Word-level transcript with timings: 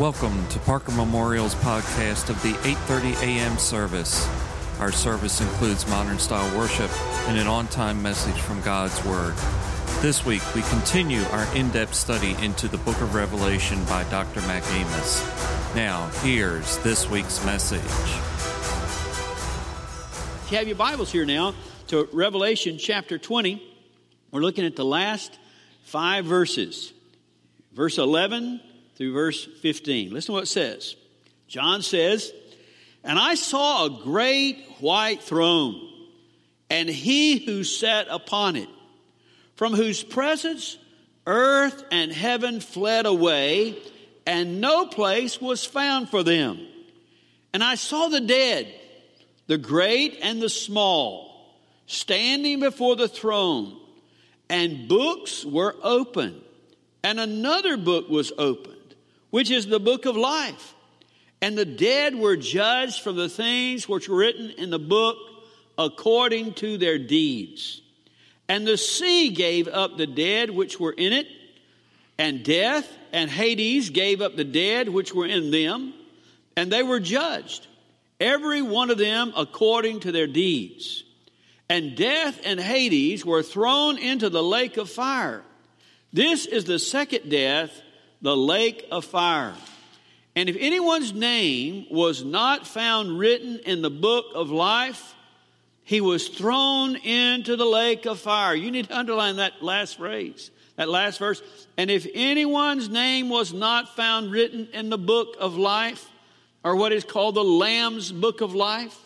Welcome 0.00 0.48
to 0.48 0.58
Parker 0.60 0.92
Memorial's 0.92 1.54
podcast 1.56 2.30
of 2.30 2.42
the 2.42 2.54
8:30 2.66 3.20
a.m. 3.20 3.58
service. 3.58 4.26
Our 4.78 4.92
service 4.92 5.42
includes 5.42 5.86
modern 5.88 6.18
style 6.18 6.56
worship 6.56 6.90
and 7.28 7.36
an 7.36 7.46
on-time 7.46 8.00
message 8.00 8.40
from 8.40 8.62
God's 8.62 9.04
word. 9.04 9.34
This 10.00 10.24
week 10.24 10.40
we 10.54 10.62
continue 10.62 11.20
our 11.24 11.44
in-depth 11.54 11.94
study 11.94 12.34
into 12.42 12.66
the 12.66 12.78
book 12.78 12.98
of 13.02 13.14
Revelation 13.14 13.84
by 13.84 14.04
Dr. 14.04 14.40
Mac 14.46 14.62
Amos. 14.72 15.22
Now, 15.74 16.08
here's 16.22 16.78
this 16.78 17.06
week's 17.10 17.44
message. 17.44 17.82
If 20.44 20.46
you 20.50 20.56
have 20.56 20.66
your 20.66 20.76
Bibles 20.78 21.12
here 21.12 21.26
now 21.26 21.54
to 21.88 22.08
Revelation 22.14 22.78
chapter 22.78 23.18
20, 23.18 23.62
we're 24.30 24.40
looking 24.40 24.64
at 24.64 24.76
the 24.76 24.84
last 24.86 25.38
five 25.82 26.24
verses. 26.24 26.90
Verse 27.74 27.98
11 27.98 28.62
through 29.00 29.14
verse 29.14 29.48
15. 29.62 30.12
Listen 30.12 30.26
to 30.26 30.32
what 30.32 30.42
it 30.42 30.48
says. 30.48 30.94
John 31.48 31.80
says, 31.80 32.34
And 33.02 33.18
I 33.18 33.34
saw 33.34 33.86
a 33.86 34.02
great 34.02 34.62
white 34.78 35.22
throne, 35.22 35.80
and 36.68 36.86
he 36.86 37.38
who 37.38 37.64
sat 37.64 38.08
upon 38.10 38.56
it, 38.56 38.68
from 39.56 39.72
whose 39.72 40.02
presence 40.02 40.76
earth 41.26 41.82
and 41.90 42.12
heaven 42.12 42.60
fled 42.60 43.06
away, 43.06 43.78
and 44.26 44.60
no 44.60 44.84
place 44.84 45.40
was 45.40 45.64
found 45.64 46.10
for 46.10 46.22
them. 46.22 46.60
And 47.54 47.64
I 47.64 47.76
saw 47.76 48.08
the 48.08 48.20
dead, 48.20 48.68
the 49.46 49.56
great 49.56 50.18
and 50.20 50.42
the 50.42 50.50
small, 50.50 51.56
standing 51.86 52.60
before 52.60 52.96
the 52.96 53.08
throne, 53.08 53.80
and 54.50 54.88
books 54.88 55.42
were 55.42 55.74
opened, 55.82 56.42
and 57.02 57.18
another 57.18 57.78
book 57.78 58.10
was 58.10 58.30
opened 58.36 58.76
which 59.30 59.50
is 59.50 59.66
the 59.66 59.80
book 59.80 60.06
of 60.06 60.16
life. 60.16 60.74
And 61.42 61.56
the 61.56 61.64
dead 61.64 62.14
were 62.14 62.36
judged 62.36 63.00
from 63.00 63.16
the 63.16 63.28
things 63.28 63.88
which 63.88 64.08
were 64.08 64.16
written 64.16 64.50
in 64.50 64.70
the 64.70 64.78
book 64.78 65.16
according 65.78 66.54
to 66.54 66.76
their 66.76 66.98
deeds. 66.98 67.80
And 68.48 68.66
the 68.66 68.76
sea 68.76 69.30
gave 69.30 69.68
up 69.68 69.96
the 69.96 70.06
dead 70.06 70.50
which 70.50 70.78
were 70.78 70.92
in 70.92 71.12
it, 71.12 71.26
and 72.18 72.44
death 72.44 72.86
and 73.12 73.30
Hades 73.30 73.90
gave 73.90 74.20
up 74.20 74.36
the 74.36 74.44
dead 74.44 74.88
which 74.88 75.14
were 75.14 75.26
in 75.26 75.50
them, 75.50 75.94
and 76.56 76.70
they 76.70 76.82
were 76.82 77.00
judged, 77.00 77.66
every 78.18 78.60
one 78.60 78.90
of 78.90 78.98
them 78.98 79.32
according 79.36 80.00
to 80.00 80.12
their 80.12 80.26
deeds. 80.26 81.04
And 81.70 81.96
death 81.96 82.40
and 82.44 82.60
Hades 82.60 83.24
were 83.24 83.44
thrown 83.44 83.96
into 83.96 84.28
the 84.28 84.42
lake 84.42 84.76
of 84.76 84.90
fire. 84.90 85.42
This 86.12 86.44
is 86.44 86.64
the 86.64 86.80
second 86.80 87.30
death 87.30 87.80
the 88.22 88.36
lake 88.36 88.86
of 88.90 89.04
fire. 89.04 89.54
And 90.36 90.48
if 90.48 90.56
anyone's 90.58 91.12
name 91.12 91.86
was 91.90 92.24
not 92.24 92.66
found 92.66 93.18
written 93.18 93.58
in 93.60 93.82
the 93.82 93.90
book 93.90 94.26
of 94.34 94.50
life, 94.50 95.14
he 95.82 96.00
was 96.00 96.28
thrown 96.28 96.96
into 96.96 97.56
the 97.56 97.64
lake 97.64 98.06
of 98.06 98.20
fire. 98.20 98.54
You 98.54 98.70
need 98.70 98.88
to 98.88 98.96
underline 98.96 99.36
that 99.36 99.62
last 99.62 99.96
phrase, 99.96 100.50
that 100.76 100.88
last 100.88 101.18
verse. 101.18 101.42
And 101.76 101.90
if 101.90 102.06
anyone's 102.14 102.88
name 102.88 103.28
was 103.28 103.52
not 103.52 103.96
found 103.96 104.30
written 104.30 104.68
in 104.72 104.88
the 104.88 104.98
book 104.98 105.36
of 105.40 105.56
life, 105.56 106.08
or 106.62 106.76
what 106.76 106.92
is 106.92 107.04
called 107.04 107.34
the 107.34 107.44
Lamb's 107.44 108.12
book 108.12 108.40
of 108.40 108.54
life, 108.54 108.96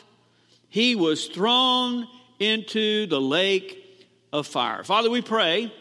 he 0.68 0.94
was 0.94 1.26
thrown 1.26 2.06
into 2.38 3.06
the 3.06 3.20
lake 3.20 3.80
of 4.32 4.46
fire. 4.46 4.82
Father, 4.82 5.08
we 5.08 5.22
pray 5.22 5.72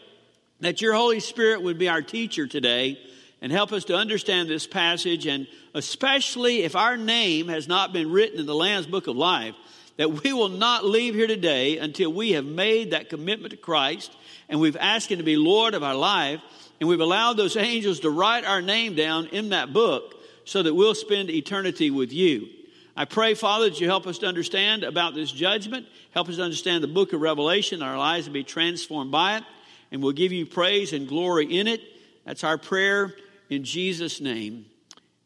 that 0.60 0.80
your 0.80 0.94
Holy 0.94 1.20
Spirit 1.20 1.62
would 1.62 1.78
be 1.78 1.88
our 1.88 2.00
teacher 2.00 2.46
today 2.46 2.98
and 3.44 3.52
help 3.52 3.74
us 3.74 3.84
to 3.84 3.94
understand 3.94 4.48
this 4.48 4.66
passage, 4.66 5.26
and 5.26 5.46
especially 5.74 6.62
if 6.62 6.74
our 6.74 6.96
name 6.96 7.48
has 7.48 7.68
not 7.68 7.92
been 7.92 8.10
written 8.10 8.40
in 8.40 8.46
the 8.46 8.54
Lamb's 8.54 8.86
Book 8.86 9.06
of 9.06 9.16
Life, 9.16 9.54
that 9.98 10.10
we 10.10 10.32
will 10.32 10.48
not 10.48 10.86
leave 10.86 11.14
here 11.14 11.26
today 11.26 11.76
until 11.76 12.10
we 12.10 12.30
have 12.32 12.46
made 12.46 12.92
that 12.92 13.10
commitment 13.10 13.50
to 13.50 13.58
Christ 13.58 14.16
and 14.48 14.60
we've 14.60 14.78
asked 14.78 15.10
Him 15.10 15.18
to 15.18 15.24
be 15.24 15.36
Lord 15.36 15.74
of 15.74 15.82
our 15.82 15.94
life, 15.94 16.40
and 16.80 16.88
we've 16.88 17.00
allowed 17.00 17.34
those 17.34 17.54
angels 17.54 18.00
to 18.00 18.08
write 18.08 18.46
our 18.46 18.62
name 18.62 18.94
down 18.94 19.26
in 19.26 19.50
that 19.50 19.74
book 19.74 20.14
so 20.46 20.62
that 20.62 20.72
we'll 20.72 20.94
spend 20.94 21.28
eternity 21.28 21.90
with 21.90 22.14
you. 22.14 22.48
I 22.96 23.04
pray, 23.04 23.34
Father, 23.34 23.68
that 23.68 23.78
you 23.78 23.86
help 23.86 24.06
us 24.06 24.16
to 24.18 24.26
understand 24.26 24.84
about 24.84 25.14
this 25.14 25.30
judgment, 25.30 25.84
help 26.12 26.30
us 26.30 26.36
to 26.36 26.42
understand 26.42 26.82
the 26.82 26.88
book 26.88 27.12
of 27.12 27.20
Revelation, 27.20 27.82
our 27.82 27.98
lives 27.98 28.26
will 28.26 28.32
be 28.32 28.42
transformed 28.42 29.10
by 29.10 29.36
it, 29.36 29.44
and 29.92 30.02
we'll 30.02 30.12
give 30.12 30.32
you 30.32 30.46
praise 30.46 30.94
and 30.94 31.06
glory 31.06 31.44
in 31.58 31.66
it. 31.66 31.82
That's 32.24 32.42
our 32.42 32.56
prayer 32.56 33.14
in 33.48 33.64
Jesus' 33.64 34.20
name, 34.20 34.66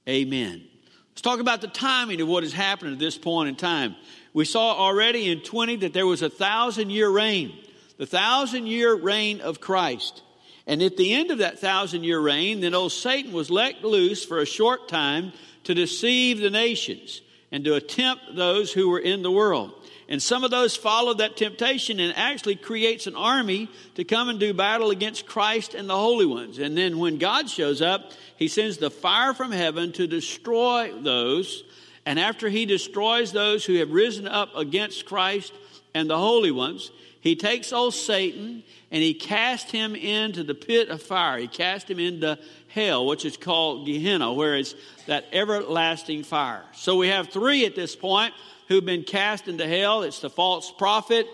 amen. 0.08 0.64
Let's 1.10 1.22
talk 1.22 1.40
about 1.40 1.60
the 1.60 1.68
timing 1.68 2.20
of 2.20 2.28
what 2.28 2.42
has 2.44 2.52
happened 2.52 2.92
at 2.92 2.98
this 2.98 3.18
point 3.18 3.48
in 3.48 3.56
time. 3.56 3.96
We 4.32 4.44
saw 4.44 4.74
already 4.74 5.30
in 5.30 5.40
20 5.40 5.76
that 5.76 5.92
there 5.92 6.06
was 6.06 6.22
a 6.22 6.30
thousand 6.30 6.90
year 6.90 7.08
reign, 7.08 7.52
the 7.96 8.06
thousand 8.06 8.66
year 8.66 8.94
reign 8.94 9.40
of 9.40 9.60
Christ. 9.60 10.22
And 10.66 10.82
at 10.82 10.96
the 10.96 11.14
end 11.14 11.30
of 11.30 11.38
that 11.38 11.58
thousand 11.58 12.04
year 12.04 12.20
reign, 12.20 12.60
then 12.60 12.74
old 12.74 12.92
Satan 12.92 13.32
was 13.32 13.50
let 13.50 13.82
loose 13.82 14.24
for 14.24 14.38
a 14.38 14.46
short 14.46 14.86
time 14.88 15.32
to 15.64 15.74
deceive 15.74 16.38
the 16.38 16.50
nations 16.50 17.22
and 17.50 17.64
to 17.64 17.80
tempt 17.80 18.36
those 18.36 18.72
who 18.72 18.90
were 18.90 18.98
in 18.98 19.22
the 19.22 19.30
world. 19.30 19.72
And 20.08 20.22
some 20.22 20.42
of 20.42 20.50
those 20.50 20.74
follow 20.74 21.12
that 21.14 21.36
temptation 21.36 22.00
and 22.00 22.16
actually 22.16 22.56
creates 22.56 23.06
an 23.06 23.14
army 23.14 23.68
to 23.96 24.04
come 24.04 24.30
and 24.30 24.40
do 24.40 24.54
battle 24.54 24.90
against 24.90 25.26
Christ 25.26 25.74
and 25.74 25.88
the 25.88 25.96
holy 25.96 26.24
ones. 26.24 26.58
And 26.58 26.76
then 26.76 26.98
when 26.98 27.18
God 27.18 27.50
shows 27.50 27.82
up, 27.82 28.12
he 28.36 28.48
sends 28.48 28.78
the 28.78 28.90
fire 28.90 29.34
from 29.34 29.52
heaven 29.52 29.92
to 29.92 30.06
destroy 30.06 30.92
those. 30.92 31.62
And 32.06 32.18
after 32.18 32.48
he 32.48 32.64
destroys 32.64 33.32
those 33.32 33.66
who 33.66 33.74
have 33.74 33.90
risen 33.90 34.26
up 34.26 34.56
against 34.56 35.04
Christ 35.04 35.52
and 35.94 36.08
the 36.08 36.16
holy 36.16 36.52
ones, 36.52 36.90
he 37.20 37.36
takes 37.36 37.70
old 37.70 37.92
Satan 37.92 38.62
and 38.90 39.02
he 39.02 39.12
cast 39.12 39.70
him 39.70 39.94
into 39.94 40.42
the 40.42 40.54
pit 40.54 40.88
of 40.88 41.02
fire. 41.02 41.36
He 41.36 41.48
cast 41.48 41.90
him 41.90 41.98
into 41.98 42.38
hell, 42.68 43.04
which 43.06 43.26
is 43.26 43.36
called 43.36 43.84
Gehenna, 43.84 44.32
where 44.32 44.56
it's 44.56 44.74
that 45.06 45.26
everlasting 45.32 46.22
fire. 46.22 46.64
So 46.72 46.96
we 46.96 47.08
have 47.08 47.28
three 47.28 47.66
at 47.66 47.74
this 47.74 47.94
point 47.94 48.32
who've 48.68 48.84
been 48.84 49.02
cast 49.02 49.48
into 49.48 49.66
hell. 49.66 50.02
It's 50.02 50.20
the 50.20 50.30
false 50.30 50.70
prophet, 50.70 51.26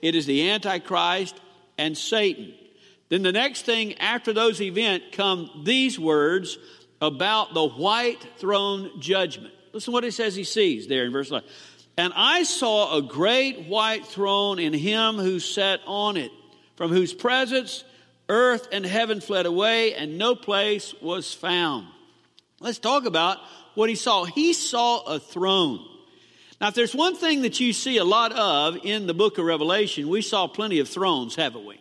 it 0.00 0.14
is 0.14 0.26
the 0.26 0.50
Antichrist, 0.50 1.34
and 1.78 1.96
Satan. 1.96 2.54
Then 3.08 3.22
the 3.22 3.32
next 3.32 3.62
thing 3.62 3.98
after 3.98 4.32
those 4.32 4.60
events 4.60 5.06
come 5.12 5.62
these 5.64 5.98
words 5.98 6.58
about 7.00 7.52
the 7.52 7.66
white 7.66 8.24
throne 8.38 9.00
judgment. 9.00 9.52
Listen 9.72 9.92
what 9.92 10.04
he 10.04 10.10
says 10.10 10.34
he 10.34 10.44
sees 10.44 10.86
there 10.86 11.04
in 11.04 11.12
verse 11.12 11.30
11. 11.30 11.48
And 11.98 12.12
I 12.16 12.44
saw 12.44 12.96
a 12.96 13.02
great 13.02 13.66
white 13.66 14.06
throne 14.06 14.58
in 14.58 14.72
him 14.72 15.16
who 15.16 15.40
sat 15.40 15.80
on 15.86 16.16
it, 16.16 16.30
from 16.76 16.90
whose 16.90 17.12
presence 17.12 17.84
earth 18.28 18.68
and 18.72 18.84
heaven 18.84 19.20
fled 19.20 19.46
away, 19.46 19.94
and 19.94 20.16
no 20.16 20.34
place 20.34 20.94
was 21.02 21.34
found. 21.34 21.86
Let's 22.60 22.78
talk 22.78 23.04
about 23.04 23.38
what 23.74 23.90
he 23.90 23.94
saw. 23.94 24.24
He 24.24 24.52
saw 24.52 25.02
a 25.02 25.18
throne. 25.18 25.86
Now, 26.62 26.68
if 26.68 26.74
there's 26.74 26.94
one 26.94 27.16
thing 27.16 27.42
that 27.42 27.58
you 27.58 27.72
see 27.72 27.96
a 27.96 28.04
lot 28.04 28.30
of 28.30 28.78
in 28.84 29.08
the 29.08 29.14
book 29.14 29.36
of 29.36 29.44
Revelation, 29.44 30.08
we 30.08 30.22
saw 30.22 30.46
plenty 30.46 30.78
of 30.78 30.88
thrones, 30.88 31.34
haven't 31.34 31.66
we? 31.66 31.80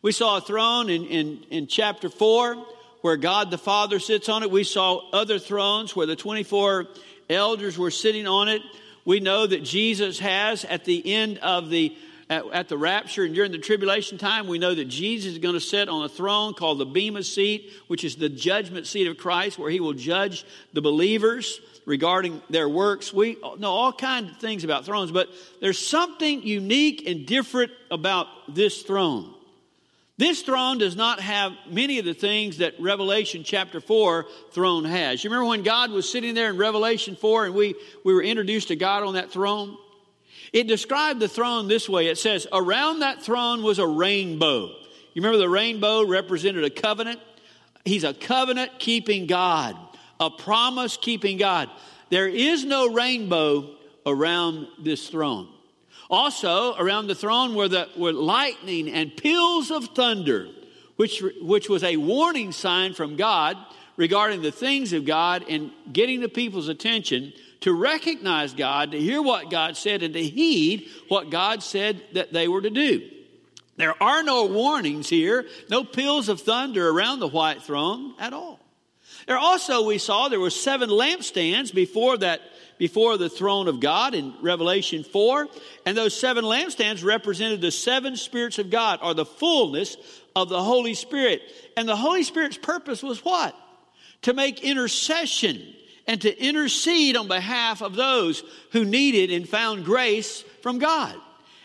We 0.00 0.12
saw 0.12 0.36
a 0.36 0.40
throne 0.40 0.88
in, 0.88 1.06
in, 1.06 1.42
in 1.50 1.66
chapter 1.66 2.08
4 2.08 2.54
where 3.00 3.16
God 3.16 3.50
the 3.50 3.58
Father 3.58 3.98
sits 3.98 4.28
on 4.28 4.44
it. 4.44 4.50
We 4.52 4.62
saw 4.62 5.10
other 5.10 5.40
thrones 5.40 5.96
where 5.96 6.06
the 6.06 6.14
24 6.14 6.86
elders 7.28 7.76
were 7.76 7.90
sitting 7.90 8.28
on 8.28 8.48
it. 8.48 8.62
We 9.04 9.18
know 9.18 9.44
that 9.44 9.64
Jesus 9.64 10.20
has 10.20 10.64
at 10.64 10.84
the 10.84 11.12
end 11.12 11.38
of 11.38 11.68
the 11.68 11.96
at, 12.30 12.44
at, 12.52 12.68
the 12.68 12.78
rapture 12.78 13.24
and 13.24 13.34
during 13.34 13.50
the 13.50 13.58
tribulation 13.58 14.18
time, 14.18 14.46
we 14.46 14.58
know 14.58 14.74
that 14.74 14.84
Jesus 14.84 15.32
is 15.32 15.38
going 15.38 15.54
to 15.54 15.60
sit 15.60 15.88
on 15.88 16.04
a 16.04 16.08
throne 16.08 16.54
called 16.54 16.78
the 16.78 16.86
Bema 16.86 17.24
seat, 17.24 17.72
which 17.88 18.04
is 18.04 18.16
the 18.16 18.28
judgment 18.28 18.86
seat 18.86 19.08
of 19.08 19.16
Christ, 19.16 19.58
where 19.58 19.70
he 19.70 19.78
will 19.78 19.94
judge 19.94 20.44
the 20.72 20.82
believers 20.82 21.60
regarding 21.86 22.42
their 22.50 22.68
works. 22.68 23.12
We 23.12 23.38
know 23.58 23.70
all 23.70 23.92
kinds 23.92 24.32
of 24.32 24.36
things 24.38 24.64
about 24.64 24.84
thrones, 24.84 25.10
but 25.10 25.28
there's 25.60 25.78
something 25.78 26.42
unique 26.42 27.08
and 27.08 27.24
different 27.24 27.72
about 27.90 28.26
this 28.54 28.82
throne. 28.82 29.32
This 30.18 30.42
throne 30.42 30.78
does 30.78 30.96
not 30.96 31.20
have 31.20 31.52
many 31.70 31.98
of 31.98 32.04
the 32.04 32.14
things 32.14 32.58
that 32.58 32.74
Revelation 32.80 33.44
chapter 33.44 33.80
4 33.80 34.26
throne 34.50 34.84
has. 34.84 35.22
You 35.22 35.30
remember 35.30 35.48
when 35.48 35.62
God 35.62 35.90
was 35.90 36.10
sitting 36.10 36.34
there 36.34 36.48
in 36.48 36.56
Revelation 36.56 37.16
4 37.16 37.46
and 37.46 37.54
we, 37.54 37.74
we 38.02 38.14
were 38.14 38.22
introduced 38.22 38.68
to 38.68 38.76
God 38.76 39.02
on 39.02 39.14
that 39.14 39.30
throne? 39.30 39.76
It 40.52 40.68
described 40.68 41.20
the 41.20 41.28
throne 41.28 41.68
this 41.68 41.88
way 41.88 42.06
it 42.06 42.16
says, 42.16 42.46
Around 42.50 43.00
that 43.00 43.22
throne 43.22 43.62
was 43.62 43.78
a 43.78 43.86
rainbow. 43.86 44.68
You 44.68 45.22
remember 45.22 45.38
the 45.38 45.50
rainbow 45.50 46.06
represented 46.06 46.64
a 46.64 46.70
covenant? 46.70 47.20
He's 47.84 48.04
a 48.04 48.14
covenant 48.14 48.78
keeping 48.78 49.26
God 49.26 49.76
a 50.20 50.30
promise 50.30 50.96
keeping 50.96 51.38
God. 51.38 51.70
There 52.10 52.28
is 52.28 52.64
no 52.64 52.92
rainbow 52.92 53.70
around 54.04 54.68
this 54.78 55.08
throne. 55.08 55.48
Also, 56.08 56.76
around 56.76 57.08
the 57.08 57.14
throne 57.14 57.54
were, 57.54 57.68
the, 57.68 57.88
were 57.96 58.12
lightning 58.12 58.88
and 58.88 59.16
peals 59.16 59.70
of 59.70 59.86
thunder, 59.88 60.48
which, 60.96 61.22
which 61.42 61.68
was 61.68 61.82
a 61.82 61.96
warning 61.96 62.52
sign 62.52 62.94
from 62.94 63.16
God 63.16 63.56
regarding 63.96 64.42
the 64.42 64.52
things 64.52 64.92
of 64.92 65.04
God 65.04 65.44
and 65.48 65.72
getting 65.92 66.20
the 66.20 66.28
people's 66.28 66.68
attention 66.68 67.32
to 67.60 67.72
recognize 67.72 68.54
God, 68.54 68.92
to 68.92 69.00
hear 69.00 69.20
what 69.20 69.50
God 69.50 69.76
said, 69.76 70.02
and 70.02 70.14
to 70.14 70.22
heed 70.22 70.88
what 71.08 71.30
God 71.30 71.62
said 71.62 72.00
that 72.12 72.32
they 72.32 72.46
were 72.46 72.62
to 72.62 72.70
do. 72.70 73.10
There 73.76 74.00
are 74.00 74.22
no 74.22 74.46
warnings 74.46 75.08
here, 75.08 75.46
no 75.68 75.84
peals 75.84 76.28
of 76.28 76.40
thunder 76.40 76.88
around 76.88 77.20
the 77.20 77.28
white 77.28 77.62
throne 77.62 78.14
at 78.18 78.32
all. 78.32 78.55
There 79.26 79.38
also, 79.38 79.82
we 79.82 79.98
saw 79.98 80.28
there 80.28 80.40
were 80.40 80.50
seven 80.50 80.88
lampstands 80.88 81.74
before 81.74 82.16
that 82.18 82.40
before 82.78 83.16
the 83.16 83.28
throne 83.28 83.68
of 83.68 83.80
God 83.80 84.14
in 84.14 84.34
Revelation 84.40 85.02
4. 85.02 85.48
And 85.84 85.96
those 85.96 86.18
seven 86.18 86.44
lampstands 86.44 87.04
represented 87.04 87.60
the 87.60 87.70
seven 87.70 88.16
spirits 88.16 88.58
of 88.58 88.70
God, 88.70 89.00
or 89.02 89.14
the 89.14 89.24
fullness 89.24 89.96
of 90.34 90.48
the 90.48 90.62
Holy 90.62 90.94
Spirit. 90.94 91.42
And 91.76 91.88
the 91.88 91.96
Holy 91.96 92.22
Spirit's 92.22 92.58
purpose 92.58 93.02
was 93.02 93.24
what? 93.24 93.56
To 94.22 94.34
make 94.34 94.62
intercession 94.62 95.74
and 96.06 96.20
to 96.22 96.38
intercede 96.38 97.16
on 97.16 97.28
behalf 97.28 97.82
of 97.82 97.96
those 97.96 98.44
who 98.72 98.84
needed 98.84 99.32
and 99.32 99.48
found 99.48 99.84
grace 99.84 100.42
from 100.62 100.78
God. 100.78 101.16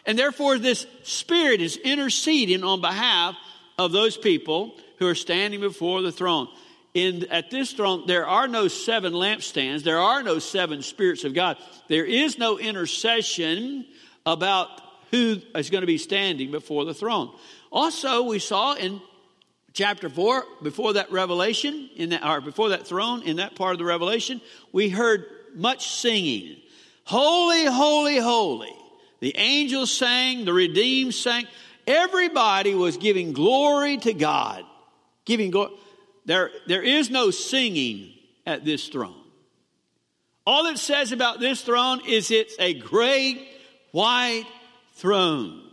And 0.05 0.17
therefore, 0.17 0.57
this 0.57 0.87
Spirit 1.03 1.61
is 1.61 1.77
interceding 1.77 2.63
on 2.63 2.81
behalf 2.81 3.35
of 3.77 3.91
those 3.91 4.17
people 4.17 4.75
who 4.97 5.07
are 5.07 5.15
standing 5.15 5.59
before 5.59 6.01
the 6.01 6.11
throne 6.11 6.47
in, 6.93 7.27
at 7.31 7.49
this 7.49 7.71
throne, 7.71 8.05
there 8.05 8.27
are 8.27 8.47
no 8.47 8.67
seven 8.67 9.13
lampstands. 9.13 9.83
There 9.83 9.99
are 9.99 10.23
no 10.23 10.39
seven 10.39 10.81
spirits 10.81 11.23
of 11.23 11.33
God. 11.33 11.57
There 11.87 12.05
is 12.05 12.37
no 12.37 12.57
intercession 12.57 13.85
about 14.25 14.69
who 15.11 15.41
is 15.55 15.69
going 15.69 15.81
to 15.81 15.87
be 15.87 15.97
standing 15.97 16.51
before 16.51 16.85
the 16.85 16.93
throne. 16.93 17.33
Also, 17.71 18.23
we 18.23 18.39
saw 18.39 18.73
in 18.73 19.01
chapter 19.73 20.09
4, 20.09 20.43
before 20.63 20.93
that 20.93 21.11
revelation, 21.11 21.89
in 21.95 22.09
that, 22.09 22.25
or 22.25 22.41
before 22.41 22.69
that 22.69 22.85
throne, 22.85 23.23
in 23.23 23.37
that 23.37 23.55
part 23.55 23.73
of 23.73 23.79
the 23.79 23.85
revelation, 23.85 24.41
we 24.71 24.89
heard 24.89 25.25
much 25.55 25.87
singing. 25.87 26.57
Holy, 27.05 27.65
holy, 27.65 28.17
holy. 28.17 28.73
The 29.21 29.35
angels 29.37 29.95
sang, 29.95 30.45
the 30.45 30.53
redeemed 30.53 31.13
sang. 31.13 31.47
Everybody 31.87 32.75
was 32.75 32.97
giving 32.97 33.33
glory 33.33 33.97
to 33.97 34.13
God. 34.13 34.65
Giving 35.25 35.51
glory. 35.51 35.73
There, 36.25 36.51
there 36.67 36.83
is 36.83 37.09
no 37.09 37.31
singing 37.31 38.13
at 38.45 38.65
this 38.65 38.87
throne. 38.87 39.21
All 40.45 40.65
it 40.67 40.77
says 40.77 41.11
about 41.11 41.39
this 41.39 41.61
throne 41.61 42.01
is 42.07 42.31
it's 42.31 42.55
a 42.59 42.73
great 42.73 43.47
white 43.91 44.45
throne. 44.93 45.69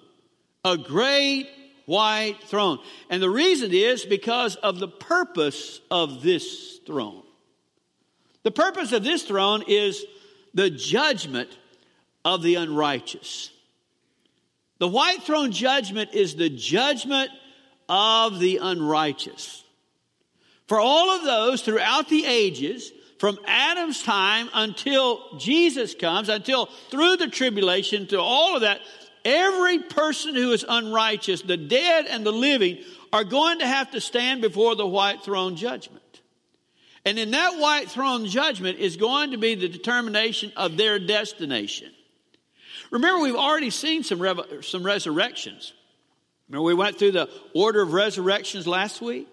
A 0.65 0.77
great 0.77 1.49
white 1.87 2.37
throne. 2.45 2.79
And 3.09 3.23
the 3.23 3.31
reason 3.31 3.73
is 3.73 4.05
because 4.05 4.57
of 4.57 4.79
the 4.79 4.89
purpose 4.89 5.81
of 5.91 6.23
this 6.23 6.79
throne. 6.87 7.23
The 8.43 8.51
purpose 8.51 8.93
of 8.93 9.05
this 9.05 9.23
throne 9.23 9.65
is 9.67 10.05
the 10.55 10.71
judgment 10.71 11.51
of 12.25 12.43
the 12.43 12.57
unrighteous. 12.57 13.51
The 14.79 14.89
white 14.89 15.23
throne 15.23 15.51
judgment 15.51 16.15
is 16.15 16.37
the 16.37 16.51
judgment 16.51 17.31
of 17.89 18.39
the 18.39 18.59
unrighteous. 18.59 19.65
For 20.69 20.79
all 20.79 21.11
of 21.11 21.25
those 21.25 21.63
throughout 21.63 22.09
the 22.09 22.25
ages, 22.27 22.93
from 23.19 23.39
Adam's 23.47 24.03
time 24.03 24.49
until 24.55 25.39
Jesus 25.39 25.95
comes, 25.95 26.29
until 26.29 26.67
through 26.91 27.17
the 27.17 27.27
tribulation, 27.27 28.07
to 28.09 28.21
all 28.21 28.55
of 28.55 28.61
that, 28.61 28.81
every 29.25 29.81
person 29.81 30.35
who 30.35 30.53
is 30.53 30.65
unrighteous, 30.69 31.43
the 31.43 31.57
dead 31.57 32.07
and 32.07 32.25
the 32.25 32.33
living, 32.33 32.79
are 33.13 33.25
going 33.25 33.61
to 33.61 33.67
have 33.67 33.91
to 33.93 34.01
stand 34.01 34.43
before 34.43 34.77
the 34.77 34.87
white 34.87 35.23
throne 35.23 35.57
judgment. 35.57 36.03
And 37.05 37.19
in 37.19 37.31
that 37.31 37.59
white 37.59 37.91
throne 37.91 38.27
judgment 38.27 38.79
is 38.79 38.97
going 38.97 39.31
to 39.31 39.39
be 39.39 39.55
the 39.55 39.69
determination 39.69 40.53
of 40.55 40.77
their 40.77 40.99
destination. 40.99 41.91
Remember, 42.91 43.23
we've 43.23 43.35
already 43.35 43.71
seen 43.71 44.05
some, 44.05 44.43
some 44.61 44.83
resurrections. 44.85 45.73
Remember, 46.49 46.65
we 46.65 46.75
went 46.75 46.99
through 46.99 47.13
the 47.13 47.31
order 47.55 47.81
of 47.81 47.95
resurrections 47.95 48.67
last 48.67 49.01
week? 49.01 49.29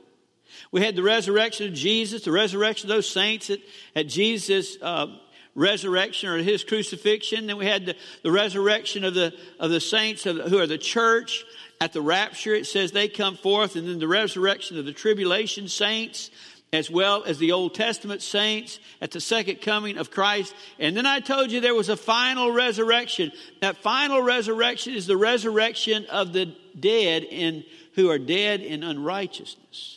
We 0.71 0.81
had 0.81 0.95
the 0.95 1.03
resurrection 1.03 1.67
of 1.67 1.73
Jesus, 1.73 2.23
the 2.23 2.31
resurrection 2.31 2.89
of 2.89 2.95
those 2.95 3.09
saints 3.09 3.49
at, 3.49 3.59
at 3.95 4.07
Jesus' 4.07 4.77
uh, 4.81 5.07
resurrection 5.55 6.29
or 6.29 6.37
his 6.37 6.63
crucifixion. 6.63 7.47
Then 7.47 7.57
we 7.57 7.65
had 7.65 7.85
the, 7.85 7.95
the 8.23 8.31
resurrection 8.31 9.03
of 9.03 9.13
the, 9.13 9.33
of 9.59 9.71
the 9.71 9.79
saints 9.79 10.25
of, 10.25 10.37
who 10.37 10.59
are 10.59 10.67
the 10.67 10.77
church 10.77 11.45
at 11.79 11.93
the 11.93 12.01
rapture. 12.01 12.53
It 12.53 12.67
says 12.67 12.91
they 12.91 13.07
come 13.07 13.37
forth, 13.37 13.75
and 13.75 13.87
then 13.87 13.99
the 13.99 14.07
resurrection 14.07 14.77
of 14.77 14.85
the 14.85 14.93
tribulation 14.93 15.67
saints 15.67 16.29
as 16.73 16.91
well 16.91 17.23
as 17.23 17.37
the 17.37 17.53
Old 17.53 17.73
Testament 17.73 18.21
saints 18.21 18.79
at 18.99 19.11
the 19.11 19.21
second 19.21 19.61
coming 19.61 19.97
of 19.97 20.11
Christ. 20.11 20.53
And 20.77 20.95
then 20.95 21.05
I 21.05 21.21
told 21.21 21.51
you 21.51 21.61
there 21.61 21.73
was 21.73 21.89
a 21.89 21.95
final 21.95 22.51
resurrection. 22.51 23.31
That 23.61 23.77
final 23.77 24.21
resurrection 24.21 24.93
is 24.93 25.07
the 25.07 25.15
resurrection 25.15 26.05
of 26.07 26.33
the 26.33 26.53
dead 26.77 27.23
in, 27.23 27.63
who 27.93 28.09
are 28.09 28.19
dead 28.19 28.61
in 28.61 28.83
unrighteousness. 28.83 29.94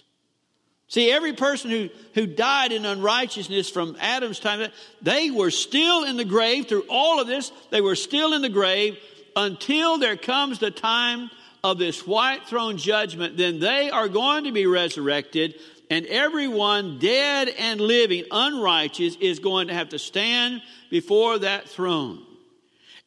See, 0.89 1.11
every 1.11 1.35
person 1.35 1.71
who, 1.71 1.91
who 2.15 2.27
died 2.27 2.73
in 2.73 2.87
unrighteousness 2.87 3.69
from 3.69 3.97
Adam's 4.01 4.41
time, 4.41 4.71
they 5.03 5.31
were 5.31 5.51
still 5.51 6.05
in 6.05 6.17
the 6.17 6.25
grave 6.25 6.67
through 6.67 6.87
all 6.89 7.21
of 7.21 7.27
this. 7.27 7.53
They 7.71 7.83
were 7.83 7.95
still 7.95 8.33
in 8.33 8.41
the 8.41 8.49
grave 8.49 8.99
until 9.37 9.99
there 9.99 10.17
comes 10.17 10.59
the 10.59 10.71
time 10.71 11.31
of 11.63 11.79
this 11.79 12.07
white 12.07 12.47
throne 12.47 12.79
judgment. 12.79 13.37
Then 13.37 13.61
they 13.61 13.91
are 13.91 14.09
going 14.09 14.45
to 14.45 14.53
be 14.53 14.65
resurrected, 14.67 15.57
and 15.91 16.07
everyone 16.07 16.99
dead 16.99 17.49
and 17.49 17.83
living, 17.83 18.25
unrighteous, 18.31 19.17
is 19.17 19.41
going 19.41 19.69
to 19.69 19.75
have 19.75 19.91
to 19.91 19.99
stand 19.99 20.63
before 20.89 21.39
that 21.41 21.69
throne. 21.69 22.25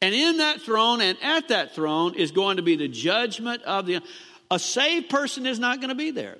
And 0.00 0.14
in 0.14 0.36
that 0.38 0.60
throne 0.60 1.00
and 1.00 1.18
at 1.20 1.48
that 1.48 1.74
throne 1.74 2.14
is 2.14 2.30
going 2.30 2.58
to 2.58 2.62
be 2.62 2.76
the 2.76 2.88
judgment 2.88 3.62
of 3.62 3.86
the. 3.86 4.00
A 4.52 4.58
saved 4.58 5.08
person 5.08 5.46
is 5.46 5.58
not 5.58 5.80
going 5.80 5.88
to 5.88 5.94
be 5.94 6.10
there. 6.12 6.38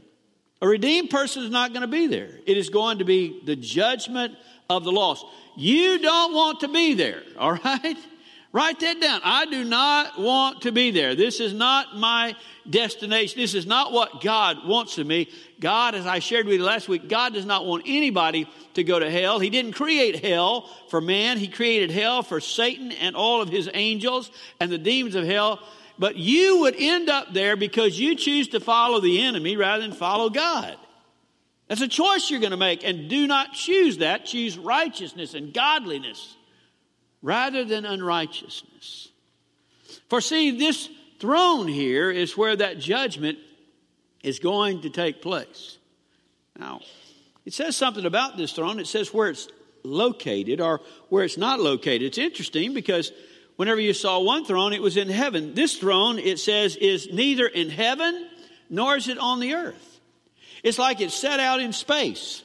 A 0.63 0.69
redeemed 0.69 1.11
person 1.11 1.43
is 1.43 1.51
not 1.51 1.73
going 1.73 1.83
to 1.83 1.89
be 1.89 2.07
there. 2.07 2.31
It 2.47 2.57
is 2.57 2.71
going 2.71 2.99
to 2.99 3.05
be 3.05 3.43
the 3.45 3.57
judgment 3.57 4.37
of 4.71 4.85
the 4.85 4.93
lost. 4.93 5.27
You 5.57 5.99
don't 5.99 6.33
want 6.33 6.61
to 6.61 6.69
be 6.69 6.95
there, 6.95 7.23
all 7.39 7.55
right? 7.55 7.97
Write 8.53 8.81
that 8.81 9.01
down. 9.01 9.21
I 9.25 9.47
do 9.47 9.65
not 9.65 10.21
want 10.21 10.63
to 10.63 10.73
be 10.73 10.91
there. 10.91 11.15
This 11.15 11.41
is 11.41 11.55
not 11.55 11.97
my 11.97 12.37
destination. 12.69 13.41
This 13.41 13.55
is 13.55 13.67
not 13.67 13.93
what 13.93 14.21
God 14.21 14.67
wants 14.67 14.99
of 14.99 15.07
me. 15.07 15.29
God, 15.59 15.95
as 15.95 16.07
I 16.07 16.19
shared 16.19 16.47
with 16.47 16.59
you 16.59 16.65
last 16.65 16.87
week, 16.87 17.09
God 17.09 17.33
does 17.33 17.47
not 17.47 17.65
want 17.65 17.85
anybody 17.87 18.47
to 18.75 18.85
go 18.85 18.99
to 18.99 19.11
hell. 19.11 19.39
He 19.39 19.49
didn't 19.49 19.73
create 19.73 20.23
hell 20.23 20.69
for 20.91 21.01
man, 21.01 21.39
He 21.39 21.49
created 21.49 21.91
hell 21.91 22.23
for 22.23 22.41
Satan 22.41 22.93
and 22.93 23.17
all 23.17 23.41
of 23.41 23.49
his 23.49 23.71
angels 23.73 24.31
and 24.61 24.71
the 24.71 24.79
demons 24.79 25.15
of 25.15 25.25
hell 25.25 25.59
but 26.03 26.17
you 26.17 26.59
would 26.63 26.75
end 26.77 27.09
up 27.09 27.33
there 27.33 27.55
because 27.55 27.97
you 27.97 28.17
choose 28.17 28.49
to 28.49 28.59
follow 28.59 28.99
the 28.99 29.23
enemy 29.23 29.57
rather 29.57 29.83
than 29.83 29.93
follow 29.93 30.31
God. 30.31 30.77
That's 31.69 31.81
a 31.81 31.87
choice 31.87 32.29
you're 32.29 32.41
going 32.41 32.51
to 32.51 32.57
make. 32.57 32.83
And 32.83 33.09
do 33.09 33.29
not 33.29 33.53
choose 33.53 33.99
that. 33.99 34.27
Choose 34.27 34.59
righteousness 34.59 35.35
and 35.35 35.55
godliness 35.55 36.37
rather 37.23 37.65
than 37.65 37.85
unrighteousness. 37.85 39.11
For 40.09 40.21
see, 40.21 40.59
this 40.59 40.89
throne 41.21 41.69
here 41.69 42.11
is 42.11 42.37
where 42.37 42.57
that 42.57 42.81
judgment 42.81 43.39
is 44.25 44.41
going 44.41 44.83
to 44.83 44.91
take 44.91 45.23
place. 45.23 45.79
Now, 46.59 46.81
it 47.45 47.53
says 47.53 47.77
something 47.77 48.07
about 48.07 48.37
this 48.37 48.51
throne. 48.55 48.81
It 48.81 48.89
says 48.89 49.15
where 49.15 49.29
it's 49.29 49.47
located 49.85 50.61
or 50.61 50.81
where 51.11 51.23
it's 51.23 51.39
not 51.39 51.61
located. 51.61 52.03
It's 52.03 52.19
interesting 52.19 52.75
because 52.75 53.13
whenever 53.57 53.81
you 53.81 53.93
saw 53.93 54.21
one 54.21 54.45
throne, 54.45 54.73
it 54.73 54.83
was 54.83 54.97
in 54.97 55.09
heaven. 55.09 55.55
This 55.55 55.77
throne, 55.77 56.19
it 56.19 56.39
says, 56.39 56.77
is 56.77 57.13
neither 57.13 57.47
in 57.47 57.71
heaven 57.71 58.29
nor 58.71 58.97
is 58.97 59.09
it 59.09 59.19
on 59.19 59.41
the 59.41 59.55
earth. 59.55 60.01
It's 60.63 60.79
like 60.79 61.01
it's 61.01 61.15
set 61.15 61.41
out 61.41 61.61
in 61.61 61.73
space. 61.73 62.43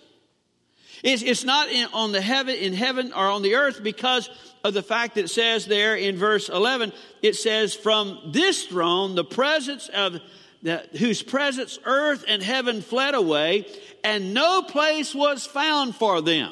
It's, 1.03 1.21
it's 1.21 1.43
not 1.43 1.69
in, 1.69 1.87
on 1.93 2.11
the 2.11 2.21
heaven, 2.21 2.55
in 2.55 2.73
heaven 2.73 3.13
or 3.13 3.27
on 3.27 3.43
the 3.43 3.55
earth 3.55 3.83
because 3.83 4.29
of 4.63 4.73
the 4.73 4.81
fact 4.81 5.15
that 5.15 5.25
it 5.25 5.29
says 5.29 5.65
there 5.65 5.95
in 5.95 6.17
verse 6.17 6.49
11, 6.49 6.91
it 7.21 7.35
says, 7.35 7.73
From 7.73 8.31
this 8.33 8.65
throne, 8.65 9.15
the 9.15 9.23
presence 9.23 9.89
of 9.89 10.19
the, 10.63 10.83
whose 10.97 11.21
presence 11.21 11.77
earth 11.85 12.25
and 12.27 12.41
heaven 12.41 12.81
fled 12.81 13.13
away, 13.13 13.67
and 14.03 14.33
no 14.33 14.63
place 14.63 15.13
was 15.13 15.45
found 15.45 15.95
for 15.95 16.21
them. 16.21 16.51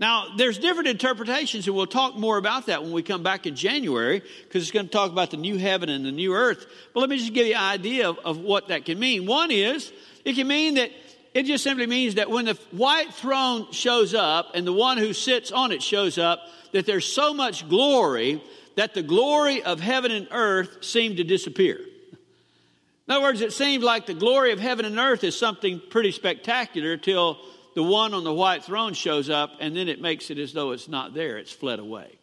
Now, 0.00 0.36
there's 0.36 0.58
different 0.58 0.88
interpretations, 0.88 1.66
and 1.66 1.74
we'll 1.74 1.86
talk 1.86 2.16
more 2.16 2.36
about 2.36 2.66
that 2.66 2.82
when 2.82 2.92
we 2.92 3.02
come 3.02 3.24
back 3.24 3.46
in 3.46 3.56
January, 3.56 4.22
because 4.44 4.62
it's 4.62 4.70
going 4.70 4.86
to 4.86 4.92
talk 4.92 5.10
about 5.10 5.32
the 5.32 5.36
new 5.36 5.56
heaven 5.56 5.88
and 5.88 6.04
the 6.04 6.12
new 6.12 6.34
earth. 6.34 6.66
But 6.94 7.00
let 7.00 7.10
me 7.10 7.18
just 7.18 7.34
give 7.34 7.48
you 7.48 7.54
an 7.54 7.60
idea 7.60 8.08
of, 8.08 8.18
of 8.24 8.38
what 8.38 8.68
that 8.68 8.84
can 8.84 8.98
mean. 8.98 9.26
One 9.26 9.50
is, 9.50 9.92
it 10.24 10.34
can 10.34 10.46
mean 10.46 10.74
that 10.74 10.92
it 11.34 11.46
just 11.46 11.64
simply 11.64 11.86
means 11.86 12.14
that 12.14 12.30
when 12.30 12.44
the 12.44 12.54
white 12.70 13.12
throne 13.12 13.72
shows 13.72 14.14
up 14.14 14.52
and 14.54 14.66
the 14.66 14.72
one 14.72 14.98
who 14.98 15.12
sits 15.12 15.50
on 15.50 15.72
it 15.72 15.82
shows 15.82 16.16
up, 16.16 16.40
that 16.72 16.86
there's 16.86 17.06
so 17.06 17.34
much 17.34 17.68
glory 17.68 18.42
that 18.76 18.94
the 18.94 19.02
glory 19.02 19.62
of 19.62 19.80
heaven 19.80 20.12
and 20.12 20.28
earth 20.30 20.84
seem 20.84 21.16
to 21.16 21.24
disappear. 21.24 21.76
In 21.76 23.14
other 23.14 23.22
words, 23.22 23.40
it 23.40 23.52
seems 23.52 23.82
like 23.82 24.06
the 24.06 24.14
glory 24.14 24.52
of 24.52 24.60
heaven 24.60 24.84
and 24.84 24.98
earth 24.98 25.24
is 25.24 25.36
something 25.36 25.80
pretty 25.90 26.12
spectacular 26.12 26.96
till 26.96 27.38
the 27.78 27.84
one 27.84 28.12
on 28.12 28.24
the 28.24 28.34
white 28.34 28.64
throne 28.64 28.92
shows 28.92 29.30
up, 29.30 29.52
and 29.60 29.76
then 29.76 29.86
it 29.86 30.00
makes 30.00 30.32
it 30.32 30.38
as 30.38 30.52
though 30.52 30.72
it's 30.72 30.88
not 30.88 31.14
there, 31.14 31.38
it's 31.38 31.52
fled 31.52 31.78
away. 31.78 32.18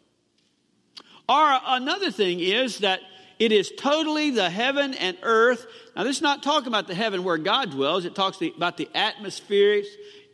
Or 1.30 1.58
another 1.66 2.10
thing 2.10 2.40
is 2.40 2.80
that 2.80 3.00
it 3.38 3.52
is 3.52 3.72
totally 3.78 4.30
the 4.30 4.50
heaven 4.50 4.92
and 4.92 5.16
earth. 5.22 5.66
Now, 5.96 6.04
this 6.04 6.16
is 6.16 6.22
not 6.22 6.42
talking 6.42 6.68
about 6.68 6.88
the 6.88 6.94
heaven 6.94 7.24
where 7.24 7.38
God 7.38 7.70
dwells. 7.70 8.04
It 8.04 8.14
talks 8.14 8.38
about 8.42 8.76
the 8.76 8.86
atmospheric, 8.94 9.86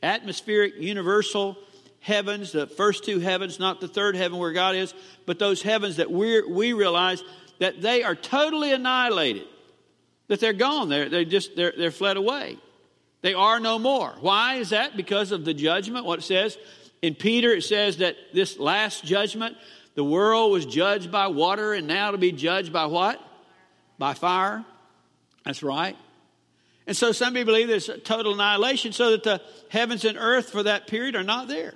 atmospheric, 0.02 0.74
universal 0.78 1.56
heavens, 2.00 2.50
the 2.50 2.66
first 2.66 3.04
two 3.04 3.20
heavens, 3.20 3.60
not 3.60 3.80
the 3.80 3.86
third 3.86 4.16
heaven 4.16 4.40
where 4.40 4.52
God 4.52 4.74
is, 4.74 4.92
but 5.24 5.38
those 5.38 5.62
heavens 5.62 5.98
that 5.98 6.10
we 6.10 6.42
we 6.42 6.72
realize 6.72 7.22
that 7.60 7.80
they 7.80 8.02
are 8.02 8.16
totally 8.16 8.72
annihilated, 8.72 9.46
that 10.26 10.40
they're 10.40 10.52
gone. 10.52 10.88
They're, 10.88 11.08
they're 11.08 11.24
just 11.24 11.54
they're, 11.54 11.74
they're 11.78 11.92
fled 11.92 12.16
away. 12.16 12.58
They 13.22 13.34
are 13.34 13.60
no 13.60 13.78
more. 13.78 14.14
Why 14.20 14.56
is 14.56 14.70
that? 14.70 14.96
Because 14.96 15.32
of 15.32 15.44
the 15.44 15.54
judgment. 15.54 16.04
What 16.04 16.18
it 16.18 16.22
says 16.22 16.58
in 17.00 17.14
Peter, 17.14 17.50
it 17.50 17.62
says 17.62 17.98
that 17.98 18.16
this 18.32 18.58
last 18.58 19.04
judgment 19.04 19.56
the 19.94 20.04
world 20.04 20.52
was 20.52 20.64
judged 20.64 21.10
by 21.10 21.26
water 21.26 21.74
and 21.74 21.86
now 21.86 22.12
to 22.12 22.18
be 22.18 22.32
judged 22.32 22.72
by 22.72 22.86
what? 22.86 23.20
By 23.98 24.14
fire. 24.14 24.64
That's 25.44 25.62
right. 25.62 25.96
And 26.86 26.96
so 26.96 27.12
some 27.12 27.34
people 27.34 27.52
believe 27.52 27.68
there's 27.68 27.90
total 28.04 28.34
annihilation 28.34 28.92
so 28.92 29.10
that 29.12 29.22
the 29.22 29.42
heavens 29.68 30.04
and 30.04 30.16
earth 30.18 30.50
for 30.50 30.62
that 30.62 30.86
period 30.86 31.14
are 31.14 31.22
not 31.22 31.46
there. 31.48 31.74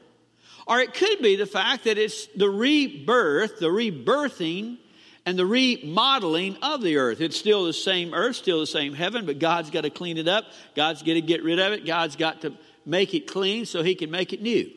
Or 0.66 0.80
it 0.80 0.94
could 0.94 1.20
be 1.20 1.36
the 1.36 1.46
fact 1.46 1.84
that 1.84 1.98
it's 1.98 2.26
the 2.28 2.50
rebirth, 2.50 3.60
the 3.60 3.68
rebirthing, 3.68 4.78
and 5.26 5.36
the 5.36 5.44
remodeling 5.44 6.56
of 6.62 6.80
the 6.80 6.96
earth. 6.96 7.20
It's 7.20 7.36
still 7.36 7.64
the 7.64 7.72
same 7.72 8.14
earth, 8.14 8.36
still 8.36 8.60
the 8.60 8.66
same 8.66 8.94
heaven, 8.94 9.26
but 9.26 9.40
God's 9.40 9.70
got 9.70 9.80
to 9.80 9.90
clean 9.90 10.18
it 10.18 10.28
up. 10.28 10.44
God's 10.76 11.02
got 11.02 11.14
to 11.14 11.20
get 11.20 11.42
rid 11.42 11.58
of 11.58 11.72
it. 11.72 11.84
God's 11.84 12.14
got 12.14 12.42
to 12.42 12.54
make 12.86 13.12
it 13.12 13.26
clean 13.26 13.66
so 13.66 13.82
He 13.82 13.96
can 13.96 14.10
make 14.10 14.32
it 14.32 14.40
new. 14.40 14.70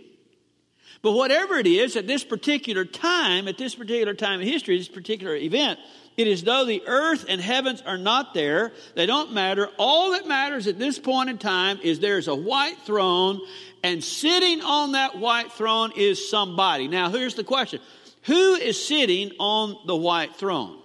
But 1.01 1.11
whatever 1.13 1.55
it 1.55 1.67
is, 1.67 1.95
at 1.95 2.07
this 2.07 2.25
particular 2.25 2.83
time, 2.83 3.47
at 3.47 3.57
this 3.57 3.75
particular 3.75 4.13
time 4.13 4.41
in 4.41 4.47
history, 4.47 4.77
this 4.77 4.89
particular 4.89 5.35
event, 5.35 5.79
it 6.17 6.27
is 6.27 6.43
though 6.43 6.65
the 6.65 6.83
earth 6.85 7.25
and 7.29 7.39
heavens 7.39 7.81
are 7.83 7.97
not 7.97 8.33
there. 8.33 8.73
They 8.95 9.05
don't 9.05 9.31
matter. 9.31 9.69
All 9.77 10.11
that 10.11 10.27
matters 10.27 10.67
at 10.67 10.77
this 10.77 10.99
point 10.99 11.29
in 11.29 11.37
time 11.37 11.79
is 11.81 11.99
there's 11.99 12.27
a 12.27 12.35
white 12.35 12.77
throne, 12.79 13.39
and 13.83 14.03
sitting 14.03 14.61
on 14.61 14.93
that 14.93 15.17
white 15.17 15.53
throne 15.53 15.93
is 15.95 16.29
somebody. 16.29 16.89
Now, 16.89 17.09
here's 17.09 17.35
the 17.35 17.45
question 17.45 17.79
Who 18.23 18.55
is 18.55 18.83
sitting 18.85 19.31
on 19.39 19.77
the 19.87 19.95
white 19.95 20.35
throne? 20.35 20.79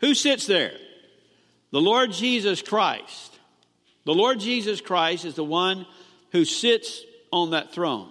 Who 0.00 0.14
sits 0.14 0.46
there? 0.46 0.72
The 1.70 1.80
Lord 1.80 2.12
Jesus 2.12 2.62
Christ. 2.62 3.38
The 4.04 4.14
Lord 4.14 4.40
Jesus 4.40 4.80
Christ 4.80 5.24
is 5.24 5.34
the 5.34 5.44
one 5.44 5.86
who 6.32 6.44
sits 6.44 7.02
on 7.32 7.50
that 7.50 7.72
throne. 7.72 8.10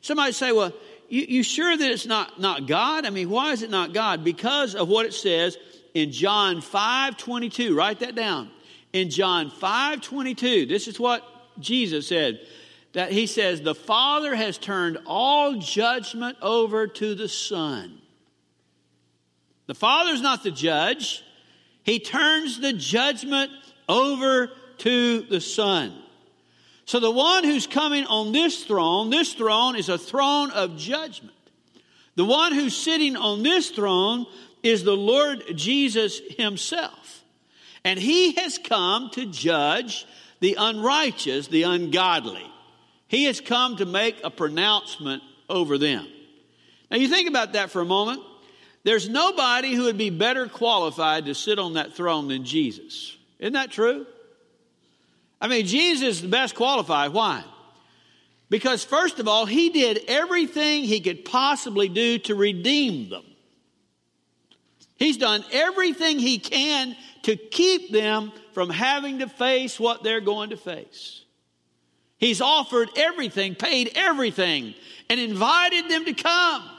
Somebody 0.00 0.32
say, 0.32 0.52
well, 0.52 0.72
you, 1.08 1.22
you 1.28 1.42
sure 1.42 1.76
that 1.76 1.90
it's 1.90 2.06
not, 2.06 2.40
not 2.40 2.66
God? 2.66 3.06
I 3.06 3.10
mean, 3.10 3.28
why 3.28 3.52
is 3.52 3.62
it 3.62 3.70
not 3.70 3.92
God? 3.92 4.24
Because 4.24 4.74
of 4.74 4.88
what 4.88 5.06
it 5.06 5.14
says 5.14 5.56
in 5.94 6.12
John 6.12 6.60
5 6.60 7.16
22. 7.16 7.76
Write 7.76 8.00
that 8.00 8.14
down. 8.14 8.50
In 8.92 9.10
John 9.10 9.50
5 9.50 10.00
22, 10.00 10.66
this 10.66 10.88
is 10.88 10.98
what 10.98 11.22
Jesus 11.58 12.08
said. 12.08 12.40
That 12.92 13.12
he 13.12 13.26
says, 13.26 13.60
The 13.60 13.74
Father 13.74 14.34
has 14.34 14.58
turned 14.58 14.98
all 15.06 15.56
judgment 15.56 16.38
over 16.40 16.86
to 16.86 17.14
the 17.14 17.28
Son. 17.28 18.00
The 19.66 19.74
Father's 19.74 20.20
not 20.20 20.42
the 20.42 20.50
judge, 20.50 21.22
He 21.82 21.98
turns 21.98 22.60
the 22.60 22.72
judgment 22.72 23.50
over 23.88 24.50
to 24.78 25.20
the 25.22 25.40
Son. 25.40 25.96
So 26.84 27.00
the 27.00 27.10
one 27.10 27.42
who's 27.42 27.66
coming 27.66 28.04
on 28.04 28.30
this 28.30 28.64
throne, 28.64 29.10
this 29.10 29.34
throne 29.34 29.74
is 29.74 29.88
a 29.88 29.98
throne 29.98 30.52
of 30.52 30.76
judgment. 30.76 31.34
The 32.14 32.24
one 32.24 32.54
who's 32.54 32.76
sitting 32.76 33.16
on 33.16 33.42
this 33.42 33.70
throne 33.70 34.26
is 34.62 34.84
the 34.84 34.96
Lord 34.96 35.42
Jesus 35.54 36.20
himself. 36.38 37.24
And 37.84 37.98
he 37.98 38.32
has 38.32 38.58
come 38.58 39.10
to 39.10 39.26
judge 39.26 40.06
the 40.40 40.56
unrighteous, 40.58 41.48
the 41.48 41.64
ungodly. 41.64 42.44
He 43.08 43.24
has 43.24 43.40
come 43.40 43.76
to 43.76 43.86
make 43.86 44.20
a 44.24 44.30
pronouncement 44.30 45.22
over 45.48 45.78
them. 45.78 46.06
Now 46.90 46.96
you 46.96 47.08
think 47.08 47.28
about 47.28 47.52
that 47.52 47.70
for 47.70 47.80
a 47.80 47.84
moment. 47.86 48.22
There's 48.86 49.08
nobody 49.08 49.74
who 49.74 49.86
would 49.86 49.98
be 49.98 50.10
better 50.10 50.46
qualified 50.46 51.26
to 51.26 51.34
sit 51.34 51.58
on 51.58 51.72
that 51.72 51.94
throne 51.94 52.28
than 52.28 52.44
Jesus. 52.44 53.16
Isn't 53.40 53.54
that 53.54 53.72
true? 53.72 54.06
I 55.40 55.48
mean, 55.48 55.66
Jesus 55.66 56.06
is 56.06 56.22
the 56.22 56.28
best 56.28 56.54
qualified. 56.54 57.12
Why? 57.12 57.42
Because, 58.48 58.84
first 58.84 59.18
of 59.18 59.26
all, 59.26 59.44
he 59.44 59.70
did 59.70 60.04
everything 60.06 60.84
he 60.84 61.00
could 61.00 61.24
possibly 61.24 61.88
do 61.88 62.18
to 62.20 62.36
redeem 62.36 63.10
them. 63.10 63.24
He's 64.94 65.16
done 65.16 65.44
everything 65.50 66.20
he 66.20 66.38
can 66.38 66.94
to 67.22 67.34
keep 67.34 67.90
them 67.90 68.30
from 68.52 68.70
having 68.70 69.18
to 69.18 69.28
face 69.28 69.80
what 69.80 70.04
they're 70.04 70.20
going 70.20 70.50
to 70.50 70.56
face. 70.56 71.24
He's 72.18 72.40
offered 72.40 72.90
everything, 72.96 73.56
paid 73.56 73.90
everything, 73.96 74.74
and 75.10 75.18
invited 75.18 75.90
them 75.90 76.04
to 76.04 76.14
come. 76.14 76.70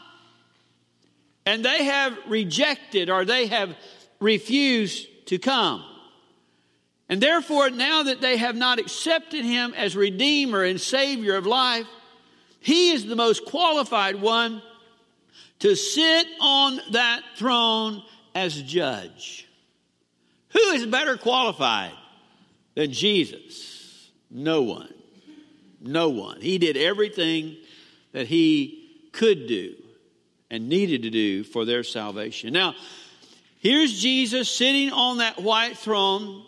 And 1.47 1.63
they 1.63 1.85
have 1.85 2.17
rejected 2.27 3.09
or 3.09 3.23
they 3.23 3.47
have 3.47 3.73
refused 4.19 5.07
to 5.27 5.37
come. 5.37 5.81
And 7.07 7.21
therefore, 7.21 7.69
now 7.69 8.03
that 8.03 8.19
they 8.19 8.35
have 8.35 8.57
not 8.57 8.79
accepted 8.79 9.45
him 9.45 9.73
as 9.73 9.95
Redeemer 9.95 10.65
and 10.65 10.79
Savior 10.79 11.37
of 11.37 11.45
life, 11.45 11.87
he 12.59 12.91
is 12.91 13.05
the 13.05 13.15
most 13.15 13.45
qualified 13.45 14.19
one 14.19 14.61
to 15.59 15.73
sit 15.73 16.27
on 16.41 16.81
that 16.91 17.21
throne 17.37 18.03
as 18.35 18.61
judge. 18.61 19.47
Who 20.49 20.59
is 20.71 20.85
better 20.85 21.15
qualified 21.15 21.93
than 22.75 22.91
Jesus? 22.91 24.11
No 24.29 24.63
one. 24.63 24.93
No 25.79 26.09
one. 26.09 26.41
He 26.41 26.57
did 26.57 26.75
everything 26.75 27.55
that 28.11 28.27
he 28.27 29.07
could 29.13 29.47
do 29.47 29.75
and 30.49 30.69
needed 30.69 31.03
to 31.03 31.09
do 31.09 31.43
for 31.43 31.65
their 31.65 31.83
salvation. 31.83 32.53
Now, 32.53 32.75
here's 33.59 33.99
Jesus 33.99 34.49
sitting 34.49 34.91
on 34.91 35.17
that 35.17 35.41
white 35.41 35.77
throne 35.77 36.43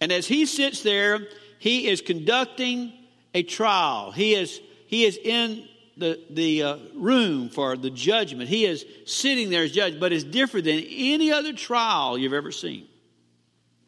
and 0.00 0.12
as 0.12 0.26
he 0.26 0.46
sits 0.46 0.82
there, 0.82 1.20
he 1.58 1.88
is 1.88 2.00
conducting 2.00 2.92
a 3.34 3.42
trial. 3.42 4.12
He 4.12 4.34
is, 4.34 4.60
he 4.86 5.04
is 5.04 5.18
in 5.22 5.66
the, 5.96 6.20
the 6.30 6.62
uh, 6.62 6.76
room 6.94 7.48
for 7.48 7.76
the 7.76 7.90
judgment. 7.90 8.48
He 8.48 8.64
is 8.64 8.84
sitting 9.06 9.50
there 9.50 9.64
as 9.64 9.72
judge, 9.72 9.98
but 9.98 10.12
it's 10.12 10.24
different 10.24 10.66
than 10.66 10.84
any 10.88 11.32
other 11.32 11.52
trial 11.52 12.16
you've 12.16 12.32
ever 12.32 12.52
seen. 12.52 12.86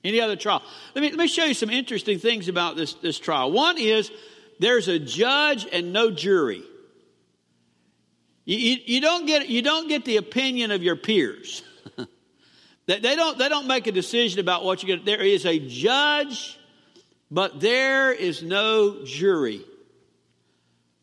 Any 0.02 0.20
other 0.20 0.34
trial. 0.34 0.62
Let 0.94 1.02
me, 1.02 1.10
let 1.10 1.18
me 1.18 1.28
show 1.28 1.44
you 1.44 1.54
some 1.54 1.70
interesting 1.70 2.18
things 2.18 2.48
about 2.48 2.74
this, 2.74 2.94
this 2.94 3.18
trial. 3.18 3.52
One 3.52 3.78
is 3.78 4.10
there's 4.58 4.88
a 4.88 4.98
judge 4.98 5.66
and 5.70 5.92
no 5.92 6.10
jury. 6.10 6.62
You, 8.44 8.56
you, 8.56 8.76
you, 8.84 9.00
don't 9.00 9.26
get, 9.26 9.48
you 9.48 9.62
don't 9.62 9.88
get 9.88 10.04
the 10.04 10.16
opinion 10.16 10.70
of 10.70 10.82
your 10.82 10.96
peers. 10.96 11.62
They 12.98 13.14
don't, 13.14 13.38
they 13.38 13.48
don't 13.48 13.68
make 13.68 13.86
a 13.86 13.92
decision 13.92 14.40
about 14.40 14.64
what 14.64 14.82
you're 14.82 14.88
going 14.96 15.04
get. 15.04 15.18
There 15.18 15.24
is 15.24 15.46
a 15.46 15.60
judge, 15.60 16.58
but 17.30 17.60
there 17.60 18.12
is 18.12 18.42
no 18.42 19.04
jury. 19.04 19.64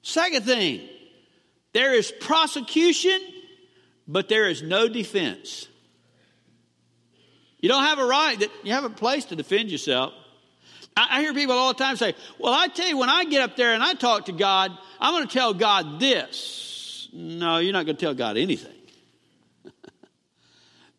Second 0.01 0.43
thing, 0.43 0.81
there 1.71 1.93
is 1.93 2.11
prosecution, 2.11 3.21
but 4.05 4.27
there 4.27 4.49
is 4.49 4.61
no 4.61 4.89
defense. 4.89 5.69
You 7.59 7.69
don't 7.69 7.83
have 7.83 7.99
a 7.99 8.05
right, 8.05 8.37
that 8.37 8.51
you 8.63 8.73
have 8.73 8.83
a 8.83 8.89
place 8.89 9.25
to 9.25 9.37
defend 9.37 9.71
yourself. 9.71 10.13
I, 10.95 11.19
I 11.19 11.21
hear 11.21 11.33
people 11.33 11.55
all 11.55 11.73
the 11.73 11.81
time 11.81 11.95
say, 11.95 12.15
Well, 12.37 12.53
I 12.53 12.67
tell 12.67 12.87
you, 12.87 12.97
when 12.97 13.09
I 13.09 13.23
get 13.23 13.41
up 13.41 13.55
there 13.55 13.73
and 13.73 13.81
I 13.81 13.93
talk 13.93 14.25
to 14.25 14.33
God, 14.33 14.77
I'm 14.99 15.13
going 15.13 15.27
to 15.27 15.33
tell 15.33 15.53
God 15.53 16.01
this. 16.01 16.66
No, 17.13 17.57
you're 17.57 17.73
not 17.73 17.85
going 17.85 17.97
to 17.97 18.05
tell 18.05 18.13
God 18.13 18.37
anything. 18.37 18.73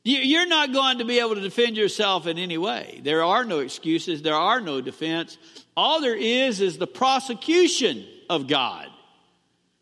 You're 0.04 0.46
not 0.46 0.72
going 0.72 0.98
to 0.98 1.04
be 1.04 1.18
able 1.18 1.34
to 1.34 1.40
defend 1.40 1.76
yourself 1.76 2.26
in 2.26 2.38
any 2.38 2.56
way. 2.56 3.00
There 3.04 3.22
are 3.22 3.44
no 3.44 3.58
excuses, 3.58 4.22
there 4.22 4.34
are 4.34 4.60
no 4.60 4.80
defense. 4.80 5.36
All 5.76 6.00
there 6.00 6.16
is 6.16 6.60
is 6.60 6.78
the 6.78 6.86
prosecution 6.86 8.06
of 8.30 8.46
God. 8.46 8.88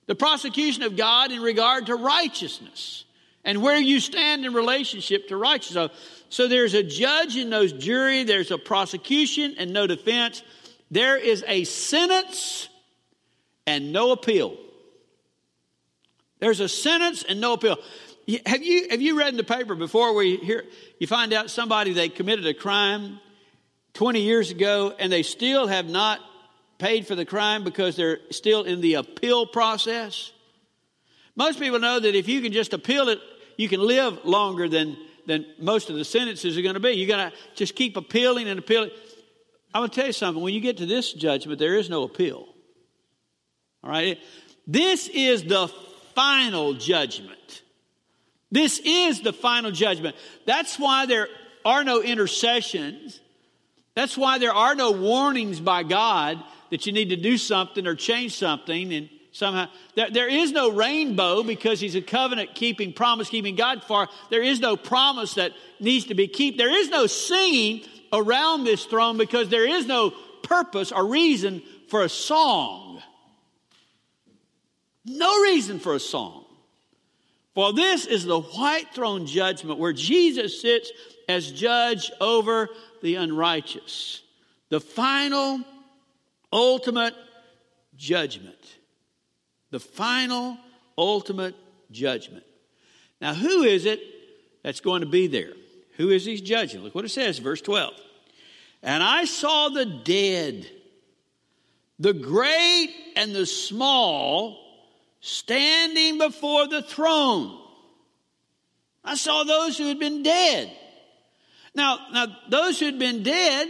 The 0.06 0.14
prosecution 0.14 0.82
of 0.82 0.96
God 0.96 1.30
in 1.30 1.40
regard 1.40 1.86
to 1.86 1.94
righteousness 1.94 3.04
and 3.44 3.62
where 3.62 3.78
you 3.78 4.00
stand 4.00 4.44
in 4.44 4.52
relationship 4.52 5.28
to 5.28 5.36
righteousness. 5.36 5.90
So, 5.92 5.98
so 6.28 6.48
there's 6.48 6.74
a 6.74 6.82
judge 6.82 7.36
and 7.36 7.48
no 7.48 7.66
jury, 7.66 8.24
there's 8.24 8.50
a 8.50 8.58
prosecution 8.58 9.54
and 9.58 9.72
no 9.72 9.86
defense. 9.86 10.42
There 10.90 11.16
is 11.16 11.44
a 11.46 11.64
sentence 11.64 12.68
and 13.66 13.92
no 13.92 14.10
appeal. 14.10 14.56
There's 16.46 16.60
a 16.60 16.68
sentence 16.68 17.24
and 17.24 17.40
no 17.40 17.54
appeal. 17.54 17.76
Have 18.46 18.62
you, 18.62 18.86
have 18.90 19.02
you 19.02 19.18
read 19.18 19.30
in 19.30 19.36
the 19.36 19.42
paper 19.42 19.74
before 19.74 20.22
you, 20.22 20.38
hear, 20.38 20.62
you 21.00 21.08
find 21.08 21.32
out 21.32 21.50
somebody 21.50 21.92
they 21.92 22.08
committed 22.08 22.46
a 22.46 22.54
crime, 22.54 23.18
20 23.94 24.20
years 24.20 24.52
ago 24.52 24.94
and 24.96 25.10
they 25.10 25.24
still 25.24 25.66
have 25.66 25.88
not 25.88 26.20
paid 26.78 27.04
for 27.04 27.16
the 27.16 27.24
crime 27.24 27.64
because 27.64 27.96
they're 27.96 28.20
still 28.30 28.62
in 28.62 28.80
the 28.80 28.94
appeal 28.94 29.44
process. 29.44 30.30
Most 31.34 31.58
people 31.58 31.80
know 31.80 31.98
that 31.98 32.14
if 32.14 32.28
you 32.28 32.40
can 32.40 32.52
just 32.52 32.72
appeal 32.72 33.08
it, 33.08 33.18
you 33.56 33.68
can 33.68 33.80
live 33.80 34.24
longer 34.24 34.68
than, 34.68 34.96
than 35.26 35.46
most 35.58 35.90
of 35.90 35.96
the 35.96 36.04
sentences 36.04 36.56
are 36.56 36.62
going 36.62 36.74
to 36.74 36.80
be. 36.80 36.92
You're 36.92 37.08
going 37.08 37.28
to 37.28 37.36
just 37.56 37.74
keep 37.74 37.96
appealing 37.96 38.46
and 38.46 38.60
appealing. 38.60 38.90
I'm 39.74 39.80
going 39.80 39.90
to 39.90 39.96
tell 39.96 40.06
you 40.06 40.12
something. 40.12 40.40
When 40.40 40.54
you 40.54 40.60
get 40.60 40.76
to 40.76 40.86
this 40.86 41.12
judgment, 41.12 41.58
there 41.58 41.74
is 41.74 41.90
no 41.90 42.04
appeal. 42.04 42.46
All 43.82 43.90
right? 43.90 44.20
This 44.68 45.08
is 45.08 45.42
the 45.42 45.72
final 46.16 46.74
judgment. 46.74 47.62
This 48.50 48.80
is 48.84 49.20
the 49.20 49.32
final 49.32 49.70
judgment. 49.70 50.16
That's 50.46 50.78
why 50.78 51.06
there 51.06 51.28
are 51.64 51.84
no 51.84 52.02
intercessions. 52.02 53.20
That's 53.94 54.16
why 54.16 54.38
there 54.38 54.52
are 54.52 54.74
no 54.74 54.92
warnings 54.92 55.60
by 55.60 55.82
God 55.82 56.42
that 56.70 56.86
you 56.86 56.92
need 56.92 57.10
to 57.10 57.16
do 57.16 57.38
something 57.38 57.86
or 57.86 57.94
change 57.94 58.36
something 58.36 58.92
and 58.92 59.08
somehow 59.30 59.68
there, 59.94 60.10
there 60.10 60.28
is 60.28 60.50
no 60.50 60.70
rainbow 60.70 61.42
because 61.42 61.78
he's 61.78 61.94
a 61.94 62.00
covenant 62.00 62.54
keeping 62.54 62.92
promise 62.92 63.28
keeping 63.28 63.54
god 63.54 63.84
for 63.84 64.08
there 64.30 64.42
is 64.42 64.60
no 64.60 64.76
promise 64.76 65.34
that 65.34 65.52
needs 65.78 66.06
to 66.06 66.14
be 66.14 66.26
kept 66.26 66.56
there 66.56 66.74
is 66.74 66.88
no 66.88 67.06
singing 67.06 67.82
around 68.12 68.64
this 68.64 68.86
throne 68.86 69.18
because 69.18 69.48
there 69.50 69.68
is 69.68 69.86
no 69.86 70.10
purpose 70.42 70.90
or 70.90 71.06
reason 71.06 71.62
for 71.88 72.02
a 72.02 72.08
song 72.08 73.02
no 75.06 75.40
reason 75.42 75.78
for 75.78 75.94
a 75.94 76.00
song 76.00 76.44
for 77.54 77.72
this 77.72 78.04
is 78.04 78.24
the 78.24 78.40
white 78.40 78.92
throne 78.92 79.26
judgment 79.26 79.78
where 79.78 79.92
jesus 79.92 80.60
sits 80.60 80.90
as 81.28 81.50
judge 81.50 82.10
over 82.20 82.68
the 83.02 83.14
unrighteous 83.14 84.22
the 84.68 84.80
final 84.80 85.60
ultimate 86.52 87.14
judgment. 87.96 88.56
The 89.70 89.80
final 89.80 90.58
ultimate 90.96 91.54
judgment. 91.90 92.44
Now, 93.20 93.34
who 93.34 93.62
is 93.62 93.86
it 93.86 94.00
that's 94.62 94.80
going 94.80 95.00
to 95.00 95.06
be 95.06 95.26
there? 95.26 95.52
Who 95.96 96.10
is 96.10 96.24
he 96.24 96.40
judging? 96.40 96.82
Look 96.82 96.94
what 96.94 97.04
it 97.04 97.10
says, 97.10 97.38
verse 97.38 97.60
12. 97.60 97.94
And 98.82 99.02
I 99.02 99.24
saw 99.24 99.68
the 99.68 99.86
dead, 99.86 100.66
the 101.98 102.12
great 102.12 102.94
and 103.16 103.34
the 103.34 103.46
small, 103.46 104.58
standing 105.26 106.18
before 106.18 106.68
the 106.68 106.82
throne. 106.82 107.58
I 109.04 109.16
saw 109.16 109.42
those 109.42 109.76
who 109.76 109.88
had 109.88 109.98
been 109.98 110.22
dead. 110.22 110.70
Now, 111.74 111.98
now 112.12 112.26
those 112.48 112.78
who 112.78 112.86
had 112.86 113.00
been 113.00 113.24
dead 113.24 113.68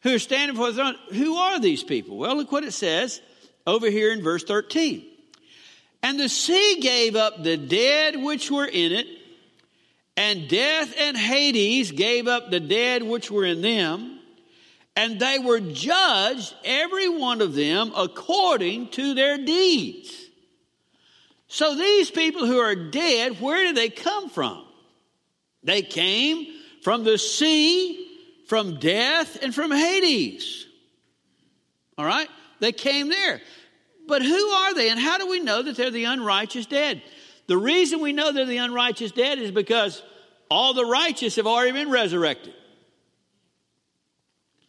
who 0.00 0.14
are 0.14 0.18
standing 0.18 0.56
before 0.56 0.72
the 0.72 0.76
throne. 0.76 0.96
Who 1.12 1.36
are 1.36 1.60
these 1.60 1.82
people? 1.82 2.16
Well, 2.16 2.36
look 2.36 2.50
what 2.50 2.64
it 2.64 2.72
says 2.72 3.20
over 3.66 3.90
here 3.90 4.10
in 4.10 4.22
verse 4.22 4.42
13. 4.42 5.04
And 6.02 6.18
the 6.18 6.30
sea 6.30 6.78
gave 6.80 7.14
up 7.14 7.42
the 7.42 7.58
dead 7.58 8.16
which 8.16 8.50
were 8.50 8.66
in 8.66 8.92
it, 8.92 9.06
and 10.16 10.48
death 10.48 10.94
and 10.98 11.16
Hades 11.16 11.92
gave 11.92 12.26
up 12.26 12.50
the 12.50 12.60
dead 12.60 13.02
which 13.02 13.30
were 13.30 13.44
in 13.44 13.60
them, 13.60 14.18
and 14.96 15.20
they 15.20 15.38
were 15.38 15.60
judged, 15.60 16.54
every 16.64 17.08
one 17.08 17.42
of 17.42 17.54
them, 17.54 17.92
according 17.94 18.88
to 18.92 19.14
their 19.14 19.36
deeds. 19.36 20.23
So 21.54 21.76
these 21.76 22.10
people 22.10 22.48
who 22.48 22.58
are 22.58 22.74
dead, 22.74 23.40
where 23.40 23.62
did 23.62 23.76
they 23.76 23.88
come 23.88 24.28
from? 24.28 24.64
They 25.62 25.82
came 25.82 26.52
from 26.82 27.04
the 27.04 27.16
sea 27.16 28.08
from 28.48 28.80
death 28.80 29.38
and 29.40 29.54
from 29.54 29.70
Hades. 29.70 30.66
All 31.96 32.04
right? 32.04 32.28
They 32.58 32.72
came 32.72 33.08
there. 33.08 33.40
But 34.08 34.22
who 34.22 34.34
are 34.34 34.74
they 34.74 34.90
and 34.90 34.98
how 34.98 35.16
do 35.16 35.28
we 35.28 35.38
know 35.38 35.62
that 35.62 35.76
they're 35.76 35.92
the 35.92 36.06
unrighteous 36.06 36.66
dead? 36.66 37.04
The 37.46 37.56
reason 37.56 38.00
we 38.00 38.12
know 38.12 38.32
they're 38.32 38.46
the 38.46 38.56
unrighteous 38.56 39.12
dead 39.12 39.38
is 39.38 39.52
because 39.52 40.02
all 40.50 40.74
the 40.74 40.84
righteous 40.84 41.36
have 41.36 41.46
already 41.46 41.70
been 41.70 41.88
resurrected. 41.88 42.52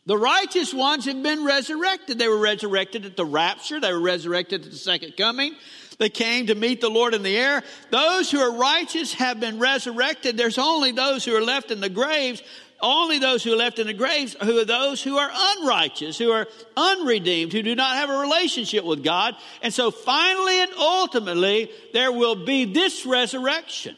The 0.06 0.18
righteous 0.20 0.72
ones 0.72 1.06
have 1.06 1.24
been 1.24 1.44
resurrected. 1.44 2.20
They 2.20 2.28
were 2.28 2.38
resurrected 2.38 3.08
at 3.08 3.18
the 3.18 3.26
rapture, 3.26 3.80
they 3.80 3.92
were 3.92 4.00
resurrected 4.00 4.66
at 4.66 4.70
the 4.70 4.78
second 4.78 5.18
coming. 5.18 5.56
They 5.98 6.10
came 6.10 6.48
to 6.48 6.56
meet 6.56 6.82
the 6.82 6.90
Lord 6.90 7.14
in 7.14 7.24
the 7.24 7.38
air. 7.38 7.64
Those 7.90 8.30
who 8.30 8.40
are 8.40 8.58
righteous 8.58 9.14
have 9.14 9.40
been 9.40 9.60
resurrected. 9.60 10.36
There's 10.36 10.58
only 10.58 10.92
those 10.92 11.24
who 11.24 11.36
are 11.36 11.42
left 11.42 11.72
in 11.72 11.80
the 11.80 11.90
graves 11.90 12.42
only 12.82 13.20
those 13.20 13.44
who 13.44 13.54
are 13.54 13.58
left 13.58 13.80
in 13.80 13.88
the 13.88 13.94
graves 13.94 14.36
who 14.42 14.60
are 14.60 14.66
those 14.66 15.02
who 15.02 15.18
are 15.18 15.32
unrighteous, 15.34 16.18
who 16.18 16.32
are 16.32 16.48
unredeemed, 16.76 17.54
who 17.54 17.62
do 17.62 17.76
not 17.76 17.96
have 17.96 18.10
a 18.10 18.18
relationship 18.18 18.84
with 18.84 19.04
God. 19.04 19.36
And 19.62 19.74
so 19.74 19.92
finally 19.92 20.62
and 20.62 20.72
ultimately, 20.78 21.72
there 21.94 22.12
will 22.12 22.36
be 22.36 22.66
this 22.66 23.06
resurrection. 23.06 23.98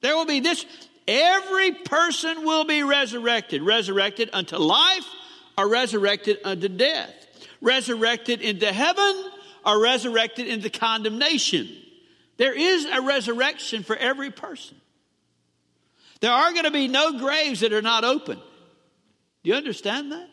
There 0.00 0.16
will 0.16 0.26
be 0.26 0.40
this. 0.40 0.64
Every 1.06 1.72
person 1.72 2.44
will 2.44 2.64
be 2.64 2.82
resurrected, 2.82 3.62
resurrected 3.62 4.30
unto 4.32 4.56
life 4.56 5.06
or 5.58 5.68
resurrected 5.68 6.38
unto 6.44 6.68
death, 6.68 7.12
resurrected 7.60 8.40
into 8.40 8.72
heaven 8.72 9.30
or 9.64 9.80
resurrected 9.80 10.46
into 10.46 10.70
condemnation. 10.70 11.68
There 12.36 12.52
is 12.52 12.84
a 12.86 13.00
resurrection 13.00 13.82
for 13.82 13.96
every 13.96 14.30
person. 14.30 14.76
There 16.20 16.32
are 16.32 16.52
going 16.52 16.64
to 16.64 16.70
be 16.70 16.88
no 16.88 17.18
graves 17.18 17.60
that 17.60 17.72
are 17.72 17.82
not 17.82 18.04
open. 18.04 18.36
Do 18.36 19.50
you 19.50 19.54
understand 19.54 20.12
that? 20.12 20.28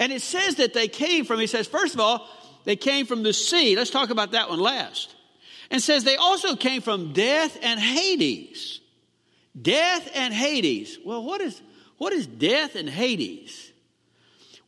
And 0.00 0.12
it 0.12 0.22
says 0.22 0.56
that 0.56 0.74
they 0.74 0.88
came 0.88 1.24
from, 1.24 1.40
he 1.40 1.46
says, 1.46 1.66
first 1.66 1.94
of 1.94 2.00
all, 2.00 2.28
they 2.64 2.76
came 2.76 3.06
from 3.06 3.22
the 3.22 3.32
sea. 3.32 3.76
Let's 3.76 3.90
talk 3.90 4.10
about 4.10 4.32
that 4.32 4.48
one 4.48 4.60
last. 4.60 5.14
And 5.70 5.82
says 5.82 6.04
they 6.04 6.16
also 6.16 6.56
came 6.56 6.80
from 6.80 7.12
death 7.12 7.58
and 7.62 7.78
Hades. 7.78 8.80
Death 9.60 10.10
and 10.14 10.32
Hades. 10.32 10.98
Well, 11.04 11.24
what 11.24 11.40
is, 11.40 11.60
what 11.98 12.12
is 12.12 12.26
death 12.26 12.74
and 12.74 12.88
Hades? 12.88 13.67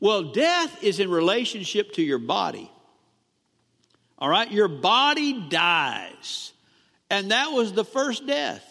Well, 0.00 0.32
death 0.32 0.82
is 0.82 0.98
in 0.98 1.10
relationship 1.10 1.92
to 1.92 2.02
your 2.02 2.18
body. 2.18 2.70
All 4.18 4.28
right? 4.28 4.50
Your 4.50 4.68
body 4.68 5.48
dies. 5.48 6.52
And 7.10 7.30
that 7.30 7.52
was 7.52 7.72
the 7.72 7.84
first 7.84 8.26
death. 8.26 8.66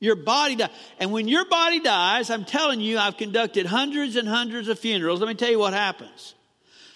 Your 0.00 0.16
body 0.16 0.56
dies. 0.56 0.70
And 0.98 1.12
when 1.12 1.28
your 1.28 1.46
body 1.46 1.80
dies, 1.80 2.30
I'm 2.30 2.44
telling 2.44 2.80
you, 2.80 2.98
I've 2.98 3.16
conducted 3.16 3.66
hundreds 3.66 4.16
and 4.16 4.28
hundreds 4.28 4.68
of 4.68 4.78
funerals. 4.78 5.20
Let 5.20 5.28
me 5.28 5.34
tell 5.34 5.50
you 5.50 5.58
what 5.58 5.72
happens. 5.72 6.34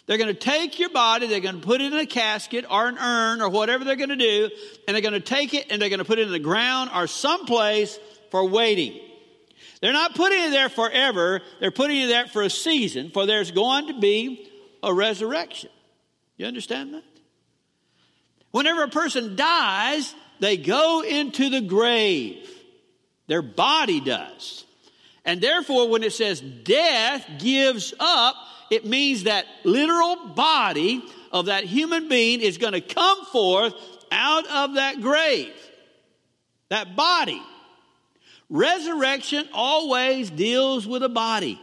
They're 0.07 0.19
going 0.19 0.35
to 0.35 0.35
take 0.35 0.79
your 0.79 0.91
body, 0.91 1.29
they're 1.29 1.41
going 1.41 1.61
to 1.61 1.67
put 1.67 1.81
it 1.81 1.93
in 1.93 1.99
a 1.99 2.07
casket 2.07 2.65
or 2.69 2.89
an 2.89 2.99
urn 2.99 3.41
or 3.41 3.49
whatever 3.49 3.85
they're 3.85 3.95
going 3.95 4.09
to 4.09 4.17
do, 4.17 4.51
and 4.89 4.95
they're 4.95 5.03
going 5.03 5.15
to 5.15 5.21
take 5.21 5.55
it 5.55 5.67
and 5.71 5.81
they're 5.81 5.89
going 5.89 6.01
to 6.01 6.05
put 6.05 6.19
it 6.19 6.27
in 6.27 6.33
the 6.33 6.41
ground 6.41 6.91
or 6.93 7.07
someplace 7.07 7.99
for 8.31 8.45
waiting. 8.45 8.99
They're 9.81 9.93
not 9.93 10.15
putting 10.15 10.43
it 10.43 10.51
there 10.51 10.69
forever, 10.69 11.41
they're 11.59 11.71
putting 11.71 11.99
it 11.99 12.09
there 12.09 12.27
for 12.27 12.43
a 12.43 12.51
season, 12.51 13.11
for 13.11 13.27
there's 13.27 13.51
going 13.51 13.87
to 13.89 13.99
be 13.99 14.51
a 14.83 14.93
resurrection. 14.93 15.71
You 16.37 16.47
understand 16.47 16.95
that? 16.95 17.03
Whenever 18.51 18.83
a 18.83 18.89
person 18.89 19.37
dies, 19.37 20.15
they 20.41 20.57
go 20.57 21.03
into 21.03 21.51
the 21.51 21.61
grave. 21.61 22.49
Their 23.27 23.43
body 23.43 24.01
does. 24.01 24.65
And 25.25 25.41
therefore, 25.41 25.89
when 25.89 26.03
it 26.03 26.13
says 26.13 26.41
death 26.41 27.25
gives 27.39 27.95
up, 28.01 28.35
it 28.71 28.85
means 28.85 29.25
that 29.25 29.47
literal 29.65 30.29
body 30.35 31.03
of 31.31 31.47
that 31.47 31.65
human 31.65 32.09
being 32.09 32.41
is 32.41 32.59
going 32.59 32.73
to 32.73 32.81
come 32.81 33.25
forth 33.27 33.75
out 34.11 34.47
of 34.49 34.75
that 34.75 35.01
grave. 35.01 35.53
That 36.71 36.97
body. 36.97 37.43
Resurrection 38.51 39.49
always 39.53 40.29
deals 40.29 40.87
with 40.87 41.05
a 41.05 41.09
body. 41.09 41.61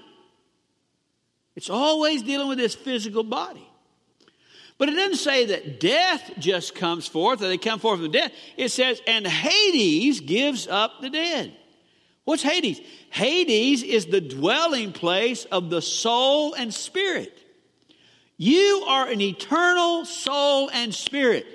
It's 1.56 1.70
always 1.70 2.24
dealing 2.24 2.48
with 2.48 2.58
this 2.58 2.76
physical 2.76 3.24
body. 3.24 3.68
But 4.78 4.90
it 4.90 4.94
doesn't 4.94 5.18
say 5.18 5.46
that 5.48 5.80
death 5.80 6.32
just 6.38 6.76
comes 6.76 7.08
forth, 7.08 7.42
or 7.42 7.48
they 7.48 7.58
come 7.58 7.80
forth 7.80 8.00
from 8.00 8.12
death. 8.12 8.32
It 8.56 8.70
says, 8.70 9.02
and 9.08 9.26
Hades 9.26 10.22
gives 10.22 10.68
up 10.68 11.02
the 11.02 11.10
dead. 11.10 11.52
What's 12.26 12.44
Hades? 12.44 12.80
Hades 13.10 13.84
is 13.84 14.06
the 14.06 14.22
dwelling 14.22 14.92
place 14.92 15.46
of 15.46 15.70
the 15.70 15.82
soul 15.82 16.54
and 16.54 16.74
spirit. 16.74 17.38
You 18.38 18.86
are 18.88 19.08
an 19.08 19.20
eternal 19.20 20.06
soul 20.06 20.70
and 20.70 20.94
spirit. 20.94 21.48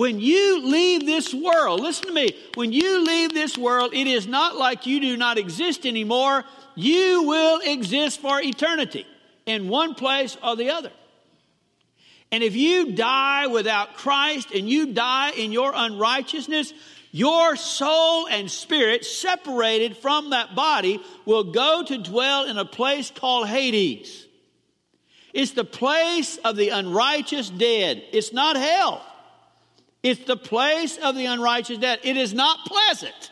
When 0.00 0.18
you 0.18 0.62
leave 0.66 1.04
this 1.04 1.34
world, 1.34 1.82
listen 1.82 2.06
to 2.06 2.14
me, 2.14 2.34
when 2.54 2.72
you 2.72 3.04
leave 3.04 3.34
this 3.34 3.58
world, 3.58 3.92
it 3.92 4.06
is 4.06 4.26
not 4.26 4.56
like 4.56 4.86
you 4.86 4.98
do 4.98 5.14
not 5.14 5.36
exist 5.36 5.84
anymore. 5.84 6.42
You 6.74 7.24
will 7.24 7.60
exist 7.62 8.18
for 8.18 8.40
eternity 8.40 9.06
in 9.44 9.68
one 9.68 9.94
place 9.94 10.38
or 10.42 10.56
the 10.56 10.70
other. 10.70 10.90
And 12.32 12.42
if 12.42 12.56
you 12.56 12.92
die 12.92 13.48
without 13.48 13.92
Christ 13.92 14.52
and 14.52 14.66
you 14.66 14.94
die 14.94 15.32
in 15.32 15.52
your 15.52 15.72
unrighteousness, 15.74 16.72
Your 17.12 17.56
soul 17.56 18.28
and 18.28 18.50
spirit, 18.50 19.04
separated 19.04 19.96
from 19.96 20.30
that 20.30 20.54
body, 20.54 21.00
will 21.24 21.44
go 21.44 21.82
to 21.84 21.98
dwell 21.98 22.44
in 22.44 22.56
a 22.56 22.64
place 22.64 23.10
called 23.10 23.48
Hades. 23.48 24.26
It's 25.32 25.52
the 25.52 25.64
place 25.64 26.38
of 26.38 26.56
the 26.56 26.68
unrighteous 26.70 27.50
dead. 27.50 28.02
It's 28.12 28.32
not 28.32 28.56
hell. 28.56 29.04
It's 30.02 30.24
the 30.24 30.36
place 30.36 30.96
of 30.96 31.14
the 31.14 31.26
unrighteous 31.26 31.78
dead. 31.78 32.00
It 32.02 32.16
is 32.16 32.32
not 32.32 32.66
pleasant. 32.66 33.30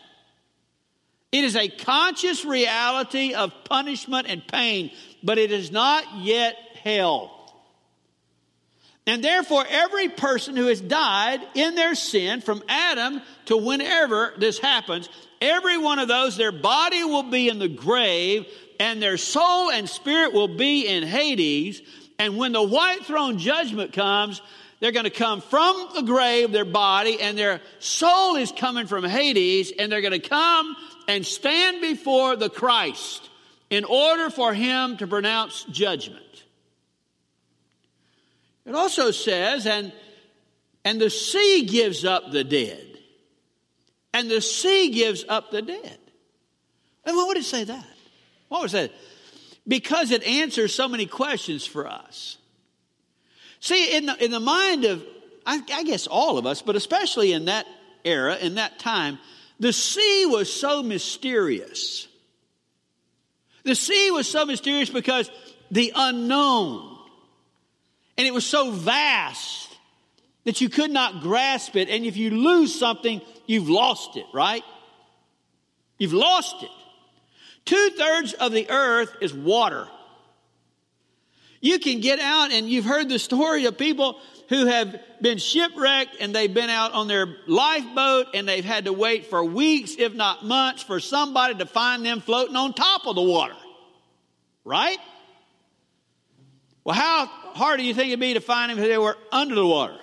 It 1.33 1.45
is 1.45 1.57
a 1.57 1.69
conscious 1.69 2.45
reality 2.45 3.35
of 3.35 3.53
punishment 3.65 4.27
and 4.29 4.47
pain, 4.47 4.91
but 5.23 5.39
it 5.39 5.53
is 5.53 5.71
not 5.71 6.05
yet 6.19 6.57
hell. 6.83 7.35
And 9.07 9.25
therefore, 9.25 9.65
every 9.69 10.11
person 10.11 10.55
who 10.55 10.67
has 10.67 10.83
died 10.83 11.41
in 11.55 11.75
their 11.75 11.95
sin 11.95 12.43
from 12.43 12.63
Adam 12.69 13.23
to 13.47 13.57
whenever 13.57 14.35
this 14.37 14.59
happens, 14.59 15.09
every 15.41 15.79
one 15.79 15.99
of 15.99 16.09
those, 16.09 16.37
their 16.37 16.53
body 16.53 17.03
will 17.05 17.23
be 17.23 17.49
in 17.49 17.59
the 17.59 17.69
grave 17.69 18.47
and 18.79 19.03
their 19.03 19.17
soul 19.17 19.71
and 19.71 19.89
spirit 19.89 20.33
will 20.33 20.57
be 20.57 20.87
in 20.87 21.03
Hades. 21.03 21.83
And 22.19 22.37
when 22.37 22.53
the 22.53 22.63
white 22.63 23.05
throne 23.07 23.39
judgment 23.39 23.93
comes, 23.93 24.43
they're 24.81 24.93
going 24.93 25.05
to 25.05 25.11
come 25.11 25.41
from 25.41 25.89
the 25.95 26.03
grave, 26.03 26.53
their 26.53 26.65
body, 26.65 27.21
and 27.21 27.37
their 27.37 27.61
soul 27.81 28.37
is 28.37 28.53
coming 28.53 28.87
from 28.87 29.05
Hades, 29.05 29.73
and 29.77 29.91
they're 29.91 30.01
going 30.01 30.21
to 30.21 30.29
come 30.29 30.77
and 31.09 31.27
stand 31.27 31.81
before 31.81 32.37
the 32.37 32.49
Christ 32.49 33.29
in 33.71 33.85
order 33.85 34.31
for 34.31 34.55
him 34.55 34.97
to 34.99 35.07
pronounce 35.07 35.65
judgment. 35.65 36.25
It 38.65 38.75
also 38.75 39.11
says, 39.11 39.67
and, 39.67 39.93
and 40.85 41.01
the 41.01 41.11
sea 41.11 41.65
gives 41.67 42.05
up 42.05 42.31
the 42.31 42.45
dead. 42.45 42.85
And 44.13 44.31
the 44.31 44.41
sea 44.41 44.91
gives 44.91 45.25
up 45.29 45.51
the 45.51 45.63
dead. 45.63 45.99
And 47.05 47.17
why 47.17 47.25
would 47.25 47.37
it 47.37 47.45
say 47.45 47.65
that? 47.65 47.87
What 48.49 48.63
was 48.63 48.73
that? 48.73 48.93
Because 49.67 50.11
it 50.11 50.23
answers 50.25 50.75
so 50.75 50.89
many 50.89 51.07
questions 51.07 51.67
for 51.67 51.87
us. 51.87 52.39
See, 53.61 53.97
in 53.97 54.07
the, 54.07 54.25
in 54.25 54.31
the 54.31 54.41
mind 54.41 54.85
of, 54.85 55.05
I, 55.45 55.61
I 55.73 55.83
guess 55.85 56.07
all 56.07 56.39
of 56.39 56.47
us, 56.47 56.63
but 56.63 56.77
especially 56.77 57.33
in 57.33 57.47
that 57.47 57.67
era, 58.05 58.37
in 58.37 58.57
that 58.57 58.79
time, 58.79 59.19
the 59.59 59.73
sea 59.73 60.27
was 60.27 60.53
so 60.53 60.83
mysterious. 60.83 62.07
The 63.65 63.75
sea 63.75 64.11
was 64.11 64.29
so 64.29 64.47
mysterious 64.47 64.91
because 64.91 65.31
the 65.71 65.93
unknown, 65.95 66.99
and 68.17 68.27
it 68.27 68.33
was 68.33 68.47
so 68.47 68.71
vast 68.71 69.77
that 70.45 70.61
you 70.61 70.69
could 70.69 70.91
not 70.91 71.21
grasp 71.21 71.77
it. 71.77 71.89
And 71.89 72.07
if 72.07 72.17
you 72.17 72.31
lose 72.31 72.79
something, 72.79 73.21
you've 73.47 73.69
lost 73.69 74.17
it, 74.17 74.25
right? 74.33 74.63
You've 75.99 76.15
lost 76.15 76.63
it. 76.63 76.71
Two 77.65 77.91
thirds 77.99 78.33
of 78.33 78.53
the 78.53 78.71
earth 78.71 79.15
is 79.21 79.35
water. 79.35 79.89
You 81.61 81.79
can 81.79 82.01
get 82.01 82.21
out, 82.21 82.53
and 82.53 82.69
you've 82.69 82.85
heard 82.85 83.09
the 83.09 83.19
story 83.19 83.65
of 83.65 83.77
people 83.77 84.21
who 84.49 84.67
have 84.67 84.97
been 85.21 85.39
shipwrecked 85.39 86.17
and 86.21 86.35
they've 86.35 86.53
been 86.53 86.71
out 86.71 86.93
on 86.93 87.07
their 87.07 87.27
lifeboat 87.47 88.29
and 88.35 88.49
they've 88.49 88.65
had 88.65 88.87
to 88.87 88.93
wait 88.93 89.27
for 89.27 89.45
weeks, 89.45 89.97
if 89.99 90.15
not 90.15 90.45
months, 90.45 90.83
for 90.83 91.01
somebody 91.01 91.55
to 91.57 91.67
find 91.67 92.05
them 92.05 92.21
floating 92.21 92.57
on 92.57 92.73
top 92.73 93.07
of 93.07 93.15
the 93.15 93.23
water. 93.23 93.55
Right? 94.65 94.99
Well, 96.83 96.97
how 96.97 97.27
hard 97.27 97.79
do 97.79 97.85
you 97.85 97.93
think 97.93 98.09
it'd 98.09 98.21
be 98.21 98.35
to 98.35 98.41
find 98.41 98.71
them 98.71 98.79
if 98.79 98.89
they 98.89 98.97
were 98.97 99.17
under 99.31 99.55
the 99.55 99.67
water? 99.67 99.99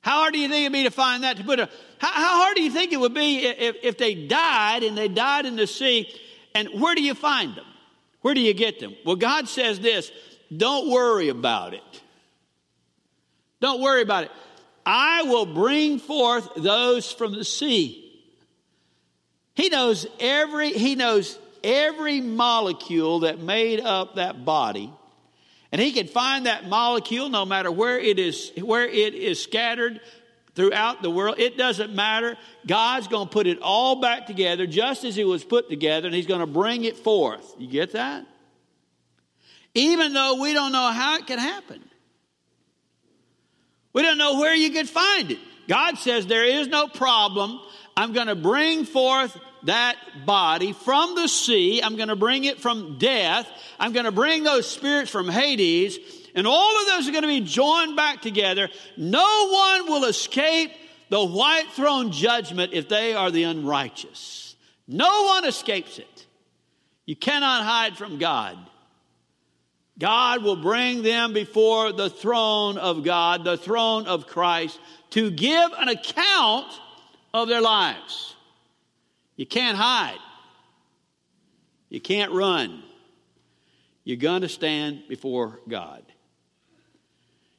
How 0.00 0.20
hard 0.20 0.32
do 0.32 0.38
you 0.38 0.48
think 0.48 0.62
it'd 0.62 0.72
be 0.72 0.84
to 0.84 0.90
find 0.90 1.24
that? 1.24 1.36
To 1.36 1.44
put 1.44 1.60
a 1.60 1.68
how, 1.98 2.12
how 2.12 2.42
hard 2.42 2.56
do 2.56 2.62
you 2.62 2.70
think 2.70 2.92
it 2.92 2.98
would 2.98 3.14
be 3.14 3.46
if, 3.46 3.76
if 3.82 3.98
they 3.98 4.14
died 4.26 4.82
and 4.82 4.96
they 4.96 5.08
died 5.08 5.46
in 5.46 5.56
the 5.56 5.66
sea? 5.66 6.12
And 6.54 6.80
where 6.80 6.94
do 6.94 7.02
you 7.02 7.14
find 7.14 7.54
them? 7.54 7.66
Where 8.22 8.34
do 8.34 8.40
you 8.40 8.54
get 8.54 8.80
them? 8.80 8.94
Well, 9.04 9.16
God 9.16 9.48
says 9.48 9.78
this 9.80 10.10
don't 10.56 10.90
worry 10.90 11.28
about 11.28 11.74
it. 11.74 11.82
Don't 13.60 13.80
worry 13.80 14.02
about 14.02 14.24
it. 14.24 14.30
I 14.84 15.22
will 15.22 15.46
bring 15.46 15.98
forth 15.98 16.48
those 16.56 17.12
from 17.12 17.32
the 17.32 17.44
sea. 17.44 17.98
He 19.54 19.68
knows 19.68 20.06
every, 20.18 20.72
he 20.72 20.96
knows 20.96 21.38
every 21.62 22.20
molecule 22.20 23.20
that 23.20 23.38
made 23.38 23.80
up 23.80 24.16
that 24.16 24.44
body. 24.44 24.92
And 25.70 25.80
he 25.80 25.92
can 25.92 26.06
find 26.06 26.46
that 26.46 26.68
molecule 26.68 27.28
no 27.28 27.44
matter 27.44 27.70
where 27.70 27.98
it 27.98 28.18
is, 28.18 28.50
where 28.60 28.86
it 28.86 29.14
is 29.14 29.42
scattered 29.42 30.00
throughout 30.54 31.02
the 31.02 31.10
world. 31.10 31.38
It 31.38 31.56
doesn't 31.56 31.94
matter. 31.94 32.36
God's 32.66 33.08
going 33.08 33.28
to 33.28 33.32
put 33.32 33.46
it 33.46 33.58
all 33.62 34.00
back 34.00 34.26
together 34.26 34.66
just 34.66 35.04
as 35.04 35.16
it 35.18 35.26
was 35.26 35.44
put 35.44 35.68
together, 35.68 36.06
and 36.06 36.14
he's 36.14 36.26
going 36.26 36.40
to 36.40 36.46
bring 36.46 36.84
it 36.84 36.96
forth. 36.96 37.54
You 37.58 37.68
get 37.68 37.92
that? 37.92 38.26
Even 39.74 40.12
though 40.12 40.40
we 40.40 40.52
don't 40.52 40.72
know 40.72 40.90
how 40.90 41.16
it 41.16 41.26
can 41.26 41.38
happen. 41.38 41.82
We 43.92 44.02
don't 44.02 44.18
know 44.18 44.38
where 44.38 44.54
you 44.54 44.70
could 44.70 44.88
find 44.88 45.30
it. 45.30 45.38
God 45.68 45.98
says 45.98 46.26
there 46.26 46.44
is 46.44 46.68
no 46.68 46.88
problem. 46.88 47.60
I'm 47.96 48.12
going 48.12 48.26
to 48.26 48.34
bring 48.34 48.84
forth 48.84 49.38
that 49.64 49.96
body 50.26 50.72
from 50.72 51.14
the 51.14 51.28
sea. 51.28 51.82
I'm 51.82 51.96
going 51.96 52.08
to 52.08 52.16
bring 52.16 52.44
it 52.44 52.60
from 52.60 52.98
death. 52.98 53.48
I'm 53.78 53.92
going 53.92 54.06
to 54.06 54.12
bring 54.12 54.42
those 54.42 54.68
spirits 54.68 55.10
from 55.10 55.28
Hades. 55.28 55.98
And 56.34 56.46
all 56.46 56.80
of 56.80 56.86
those 56.86 57.08
are 57.08 57.12
going 57.12 57.22
to 57.22 57.28
be 57.28 57.40
joined 57.40 57.96
back 57.96 58.22
together. 58.22 58.68
No 58.96 59.48
one 59.50 59.86
will 59.86 60.04
escape 60.04 60.72
the 61.08 61.24
white 61.24 61.68
throne 61.72 62.10
judgment 62.10 62.72
if 62.72 62.88
they 62.88 63.14
are 63.14 63.30
the 63.30 63.42
unrighteous. 63.42 64.56
No 64.88 65.24
one 65.24 65.44
escapes 65.44 65.98
it. 65.98 66.26
You 67.04 67.16
cannot 67.16 67.64
hide 67.64 67.96
from 67.96 68.18
God. 68.18 68.56
God 69.98 70.42
will 70.42 70.56
bring 70.56 71.02
them 71.02 71.32
before 71.32 71.92
the 71.92 72.08
throne 72.08 72.78
of 72.78 73.04
God, 73.04 73.44
the 73.44 73.58
throne 73.58 74.06
of 74.06 74.26
Christ, 74.26 74.80
to 75.10 75.30
give 75.30 75.70
an 75.78 75.88
account 75.88 76.72
of 77.34 77.48
their 77.48 77.60
lives. 77.60 78.34
You 79.36 79.46
can't 79.46 79.76
hide. 79.76 80.18
You 81.88 82.00
can't 82.00 82.32
run. 82.32 82.82
You're 84.04 84.16
going 84.16 84.42
to 84.42 84.48
stand 84.48 85.02
before 85.08 85.60
God. 85.68 86.02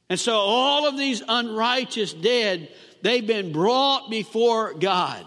And 0.08 0.20
so 0.20 0.34
all 0.34 0.86
of 0.86 0.96
these 0.98 1.22
unrighteous 1.26 2.12
dead, 2.12 2.68
they've 3.02 3.26
been 3.26 3.52
brought 3.52 4.10
before 4.10 4.74
God. 4.74 5.24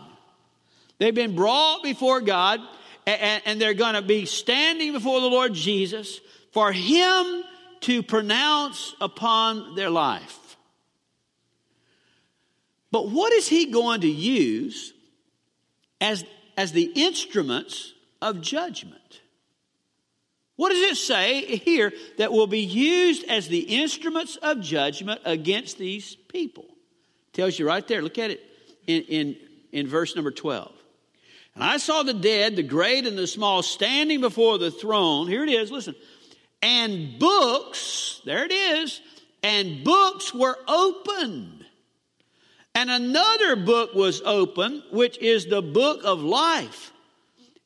They've 1.00 1.16
been 1.16 1.36
brought 1.36 1.84
before 1.84 2.22
God, 2.22 2.60
and, 3.06 3.62
they're 3.62 3.74
going 3.74 3.94
to 3.94 4.02
be 4.02 4.26
standing 4.26 4.94
before 4.94 5.22
the 5.22 5.28
Lord 5.28 5.54
Jesus 5.54 6.20
for 6.52 6.72
him 6.72 7.44
to 7.82 8.04
pronounce 8.04 8.96
upon 9.00 9.76
their 9.76 9.90
life. 9.90 10.58
But 12.92 13.10
what 13.10 13.32
is 13.34 13.48
he 13.48 13.72
going 13.72 14.02
to 14.02 14.10
use 14.10 14.94
as, 16.02 16.26
as 16.56 16.72
the 16.72 16.92
instruments 16.96 17.94
of 18.22 18.42
judgment? 18.42 19.07
What 20.58 20.70
does 20.70 20.92
it 20.92 20.98
say 20.98 21.56
here 21.58 21.94
that 22.18 22.32
will 22.32 22.48
be 22.48 22.60
used 22.60 23.24
as 23.30 23.48
the 23.48 23.60
instruments 23.60 24.36
of 24.36 24.60
judgment 24.60 25.22
against 25.24 25.78
these 25.78 26.16
people? 26.16 26.66
It 26.66 27.34
tells 27.34 27.58
you 27.58 27.66
right 27.66 27.88
there. 27.88 28.02
Look 28.02 28.18
at 28.18 28.32
it 28.32 28.42
in, 28.86 29.04
in, 29.04 29.36
in 29.72 29.88
verse 29.88 30.16
number 30.16 30.32
12. 30.32 30.74
And 31.56 31.64
I 31.64 31.78
saw 31.78 32.04
the 32.04 32.14
dead, 32.14 32.56
the 32.56 32.64
great 32.64 33.08
and 33.08 33.18
the 33.18 33.28
small, 33.28 33.64
standing 33.64 34.20
before 34.20 34.58
the 34.58 34.72
throne. 34.72 35.28
Here 35.28 35.44
it 35.44 35.50
is, 35.50 35.72
listen 35.72 35.96
and 36.62 37.20
books, 37.20 38.22
there 38.26 38.46
it 38.46 38.52
is, 38.52 39.02
and 39.44 39.84
books 39.84 40.34
were 40.34 40.58
opened. 40.68 41.66
And 42.76 42.90
another 42.90 43.56
book 43.56 43.94
was 43.96 44.22
opened, 44.22 44.84
which 44.92 45.18
is 45.18 45.48
the 45.48 45.62
book 45.62 46.02
of 46.04 46.22
life. 46.22 46.92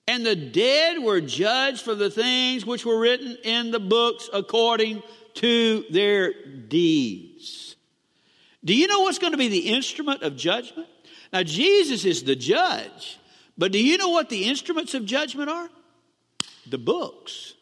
And 0.07 0.25
the 0.25 0.35
dead 0.35 1.01
were 1.01 1.21
judged 1.21 1.81
for 1.81 1.95
the 1.95 2.09
things 2.09 2.65
which 2.65 2.85
were 2.85 2.99
written 2.99 3.37
in 3.43 3.71
the 3.71 3.79
books 3.79 4.29
according 4.33 5.03
to 5.35 5.85
their 5.89 6.33
deeds. 6.67 7.75
Do 8.63 8.75
you 8.75 8.87
know 8.87 9.01
what's 9.01 9.19
going 9.19 9.31
to 9.31 9.37
be 9.37 9.47
the 9.47 9.69
instrument 9.69 10.23
of 10.23 10.35
judgment? 10.35 10.87
Now, 11.31 11.43
Jesus 11.43 12.03
is 12.05 12.23
the 12.23 12.35
judge, 12.35 13.19
but 13.57 13.71
do 13.71 13.83
you 13.83 13.97
know 13.97 14.09
what 14.09 14.29
the 14.29 14.45
instruments 14.45 14.93
of 14.93 15.05
judgment 15.05 15.49
are? 15.49 15.69
The 16.69 16.77
books. 16.77 17.53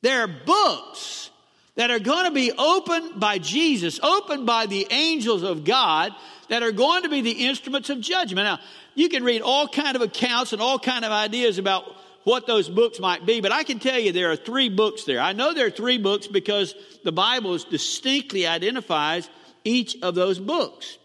There 0.00 0.22
are 0.22 0.28
books 0.28 1.30
that 1.74 1.90
are 1.90 1.98
going 1.98 2.24
to 2.24 2.30
be 2.30 2.52
opened 2.52 3.20
by 3.20 3.38
Jesus, 3.38 4.00
opened 4.02 4.46
by 4.46 4.66
the 4.66 4.86
angels 4.90 5.42
of 5.42 5.64
God, 5.64 6.12
that 6.48 6.62
are 6.62 6.72
going 6.72 7.02
to 7.02 7.08
be 7.08 7.20
the 7.20 7.46
instruments 7.46 7.90
of 7.90 8.00
judgment. 8.00 8.46
Now, 8.46 8.58
you 8.98 9.08
can 9.08 9.24
read 9.24 9.42
all 9.42 9.68
kind 9.68 9.96
of 9.96 10.02
accounts 10.02 10.52
and 10.52 10.60
all 10.60 10.78
kind 10.78 11.04
of 11.04 11.12
ideas 11.12 11.58
about 11.58 11.84
what 12.24 12.46
those 12.46 12.68
books 12.68 13.00
might 13.00 13.24
be, 13.24 13.40
but 13.40 13.52
I 13.52 13.62
can 13.62 13.78
tell 13.78 13.98
you 13.98 14.12
there 14.12 14.30
are 14.30 14.36
three 14.36 14.68
books 14.68 15.04
there. 15.04 15.20
I 15.20 15.32
know 15.32 15.54
there 15.54 15.66
are 15.66 15.70
three 15.70 15.98
books 15.98 16.26
because 16.26 16.74
the 17.04 17.12
Bible 17.12 17.56
distinctly 17.58 18.46
identifies 18.46 19.30
each 19.64 19.96
of 20.02 20.14
those 20.14 20.38
books. 20.38 20.98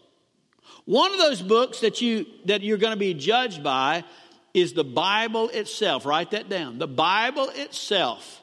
One 0.84 1.12
of 1.12 1.18
those 1.18 1.40
books 1.40 1.80
that 1.80 2.02
you 2.02 2.26
that 2.44 2.62
you're 2.62 2.78
going 2.78 2.92
to 2.92 2.98
be 2.98 3.14
judged 3.14 3.62
by 3.62 4.04
is 4.52 4.74
the 4.74 4.84
Bible 4.84 5.48
itself. 5.48 6.04
Write 6.04 6.32
that 6.32 6.48
down. 6.48 6.78
The 6.78 6.86
Bible 6.86 7.48
itself 7.54 8.42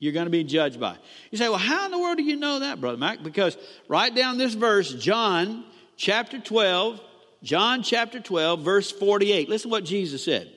you're 0.00 0.12
going 0.12 0.26
to 0.26 0.30
be 0.30 0.44
judged 0.44 0.78
by. 0.78 0.96
You 1.30 1.38
say, 1.38 1.48
well, 1.48 1.58
how 1.58 1.86
in 1.86 1.90
the 1.90 1.98
world 1.98 2.18
do 2.18 2.22
you 2.22 2.36
know 2.36 2.60
that, 2.60 2.80
Brother 2.80 2.98
Mac? 2.98 3.22
Because 3.22 3.56
write 3.88 4.14
down 4.14 4.38
this 4.38 4.54
verse, 4.54 4.92
John 4.94 5.64
chapter 5.96 6.38
12, 6.38 7.00
John 7.42 7.82
chapter 7.82 8.20
12, 8.20 8.60
verse 8.60 8.90
48. 8.90 9.48
Listen 9.48 9.70
to 9.70 9.72
what 9.72 9.84
Jesus 9.84 10.24
said. 10.24 10.50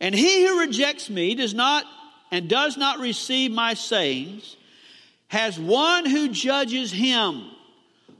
And 0.00 0.14
he 0.14 0.46
who 0.46 0.60
rejects 0.60 1.10
me 1.10 1.34
does 1.34 1.54
not 1.54 1.84
and 2.30 2.48
does 2.48 2.76
not 2.76 2.98
receive 2.98 3.52
my 3.52 3.74
sayings 3.74 4.56
has 5.28 5.58
one 5.58 6.04
who 6.06 6.28
judges 6.28 6.92
him. 6.92 7.50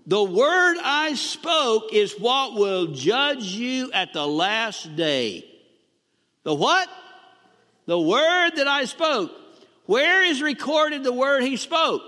The 0.07 0.23
word 0.23 0.77
I 0.83 1.15
spoke 1.15 1.93
is 1.93 2.15
what 2.19 2.55
will 2.55 2.89
judge 2.89 3.45
you 3.45 3.93
at 3.93 4.13
the 4.13 4.27
last 4.27 4.97
day. 4.97 5.45
The 6.43 6.55
what? 6.55 6.89
The 7.87 7.99
word 7.99 8.53
that 8.57 8.67
I 8.67 8.87
spoke. 8.87 9.31
Where 9.87 10.25
is 10.25 10.43
recorded 10.43 11.05
the 11.05 11.13
word 11.13 11.43
he 11.43 11.57
spoke? 11.57 12.03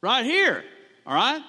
Right 0.00 0.24
here. 0.24 0.64
All 1.06 1.14
right? 1.14 1.42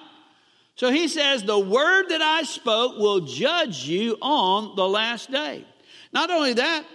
So 0.75 0.91
he 0.91 1.07
says, 1.07 1.43
The 1.43 1.59
word 1.59 2.09
that 2.09 2.21
I 2.21 2.43
spoke 2.43 2.97
will 2.97 3.21
judge 3.21 3.88
you 3.88 4.17
on 4.21 4.75
the 4.75 4.88
last 4.88 5.31
day. 5.31 5.65
Not 6.12 6.29
only 6.29 6.53
that, 6.53 6.86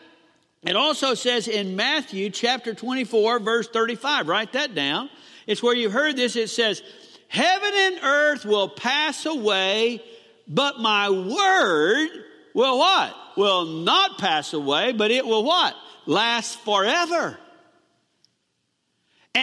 it 0.63 0.77
also 0.77 1.15
says 1.15 1.49
in 1.49 1.77
Matthew 1.77 2.31
chapter 2.31 2.75
24, 2.75 3.41
verse 3.41 3.69
35, 3.69 4.29
write 4.29 4.53
that 4.53 4.75
down. 4.75 5.09
It's 5.47 5.63
where 5.63 5.75
you've 5.75 5.93
heard 5.93 6.17
this. 6.17 6.37
It 6.37 6.51
says, 6.51 6.83
Heaven 7.29 7.71
and 7.75 8.01
earth 8.03 8.45
will 8.45 8.69
pass 8.69 9.27
away, 9.27 10.03
but 10.47 10.81
my 10.81 11.11
word 11.11 12.09
will 12.55 12.79
what? 12.79 13.15
Will 13.37 13.67
not 13.67 14.19
pass 14.19 14.53
away, 14.53 14.93
but 14.93 15.11
it 15.11 15.25
will 15.27 15.45
what? 15.45 15.75
Last 16.07 16.59
forever. 16.61 17.39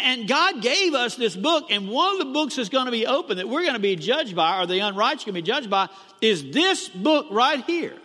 And 0.04 0.28
God 0.28 0.62
gave 0.62 0.94
us 0.94 1.16
this 1.16 1.36
book, 1.36 1.72
and 1.72 1.90
one 1.90 2.14
of 2.14 2.20
the 2.20 2.34
books 2.34 2.56
that's 2.56 2.70
going 2.70 2.86
to 2.86 2.92
be 2.92 3.08
open 3.08 3.38
that 3.38 3.48
we're 3.48 3.62
going 3.62 3.74
to 3.74 3.80
be 3.80 3.96
judged 3.96 4.36
by, 4.36 4.62
or 4.62 4.66
the 4.66 4.80
unrighteous 4.80 5.26
going 5.26 5.36
to 5.36 5.42
be 5.42 5.46
judged 5.46 5.70
by, 5.70 5.90
is 6.22 6.52
this 6.52 6.90
book 6.90 7.28
right 7.32 7.64
here. 7.66 7.98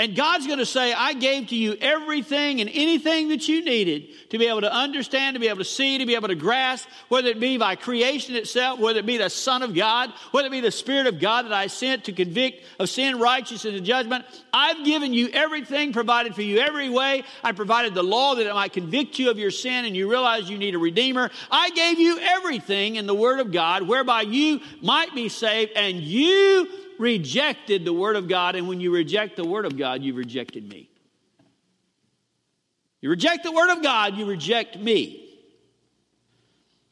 And 0.00 0.16
God's 0.16 0.46
going 0.46 0.60
to 0.60 0.66
say, 0.66 0.94
I 0.94 1.12
gave 1.12 1.48
to 1.48 1.54
you 1.54 1.76
everything 1.78 2.62
and 2.62 2.70
anything 2.72 3.28
that 3.28 3.46
you 3.48 3.62
needed 3.62 4.08
to 4.30 4.38
be 4.38 4.46
able 4.46 4.62
to 4.62 4.72
understand, 4.72 5.34
to 5.34 5.40
be 5.40 5.48
able 5.48 5.58
to 5.58 5.64
see, 5.66 5.98
to 5.98 6.06
be 6.06 6.14
able 6.14 6.28
to 6.28 6.34
grasp, 6.34 6.88
whether 7.10 7.28
it 7.28 7.38
be 7.38 7.58
by 7.58 7.76
creation 7.76 8.34
itself, 8.34 8.80
whether 8.80 9.00
it 9.00 9.04
be 9.04 9.18
the 9.18 9.28
Son 9.28 9.62
of 9.62 9.74
God, 9.74 10.10
whether 10.30 10.48
it 10.48 10.52
be 10.52 10.62
the 10.62 10.70
Spirit 10.70 11.06
of 11.06 11.20
God 11.20 11.44
that 11.44 11.52
I 11.52 11.66
sent 11.66 12.04
to 12.04 12.14
convict 12.14 12.64
of 12.78 12.88
sin, 12.88 13.18
righteousness, 13.18 13.76
and 13.76 13.84
judgment. 13.84 14.24
I've 14.54 14.86
given 14.86 15.12
you 15.12 15.28
everything 15.34 15.92
provided 15.92 16.34
for 16.34 16.40
you 16.40 16.60
every 16.60 16.88
way. 16.88 17.22
I 17.44 17.52
provided 17.52 17.92
the 17.92 18.02
law 18.02 18.36
that 18.36 18.46
it 18.46 18.54
might 18.54 18.72
convict 18.72 19.18
you 19.18 19.30
of 19.30 19.38
your 19.38 19.50
sin 19.50 19.84
and 19.84 19.94
you 19.94 20.10
realize 20.10 20.48
you 20.48 20.56
need 20.56 20.74
a 20.74 20.78
Redeemer. 20.78 21.30
I 21.50 21.68
gave 21.68 22.00
you 22.00 22.18
everything 22.20 22.96
in 22.96 23.06
the 23.06 23.14
Word 23.14 23.38
of 23.38 23.52
God 23.52 23.82
whereby 23.82 24.22
you 24.22 24.60
might 24.80 25.14
be 25.14 25.28
saved 25.28 25.72
and 25.76 26.00
you 26.00 26.70
rejected 27.00 27.84
the 27.84 27.92
Word 27.92 28.14
of 28.16 28.28
God, 28.28 28.54
and 28.54 28.68
when 28.68 28.78
you 28.78 28.92
reject 28.92 29.36
the 29.36 29.44
Word 29.44 29.64
of 29.64 29.76
God, 29.76 30.02
you 30.02 30.12
rejected 30.14 30.68
me. 30.68 30.88
You 33.00 33.08
reject 33.08 33.42
the 33.42 33.50
Word 33.50 33.70
of 33.70 33.82
God, 33.82 34.16
you 34.16 34.26
reject 34.26 34.78
me. 34.78 35.26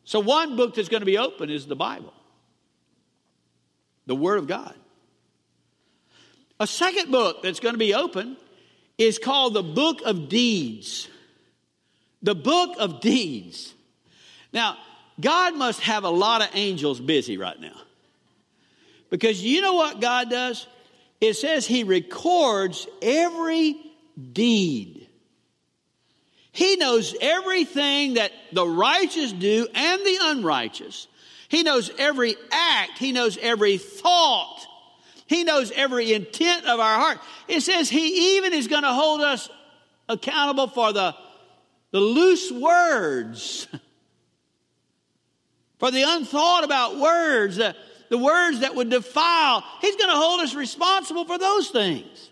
So, 0.04 0.20
one 0.20 0.56
book 0.56 0.74
that's 0.74 0.88
going 0.88 1.02
to 1.02 1.06
be 1.06 1.18
open 1.18 1.50
is 1.50 1.66
the 1.66 1.76
Bible, 1.76 2.14
the 4.06 4.16
Word 4.16 4.38
of 4.38 4.46
God. 4.46 4.74
A 6.58 6.66
second 6.66 7.12
book 7.12 7.42
that's 7.42 7.60
going 7.60 7.74
to 7.74 7.78
be 7.78 7.94
open 7.94 8.36
is 8.96 9.18
called 9.18 9.54
the 9.54 9.62
Book 9.62 10.00
of 10.04 10.28
Deeds. 10.28 11.08
The 12.22 12.34
Book 12.34 12.76
of 12.78 13.00
Deeds. 13.00 13.74
Now, 14.52 14.76
God 15.20 15.54
must 15.54 15.80
have 15.80 16.04
a 16.04 16.10
lot 16.10 16.42
of 16.42 16.48
angels 16.54 17.00
busy 17.00 17.36
right 17.36 17.60
now. 17.60 17.78
Because 19.10 19.42
you 19.42 19.62
know 19.62 19.74
what 19.74 20.00
God 20.00 20.30
does? 20.30 20.66
It 21.20 21.34
says 21.34 21.66
He 21.66 21.84
records 21.84 22.86
every 23.02 23.76
deed. 24.32 25.08
He 26.52 26.76
knows 26.76 27.14
everything 27.20 28.14
that 28.14 28.32
the 28.52 28.66
righteous 28.66 29.32
do 29.32 29.66
and 29.74 30.00
the 30.02 30.18
unrighteous. 30.20 31.06
He 31.48 31.62
knows 31.62 31.90
every 31.98 32.36
act. 32.50 32.98
He 32.98 33.12
knows 33.12 33.38
every 33.38 33.78
thought. 33.78 34.66
He 35.26 35.44
knows 35.44 35.70
every 35.70 36.12
intent 36.12 36.66
of 36.66 36.80
our 36.80 36.98
heart. 36.98 37.18
It 37.48 37.60
says 37.60 37.88
He 37.88 38.36
even 38.36 38.52
is 38.52 38.66
going 38.66 38.82
to 38.82 38.92
hold 38.92 39.20
us 39.20 39.48
accountable 40.08 40.68
for 40.68 40.92
the, 40.92 41.14
the 41.90 42.00
loose 42.00 42.50
words, 42.50 43.68
for 45.78 45.90
the 45.90 46.02
unthought 46.02 46.64
about 46.64 46.98
words, 46.98 47.56
the, 47.56 47.76
the 48.08 48.18
words 48.18 48.60
that 48.60 48.74
would 48.74 48.90
defile, 48.90 49.64
He's 49.80 49.96
going 49.96 50.10
to 50.10 50.16
hold 50.16 50.40
us 50.40 50.54
responsible 50.54 51.24
for 51.24 51.38
those 51.38 51.70
things. 51.70 52.30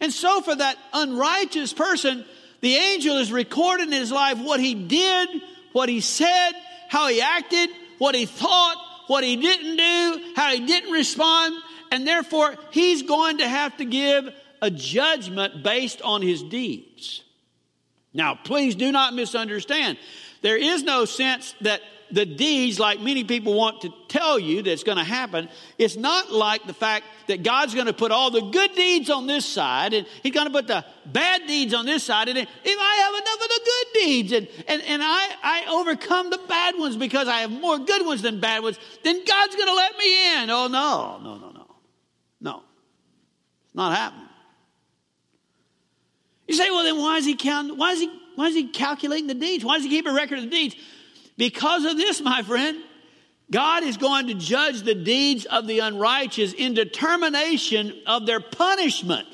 And 0.00 0.12
so, 0.12 0.40
for 0.40 0.54
that 0.54 0.76
unrighteous 0.92 1.72
person, 1.72 2.24
the 2.60 2.74
angel 2.74 3.18
is 3.18 3.30
recording 3.30 3.88
in 3.88 3.92
his 3.92 4.10
life 4.10 4.38
what 4.38 4.60
he 4.60 4.74
did, 4.74 5.28
what 5.72 5.88
he 5.88 6.00
said, 6.00 6.52
how 6.88 7.08
he 7.08 7.20
acted, 7.20 7.68
what 7.98 8.14
he 8.14 8.26
thought, 8.26 8.76
what 9.06 9.22
he 9.22 9.36
didn't 9.36 9.76
do, 9.76 10.32
how 10.34 10.50
he 10.50 10.66
didn't 10.66 10.90
respond, 10.90 11.54
and 11.92 12.06
therefore 12.06 12.54
he's 12.70 13.02
going 13.02 13.38
to 13.38 13.48
have 13.48 13.76
to 13.76 13.84
give 13.84 14.32
a 14.62 14.70
judgment 14.70 15.62
based 15.62 16.00
on 16.02 16.22
his 16.22 16.42
deeds. 16.42 17.22
Now, 18.14 18.34
please 18.34 18.74
do 18.74 18.90
not 18.92 19.12
misunderstand. 19.12 19.98
There 20.40 20.56
is 20.56 20.82
no 20.82 21.04
sense 21.04 21.54
that 21.60 21.82
the 22.14 22.24
deeds, 22.24 22.78
like 22.78 23.00
many 23.00 23.24
people 23.24 23.54
want 23.54 23.82
to 23.82 23.92
tell 24.08 24.38
you 24.38 24.62
that's 24.62 24.84
going 24.84 24.98
to 24.98 25.04
happen, 25.04 25.48
it's 25.78 25.96
not 25.96 26.30
like 26.30 26.64
the 26.66 26.72
fact 26.72 27.04
that 27.26 27.42
God's 27.42 27.74
going 27.74 27.86
to 27.86 27.92
put 27.92 28.12
all 28.12 28.30
the 28.30 28.40
good 28.40 28.74
deeds 28.74 29.10
on 29.10 29.26
this 29.26 29.44
side 29.44 29.92
and 29.94 30.06
He's 30.22 30.32
going 30.32 30.46
to 30.46 30.52
put 30.52 30.66
the 30.66 30.84
bad 31.06 31.46
deeds 31.46 31.74
on 31.74 31.86
this 31.86 32.04
side. 32.04 32.28
And 32.28 32.38
if 32.38 32.46
I 32.46 32.94
have 33.02 33.14
enough 33.14 33.42
of 33.42 33.48
the 33.48 33.60
good 33.64 34.00
deeds 34.00 34.32
and, 34.32 34.48
and, 34.68 34.82
and 34.82 35.02
I, 35.02 35.28
I 35.42 35.64
overcome 35.80 36.30
the 36.30 36.40
bad 36.48 36.78
ones 36.78 36.96
because 36.96 37.26
I 37.26 37.38
have 37.38 37.50
more 37.50 37.78
good 37.78 38.06
ones 38.06 38.22
than 38.22 38.40
bad 38.40 38.62
ones, 38.62 38.78
then 39.02 39.24
God's 39.24 39.56
going 39.56 39.68
to 39.68 39.74
let 39.74 39.98
me 39.98 40.36
in. 40.36 40.50
Oh, 40.50 40.68
no, 40.68 41.20
no, 41.22 41.36
no, 41.38 41.50
no. 41.50 41.66
No. 42.40 42.62
It's 43.66 43.74
not 43.74 43.96
happening. 43.96 44.28
You 46.46 46.54
say, 46.54 46.70
well, 46.70 46.84
then 46.84 46.98
why 46.98 47.16
is 47.16 47.24
he 47.24 47.34
counting? 47.34 47.76
Why 47.76 47.92
is 47.92 48.00
he, 48.00 48.20
why 48.36 48.46
is 48.46 48.54
he 48.54 48.68
calculating 48.68 49.26
the 49.26 49.34
deeds? 49.34 49.64
Why 49.64 49.76
does 49.76 49.84
he 49.84 49.90
keep 49.90 50.06
a 50.06 50.12
record 50.12 50.38
of 50.38 50.44
the 50.44 50.50
deeds? 50.50 50.76
Because 51.36 51.84
of 51.84 51.96
this, 51.96 52.20
my 52.20 52.42
friend, 52.42 52.78
God 53.50 53.82
is 53.82 53.96
going 53.96 54.28
to 54.28 54.34
judge 54.34 54.82
the 54.82 54.94
deeds 54.94 55.44
of 55.44 55.66
the 55.66 55.80
unrighteous 55.80 56.52
in 56.52 56.74
determination 56.74 57.92
of 58.06 58.26
their 58.26 58.40
punishment. 58.40 59.28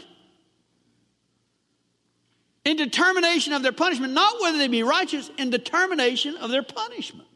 In 2.64 2.76
determination 2.76 3.52
of 3.52 3.62
their 3.62 3.72
punishment, 3.72 4.12
not 4.12 4.40
whether 4.40 4.58
they 4.58 4.68
be 4.68 4.82
righteous, 4.82 5.30
in 5.38 5.50
determination 5.50 6.36
of 6.36 6.50
their 6.50 6.62
punishment. 6.62 7.28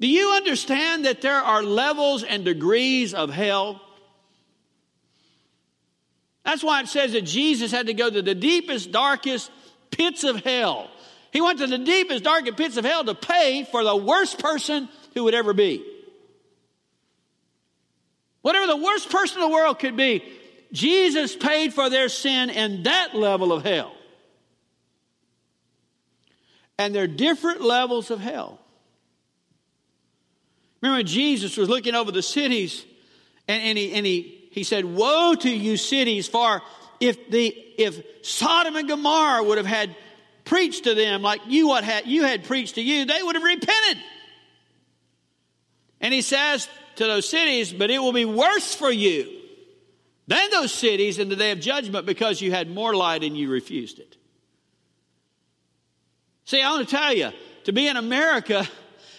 Do 0.00 0.08
you 0.08 0.32
understand 0.32 1.04
that 1.04 1.22
there 1.22 1.36
are 1.36 1.62
levels 1.62 2.24
and 2.24 2.44
degrees 2.44 3.14
of 3.14 3.30
hell? 3.30 3.80
That's 6.44 6.64
why 6.64 6.80
it 6.80 6.88
says 6.88 7.12
that 7.12 7.22
Jesus 7.22 7.70
had 7.70 7.86
to 7.86 7.94
go 7.94 8.10
to 8.10 8.22
the 8.22 8.34
deepest, 8.34 8.90
darkest 8.90 9.50
pits 9.92 10.24
of 10.24 10.44
hell 10.44 10.90
he 11.32 11.40
went 11.40 11.58
to 11.60 11.66
the 11.66 11.78
deepest, 11.78 12.24
darkest 12.24 12.56
pits 12.56 12.76
of 12.76 12.84
hell 12.84 13.04
to 13.04 13.14
pay 13.14 13.66
for 13.70 13.82
the 13.82 13.96
worst 13.96 14.38
person 14.38 14.88
who 15.14 15.24
would 15.24 15.34
ever 15.34 15.54
be. 15.54 15.84
Whatever 18.42 18.66
the 18.66 18.76
worst 18.76 19.08
person 19.10 19.40
in 19.42 19.48
the 19.48 19.54
world 19.54 19.78
could 19.78 19.96
be, 19.96 20.22
Jesus 20.72 21.34
paid 21.34 21.72
for 21.72 21.88
their 21.88 22.08
sin 22.08 22.50
in 22.50 22.82
that 22.82 23.14
level 23.14 23.52
of 23.52 23.64
hell. 23.64 23.92
And 26.78 26.94
there 26.94 27.04
are 27.04 27.08
different 27.08 27.62
levels 27.62 28.10
of 28.10 28.20
hell. 28.20 28.58
Remember, 30.80 31.02
Jesus 31.02 31.56
was 31.56 31.68
looking 31.68 31.94
over 31.94 32.10
the 32.10 32.22
cities 32.22 32.84
and, 33.48 33.62
and, 33.62 33.78
he, 33.78 33.92
and 33.92 34.04
he, 34.04 34.48
he 34.50 34.64
said, 34.64 34.84
Woe 34.84 35.34
to 35.34 35.48
you, 35.48 35.76
cities, 35.76 36.26
for 36.26 36.60
if, 37.00 37.30
the, 37.30 37.46
if 37.78 38.02
Sodom 38.22 38.76
and 38.76 38.88
Gomorrah 38.88 39.44
would 39.44 39.58
have 39.58 39.66
had 39.66 39.94
preached 40.52 40.84
to 40.84 40.94
them 40.94 41.22
like 41.22 41.40
you 41.46 41.68
what 41.68 41.82
had, 41.82 42.06
you 42.06 42.24
had 42.24 42.44
preached 42.44 42.74
to 42.74 42.82
you, 42.82 43.06
they 43.06 43.22
would 43.22 43.36
have 43.36 43.42
repented. 43.42 44.04
And 45.98 46.12
he 46.12 46.20
says 46.20 46.68
to 46.96 47.04
those 47.04 47.26
cities, 47.26 47.72
but 47.72 47.90
it 47.90 47.98
will 47.98 48.12
be 48.12 48.26
worse 48.26 48.74
for 48.74 48.92
you 48.92 49.30
than 50.26 50.50
those 50.50 50.70
cities 50.70 51.18
in 51.18 51.30
the 51.30 51.36
day 51.36 51.52
of 51.52 51.60
judgment 51.60 52.04
because 52.04 52.42
you 52.42 52.50
had 52.50 52.68
more 52.68 52.94
light 52.94 53.24
and 53.24 53.34
you 53.34 53.50
refused 53.50 53.98
it. 53.98 54.18
See, 56.44 56.60
I 56.60 56.70
want 56.70 56.86
to 56.86 56.94
tell 56.96 57.14
you, 57.14 57.30
to 57.64 57.72
be 57.72 57.88
in 57.88 57.96
America 57.96 58.68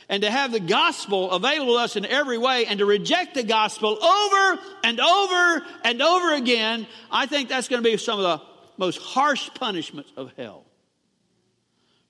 and 0.09 0.21
to 0.21 0.29
have 0.29 0.51
the 0.51 0.59
gospel 0.59 1.31
available 1.31 1.77
to 1.77 1.79
us 1.79 1.95
in 1.95 2.05
every 2.05 2.37
way 2.37 2.67
and 2.67 2.77
to 2.77 2.85
reject 2.85 3.33
the 3.33 3.43
gospel 3.43 3.97
over 4.03 4.61
and 4.83 4.99
over 4.99 5.65
and 5.83 5.99
over 5.99 6.35
again, 6.35 6.85
I 7.09 7.25
think 7.25 7.49
that's 7.49 7.69
going 7.69 7.81
to 7.83 7.89
be 7.89 7.97
some 7.97 8.19
of 8.19 8.23
the 8.23 8.45
most 8.77 9.01
harsh 9.01 9.49
punishments 9.55 10.11
of 10.15 10.31
hell. 10.37 10.62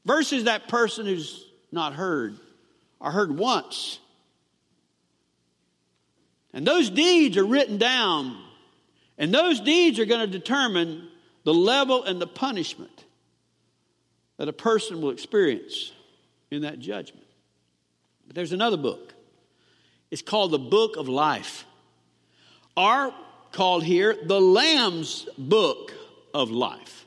Versus 0.05 0.45
that 0.45 0.67
person 0.67 1.05
who's 1.05 1.45
not 1.71 1.93
heard 1.93 2.37
or 2.99 3.11
heard 3.11 3.37
once. 3.37 3.99
And 6.53 6.67
those 6.67 6.89
deeds 6.89 7.37
are 7.37 7.45
written 7.45 7.77
down, 7.77 8.37
and 9.17 9.33
those 9.33 9.59
deeds 9.59 9.99
are 9.99 10.05
going 10.05 10.21
to 10.21 10.27
determine 10.27 11.07
the 11.43 11.53
level 11.53 12.03
and 12.03 12.21
the 12.21 12.27
punishment 12.27 13.05
that 14.37 14.47
a 14.47 14.53
person 14.53 15.01
will 15.01 15.09
experience 15.09 15.91
in 16.51 16.61
that 16.61 16.79
judgment. 16.79 17.25
But 18.27 18.35
there's 18.35 18.53
another 18.53 18.77
book. 18.77 19.13
It's 20.11 20.21
called 20.21 20.51
the 20.51 20.59
Book 20.59 20.95
of 20.95 21.09
Life, 21.09 21.65
or 22.77 23.13
called 23.51 23.83
here 23.83 24.15
the 24.23 24.39
Lamb's 24.39 25.27
Book 25.37 25.91
of 26.33 26.51
Life. 26.51 27.02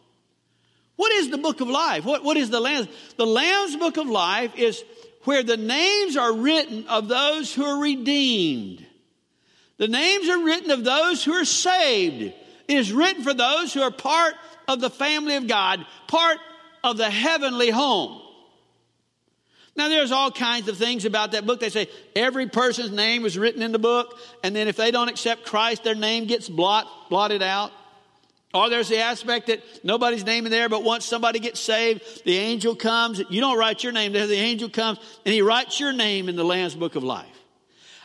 What 0.97 1.13
is 1.13 1.31
the 1.31 1.39
Book 1.39 1.61
of 1.61 1.69
Life? 1.69 2.05
What, 2.05 2.25
what 2.25 2.37
is 2.37 2.51
the 2.51 2.61
Lamb's? 2.61 2.89
The 3.17 3.27
Lamb's 3.27 3.77
Book 3.77 3.97
of 3.99 4.09
Life 4.09 4.57
is 4.57 4.83
where 5.25 5.43
the 5.43 5.57
names 5.57 6.17
are 6.17 6.33
written 6.33 6.87
of 6.89 7.09
those 7.09 7.53
who 7.53 7.65
are 7.65 7.81
redeemed. 7.81 8.85
The 9.79 9.89
names 9.89 10.29
are 10.29 10.43
written 10.43 10.71
of 10.71 10.85
those 10.85 11.23
who 11.23 11.33
are 11.35 11.45
saved. 11.45 12.23
It 12.23 12.77
is 12.77 12.93
written 12.93 13.23
for 13.23 13.35
those 13.35 13.75
who 13.75 13.83
are 13.83 13.91
part 13.91 14.35
of 14.67 14.81
the 14.81 14.91
family 14.91 15.37
of 15.37 15.47
God, 15.47 15.85
part 16.07 16.39
of 16.83 16.97
the 16.97 17.11
heavenly 17.11 17.71
home. 17.71 18.23
Now, 19.77 19.89
there's 19.89 20.13
all 20.13 20.31
kinds 20.31 20.69
of 20.69 20.79
things 20.79 21.05
about 21.05 21.33
that 21.33 21.45
book. 21.45 21.61
They 21.61 21.69
say 21.69 21.89
every 22.15 22.49
person's 22.49 22.93
name 22.93 23.23
was 23.23 23.37
written 23.37 23.61
in 23.61 23.73
the 23.73 23.79
book, 23.79 24.19
and 24.43 24.57
then 24.57 24.69
if 24.69 24.77
they 24.77 24.91
don't 24.91 25.09
accept 25.09 25.45
Christ, 25.45 25.85
their 25.85 25.95
name 25.95 26.25
gets 26.27 26.49
blot, 26.49 26.87
blotted 27.11 27.43
out. 27.43 27.73
Or 28.55 28.71
there's 28.71 28.89
the 28.89 28.99
aspect 28.99 29.49
that 29.49 29.61
nobody's 29.85 30.25
name 30.25 30.47
in 30.47 30.53
there, 30.53 30.69
but 30.69 30.83
once 30.83 31.05
somebody 31.05 31.39
gets 31.39 31.61
saved, 31.61 32.25
the 32.25 32.39
angel 32.39 32.75
comes. 32.75 33.23
You 33.29 33.41
don't 33.41 33.59
write 33.59 33.83
your 33.83 33.93
name 33.93 34.13
there, 34.13 34.27
the 34.27 34.35
angel 34.35 34.69
comes, 34.69 34.99
and 35.25 35.35
he 35.35 35.43
writes 35.43 35.79
your 35.79 35.93
name 35.93 36.29
in 36.29 36.37
the 36.37 36.45
Lamb's 36.45 36.75
Book 36.75 36.95
of 36.95 37.05
Life. 37.05 37.27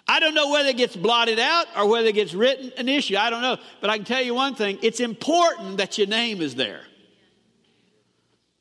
I 0.08 0.20
don't 0.20 0.34
know 0.34 0.50
whether 0.50 0.70
it 0.70 0.78
gets 0.78 0.96
blotted 0.96 1.40
out 1.40 1.68
or 1.78 1.88
whether 1.88 2.08
it 2.08 2.16
gets 2.16 2.34
written 2.34 2.72
an 2.78 2.90
issue. 2.90 3.16
I 3.16 3.30
don't 3.30 3.42
know. 3.42 3.58
But 3.80 3.92
I 3.92 3.98
can 3.98 4.06
tell 4.06 4.22
you 4.22 4.34
one 4.34 4.56
thing 4.56 4.80
it's 4.82 5.00
important 5.00 5.78
that 5.78 5.98
your 5.98 6.08
name 6.08 6.42
is 6.42 6.56
there. 6.56 6.82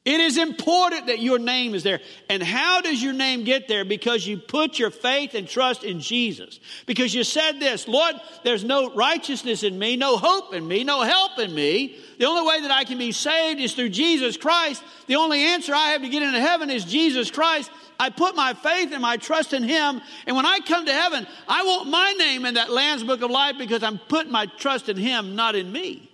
It 0.07 0.19
is 0.19 0.39
important 0.39 1.09
that 1.09 1.19
your 1.19 1.39
name 1.39 1.75
is 1.75 1.83
there. 1.83 2.01
And 2.31 2.43
how 2.43 2.81
does 2.81 3.03
your 3.03 3.13
name 3.13 3.45
get 3.45 3.69
there? 3.69 3.85
Because 3.85 4.27
you 4.27 4.39
put 4.39 4.79
your 4.79 4.91
faith 4.91 5.35
and 5.35 5.47
trust 5.47 5.85
in 5.85 6.01
Jesus. 6.01 6.59
Because 6.87 7.15
you 7.15 7.23
said 7.23 7.61
this, 7.61 7.87
Lord, 7.87 8.15
there's 8.43 8.65
no 8.65 8.95
righteousness 8.95 9.63
in 9.63 9.79
me, 9.79 9.97
no 9.97 10.17
hope 10.17 10.55
in 10.55 10.67
me, 10.67 10.85
no 10.85 11.03
help 11.03 11.39
in 11.39 11.55
me. 11.55 11.99
The 12.19 12.25
only 12.25 12.49
way 12.49 12.63
that 12.63 12.71
I 12.71 12.85
can 12.85 12.97
be 12.97 13.13
saved 13.13 13.61
is 13.61 13.75
through 13.75 13.91
Jesus 13.91 14.39
Christ. 14.39 14.83
The 15.07 15.17
only 15.17 15.43
answer 15.43 15.75
I 15.75 15.91
have 15.91 16.01
to 16.01 16.09
get 16.09 16.23
into 16.23 16.41
heaven 16.41 16.71
is 16.71 16.87
Jesus 16.87 17.31
Christ. 17.31 17.71
I 17.99 18.09
put 18.09 18.35
my 18.35 18.55
faith 18.55 18.93
and 18.93 19.03
my 19.03 19.19
trust 19.19 19.53
in 19.53 19.63
Him. 19.63 20.01
And 20.27 20.35
when 20.35 20.47
I 20.47 20.61
come 20.61 20.87
to 20.87 20.93
heaven, 20.95 21.27
I 21.47 21.63
want 21.65 21.91
my 21.91 22.15
name 22.15 22.47
in 22.47 22.55
that 22.55 22.71
Lamb's 22.71 23.05
Book 23.05 23.21
of 23.21 23.31
Life 23.31 23.57
because 23.59 23.83
I'm 23.83 23.99
putting 23.99 24.33
my 24.33 24.47
trust 24.47 24.89
in 24.89 24.97
Him, 24.97 25.37
not 25.37 25.55
in 25.55 25.71
me. 25.71 26.10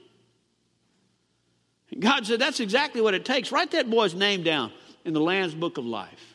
God 1.99 2.27
said, 2.27 2.41
That's 2.41 2.61
exactly 2.61 3.01
what 3.01 3.15
it 3.15 3.25
takes. 3.25 3.53
Write 3.53 3.71
that 3.73 3.91
boy's 3.91 4.15
name 4.15 4.43
down 4.43 4.73
in 5.05 5.15
the 5.15 5.21
Lamb's 5.21 5.55
Book 5.55 5.79
of 5.79 5.85
Life. 5.85 6.35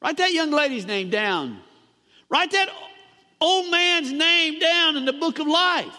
Write 0.00 0.18
that 0.18 0.32
young 0.32 0.50
lady's 0.50 0.86
name 0.86 1.10
down. 1.10 1.60
Write 2.28 2.50
that 2.50 2.68
old 3.40 3.70
man's 3.70 4.12
name 4.12 4.58
down 4.58 4.96
in 4.96 5.04
the 5.04 5.12
book 5.12 5.38
of 5.38 5.46
life. 5.46 5.96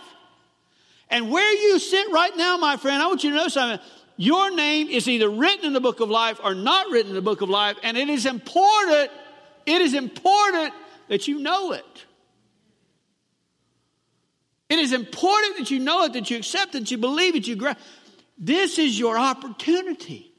And 1.09 1.31
where 1.31 1.53
you 1.53 1.79
sit 1.79 2.11
right 2.11 2.35
now, 2.35 2.57
my 2.57 2.77
friend, 2.77 3.01
I 3.01 3.07
want 3.07 3.23
you 3.23 3.31
to 3.31 3.35
know 3.35 3.47
something. 3.47 3.85
Your 4.17 4.55
name 4.55 4.87
is 4.89 5.07
either 5.07 5.29
written 5.29 5.65
in 5.65 5.73
the 5.73 5.81
book 5.81 5.99
of 5.99 6.09
life 6.09 6.39
or 6.43 6.55
not 6.55 6.89
written 6.89 7.09
in 7.09 7.15
the 7.15 7.21
book 7.21 7.41
of 7.41 7.49
life, 7.49 7.77
and 7.83 7.97
it 7.97 8.09
is 8.09 8.25
important, 8.25 9.11
it 9.65 9.81
is 9.81 9.93
important 9.93 10.73
that 11.09 11.27
you 11.27 11.39
know 11.39 11.73
it. 11.73 12.05
It 14.69 14.79
is 14.79 14.93
important 14.93 15.57
that 15.57 15.71
you 15.71 15.79
know 15.79 16.05
it, 16.05 16.13
that 16.13 16.29
you 16.29 16.37
accept 16.37 16.75
it, 16.75 16.79
that 16.79 16.91
you 16.91 16.97
believe 16.97 17.35
it, 17.35 17.47
you 17.47 17.55
grasp. 17.55 17.79
This 18.37 18.79
is 18.79 18.97
your 18.97 19.17
opportunity. 19.17 20.31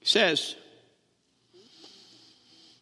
It 0.00 0.08
says, 0.08 0.54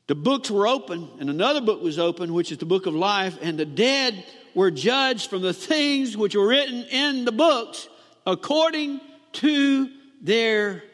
the 0.06 0.14
books 0.14 0.50
were 0.50 0.66
open, 0.66 1.08
and 1.18 1.30
another 1.30 1.62
book 1.62 1.82
was 1.82 1.98
open, 1.98 2.34
which 2.34 2.52
is 2.52 2.58
the 2.58 2.66
book 2.66 2.86
of 2.86 2.94
life, 2.94 3.38
and 3.40 3.58
the 3.58 3.64
dead 3.64 4.24
were 4.54 4.70
judged 4.70 5.30
from 5.30 5.40
the 5.40 5.54
things 5.54 6.16
which 6.16 6.36
were 6.36 6.46
written 6.46 6.84
in 6.84 7.24
the 7.24 7.32
books 7.32 7.88
according 8.26 9.00
to 9.32 9.88
their 10.20 10.84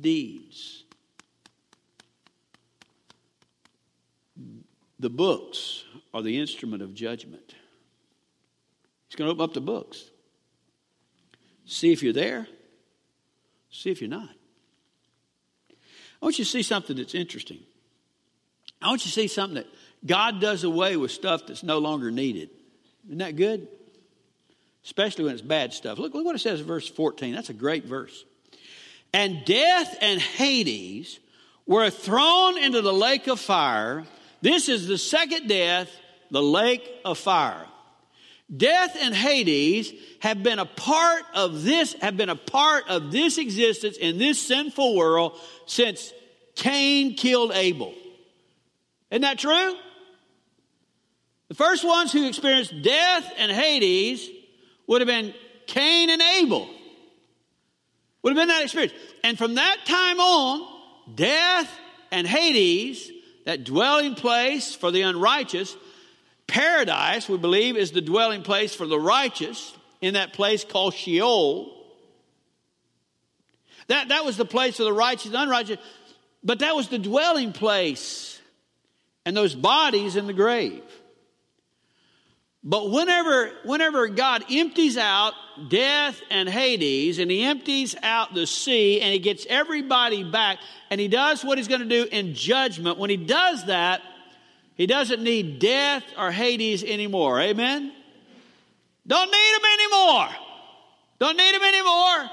deeds. 0.00 0.75
The 4.98 5.10
books 5.10 5.84
are 6.14 6.22
the 6.22 6.38
instrument 6.38 6.82
of 6.82 6.94
judgment. 6.94 7.54
He's 9.08 9.16
going 9.16 9.28
to 9.28 9.32
open 9.32 9.44
up 9.44 9.54
the 9.54 9.60
books. 9.60 10.10
See 11.66 11.92
if 11.92 12.02
you're 12.02 12.12
there, 12.12 12.46
see 13.70 13.90
if 13.90 14.00
you're 14.00 14.10
not. 14.10 14.30
I 15.70 16.24
want 16.24 16.38
you 16.38 16.44
to 16.44 16.50
see 16.50 16.62
something 16.62 16.96
that's 16.96 17.14
interesting. 17.14 17.58
I 18.80 18.88
want 18.88 19.04
you 19.04 19.10
to 19.10 19.14
see 19.14 19.28
something 19.28 19.56
that 19.56 19.66
God 20.04 20.40
does 20.40 20.64
away 20.64 20.96
with 20.96 21.10
stuff 21.10 21.46
that's 21.46 21.62
no 21.62 21.78
longer 21.78 22.10
needed. 22.10 22.50
Isn't 23.06 23.18
that 23.18 23.36
good? 23.36 23.68
Especially 24.84 25.24
when 25.24 25.34
it's 25.34 25.42
bad 25.42 25.72
stuff. 25.72 25.98
Look, 25.98 26.14
look 26.14 26.24
what 26.24 26.36
it 26.36 26.40
says 26.40 26.60
in 26.60 26.66
verse 26.66 26.88
14. 26.88 27.34
That's 27.34 27.50
a 27.50 27.54
great 27.54 27.84
verse. 27.84 28.24
And 29.12 29.44
death 29.44 29.96
and 30.00 30.20
Hades 30.20 31.18
were 31.66 31.90
thrown 31.90 32.58
into 32.58 32.82
the 32.82 32.92
lake 32.92 33.26
of 33.26 33.40
fire. 33.40 34.04
This 34.46 34.68
is 34.68 34.86
the 34.86 34.96
second 34.96 35.48
death, 35.48 35.90
the 36.30 36.40
lake 36.40 36.88
of 37.04 37.18
fire. 37.18 37.66
Death 38.56 38.96
and 39.00 39.12
Hades 39.12 39.92
have 40.20 40.44
been 40.44 40.60
a 40.60 40.64
part 40.64 41.24
of 41.34 41.64
this, 41.64 41.94
have 41.94 42.16
been 42.16 42.28
a 42.28 42.36
part 42.36 42.88
of 42.88 43.10
this 43.10 43.38
existence 43.38 43.96
in 43.96 44.18
this 44.18 44.40
sinful 44.40 44.94
world 44.94 45.36
since 45.66 46.12
Cain 46.54 47.16
killed 47.16 47.50
Abel. 47.54 47.92
Isn't 49.10 49.22
that 49.22 49.40
true? 49.40 49.74
The 51.48 51.56
first 51.56 51.84
ones 51.84 52.12
who 52.12 52.28
experienced 52.28 52.72
death 52.82 53.28
and 53.38 53.50
Hades 53.50 54.30
would 54.86 55.00
have 55.00 55.08
been 55.08 55.34
Cain 55.66 56.08
and 56.08 56.22
Abel. 56.22 56.70
Would 58.22 58.30
have 58.30 58.40
been 58.40 58.46
that 58.46 58.62
experience. 58.62 58.94
And 59.24 59.36
from 59.36 59.56
that 59.56 59.78
time 59.86 60.20
on, 60.20 60.68
death 61.16 61.68
and 62.12 62.28
Hades, 62.28 63.10
that 63.46 63.64
dwelling 63.64 64.16
place 64.16 64.74
for 64.74 64.90
the 64.90 65.02
unrighteous, 65.02 65.74
paradise, 66.46 67.28
we 67.28 67.38
believe, 67.38 67.76
is 67.76 67.92
the 67.92 68.00
dwelling 68.00 68.42
place 68.42 68.74
for 68.74 68.86
the 68.86 68.98
righteous 68.98 69.72
in 70.00 70.14
that 70.14 70.32
place 70.32 70.64
called 70.64 70.94
Sheol. 70.94 71.72
That, 73.86 74.08
that 74.08 74.24
was 74.24 74.36
the 74.36 74.44
place 74.44 74.76
for 74.76 74.82
the 74.82 74.92
righteous 74.92 75.26
and 75.26 75.36
unrighteous, 75.36 75.78
but 76.42 76.58
that 76.58 76.74
was 76.74 76.88
the 76.88 76.98
dwelling 76.98 77.52
place 77.52 78.40
and 79.24 79.36
those 79.36 79.54
bodies 79.54 80.16
in 80.16 80.26
the 80.26 80.32
grave. 80.32 80.82
But 82.68 82.90
whenever, 82.90 83.52
whenever 83.62 84.08
God 84.08 84.44
empties 84.50 84.96
out 84.96 85.34
death 85.68 86.20
and 86.30 86.48
Hades, 86.48 87.20
and 87.20 87.30
he 87.30 87.44
empties 87.44 87.94
out 88.02 88.34
the 88.34 88.44
sea, 88.44 89.00
and 89.00 89.12
he 89.12 89.20
gets 89.20 89.46
everybody 89.48 90.24
back, 90.24 90.58
and 90.90 91.00
he 91.00 91.06
does 91.06 91.44
what 91.44 91.58
he's 91.58 91.68
going 91.68 91.82
to 91.82 91.86
do 91.86 92.08
in 92.10 92.34
judgment, 92.34 92.98
when 92.98 93.08
he 93.08 93.16
does 93.16 93.66
that, 93.66 94.02
he 94.74 94.88
doesn't 94.88 95.22
need 95.22 95.60
death 95.60 96.02
or 96.18 96.32
Hades 96.32 96.82
anymore. 96.82 97.40
Amen? 97.40 97.92
Don't 99.06 99.30
need 99.30 99.56
him 99.56 99.64
anymore. 99.80 100.28
Don't 101.20 101.36
need 101.36 101.54
him 101.54 101.62
anymore. 101.62 102.30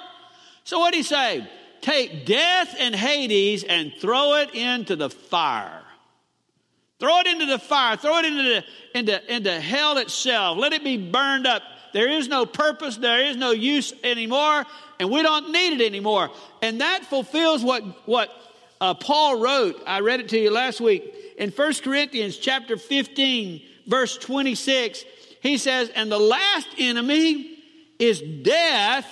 So 0.64 0.80
what 0.80 0.94
did 0.94 0.98
he 0.98 1.04
say? 1.04 1.48
Take 1.82 2.26
death 2.26 2.76
and 2.80 2.96
Hades 2.96 3.64
and 3.64 3.94
throw 4.00 4.38
it 4.38 4.56
into 4.56 4.96
the 4.96 5.12
fire. 5.12 5.83
Throw 7.04 7.20
it 7.20 7.28
into 7.28 7.48
the 7.48 7.60
fire. 7.60 7.98
Throw 7.98 8.20
it 8.20 8.26
into, 8.28 8.44
the, 8.44 8.64
into, 8.98 9.36
into 9.36 9.60
hell 9.60 9.98
itself. 9.98 10.58
Let 10.58 10.72
it 10.72 10.86
be 10.86 10.96
burned 10.96 11.46
up. 11.46 11.62
There 11.92 12.08
is 12.08 12.30
no 12.30 12.46
purpose. 12.46 12.96
There 12.96 13.26
is 13.26 13.36
no 13.36 13.52
use 13.52 13.92
anymore. 14.06 14.64
And 15.02 15.12
we 15.12 15.22
don't 15.22 15.52
need 15.52 15.82
it 15.82 15.86
anymore. 15.86 16.30
And 16.62 16.80
that 16.80 17.04
fulfills 17.04 17.62
what, 17.62 17.84
what 18.08 18.30
uh, 18.80 18.94
Paul 18.94 19.42
wrote. 19.42 19.84
I 19.86 20.00
read 20.00 20.22
it 20.22 20.30
to 20.30 20.40
you 20.40 20.50
last 20.50 20.80
week. 20.80 21.14
In 21.38 21.50
1 21.50 21.74
Corinthians 21.84 22.38
chapter 22.38 22.78
15, 22.78 23.62
verse 23.86 24.18
26, 24.20 25.04
he 25.42 25.58
says, 25.58 25.90
And 25.90 26.10
the 26.10 26.18
last 26.18 26.70
enemy 26.78 27.58
is 28.00 28.22
death, 28.22 29.06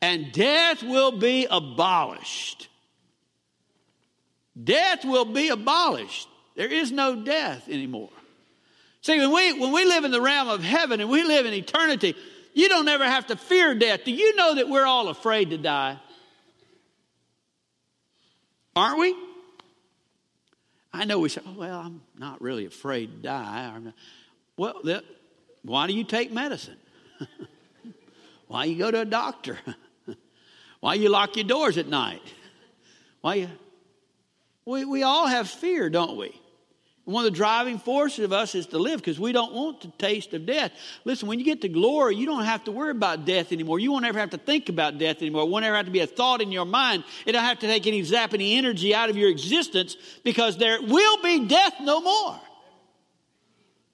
and 0.00 0.30
death 0.30 0.80
will 0.84 1.10
be 1.10 1.48
abolished. 1.50 2.68
Death 4.62 5.04
will 5.04 5.24
be 5.24 5.48
abolished. 5.48 6.28
There 6.56 6.72
is 6.72 6.90
no 6.90 7.22
death 7.22 7.68
anymore. 7.68 8.10
See, 9.02 9.18
when 9.20 9.30
we, 9.30 9.60
when 9.60 9.72
we 9.72 9.84
live 9.84 10.04
in 10.04 10.10
the 10.10 10.20
realm 10.20 10.48
of 10.48 10.64
heaven 10.64 11.00
and 11.00 11.08
we 11.08 11.22
live 11.22 11.46
in 11.46 11.54
eternity, 11.54 12.16
you 12.54 12.68
don't 12.68 12.88
ever 12.88 13.04
have 13.04 13.26
to 13.28 13.36
fear 13.36 13.74
death. 13.74 14.04
Do 14.04 14.10
you 14.10 14.34
know 14.34 14.54
that 14.54 14.68
we're 14.68 14.86
all 14.86 15.08
afraid 15.08 15.50
to 15.50 15.58
die? 15.58 15.98
Aren't 18.74 18.98
we? 18.98 19.14
I 20.92 21.04
know 21.04 21.18
we 21.18 21.28
say, 21.28 21.42
oh, 21.46 21.54
well, 21.56 21.78
I'm 21.78 22.00
not 22.18 22.40
really 22.40 22.64
afraid 22.64 23.10
to 23.10 23.22
die. 23.22 23.78
Well, 24.56 24.80
that, 24.84 25.04
why 25.62 25.86
do 25.86 25.92
you 25.92 26.04
take 26.04 26.32
medicine? 26.32 26.78
why 28.48 28.64
you 28.64 28.78
go 28.78 28.90
to 28.90 29.02
a 29.02 29.04
doctor? 29.04 29.58
why 30.80 30.94
you 30.94 31.10
lock 31.10 31.36
your 31.36 31.44
doors 31.44 31.76
at 31.76 31.86
night? 31.86 32.22
Why 33.20 33.34
you, 33.34 33.48
we, 34.64 34.84
we 34.86 35.02
all 35.02 35.26
have 35.26 35.48
fear, 35.48 35.90
don't 35.90 36.16
we? 36.16 36.34
One 37.06 37.24
of 37.24 37.32
the 37.32 37.36
driving 37.36 37.78
forces 37.78 38.24
of 38.24 38.32
us 38.32 38.56
is 38.56 38.66
to 38.66 38.78
live 38.78 38.96
because 38.98 39.20
we 39.20 39.30
don't 39.30 39.52
want 39.52 39.80
the 39.80 39.92
taste 39.96 40.34
of 40.34 40.44
death. 40.44 40.72
Listen, 41.04 41.28
when 41.28 41.38
you 41.38 41.44
get 41.44 41.60
to 41.60 41.68
glory, 41.68 42.16
you 42.16 42.26
don't 42.26 42.44
have 42.44 42.64
to 42.64 42.72
worry 42.72 42.90
about 42.90 43.24
death 43.24 43.52
anymore. 43.52 43.78
You 43.78 43.92
won't 43.92 44.04
ever 44.04 44.18
have 44.18 44.30
to 44.30 44.38
think 44.38 44.68
about 44.68 44.98
death 44.98 45.18
anymore. 45.22 45.42
It 45.42 45.48
won't 45.48 45.64
ever 45.64 45.76
have 45.76 45.86
to 45.86 45.92
be 45.92 46.00
a 46.00 46.08
thought 46.08 46.42
in 46.42 46.50
your 46.50 46.64
mind. 46.64 47.04
It 47.24 47.32
don't 47.32 47.44
have 47.44 47.60
to 47.60 47.68
take 47.68 47.86
any 47.86 48.02
zap 48.02 48.34
any 48.34 48.56
energy 48.56 48.92
out 48.92 49.08
of 49.08 49.16
your 49.16 49.30
existence 49.30 49.96
because 50.24 50.58
there 50.58 50.82
will 50.82 51.22
be 51.22 51.46
death 51.46 51.74
no 51.80 52.00
more. 52.00 52.40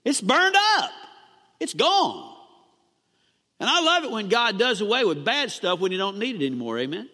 It's 0.07 0.23
burned 0.23 0.57
up. 0.79 0.91
It's 1.61 1.75
gone. 1.75 2.35
And 3.61 3.69
I 3.69 3.83
love 3.83 4.05
it 4.05 4.11
when 4.11 4.29
God 4.29 4.59
does 4.59 4.81
away 4.81 5.05
with 5.05 5.23
bad 5.23 5.51
stuff 5.51 5.81
when 5.81 5.93
you 5.93 5.99
don't 5.99 6.19
need 6.19 6.41
it 6.41 6.47
anymore. 6.47 6.79
Amen. 6.79 7.11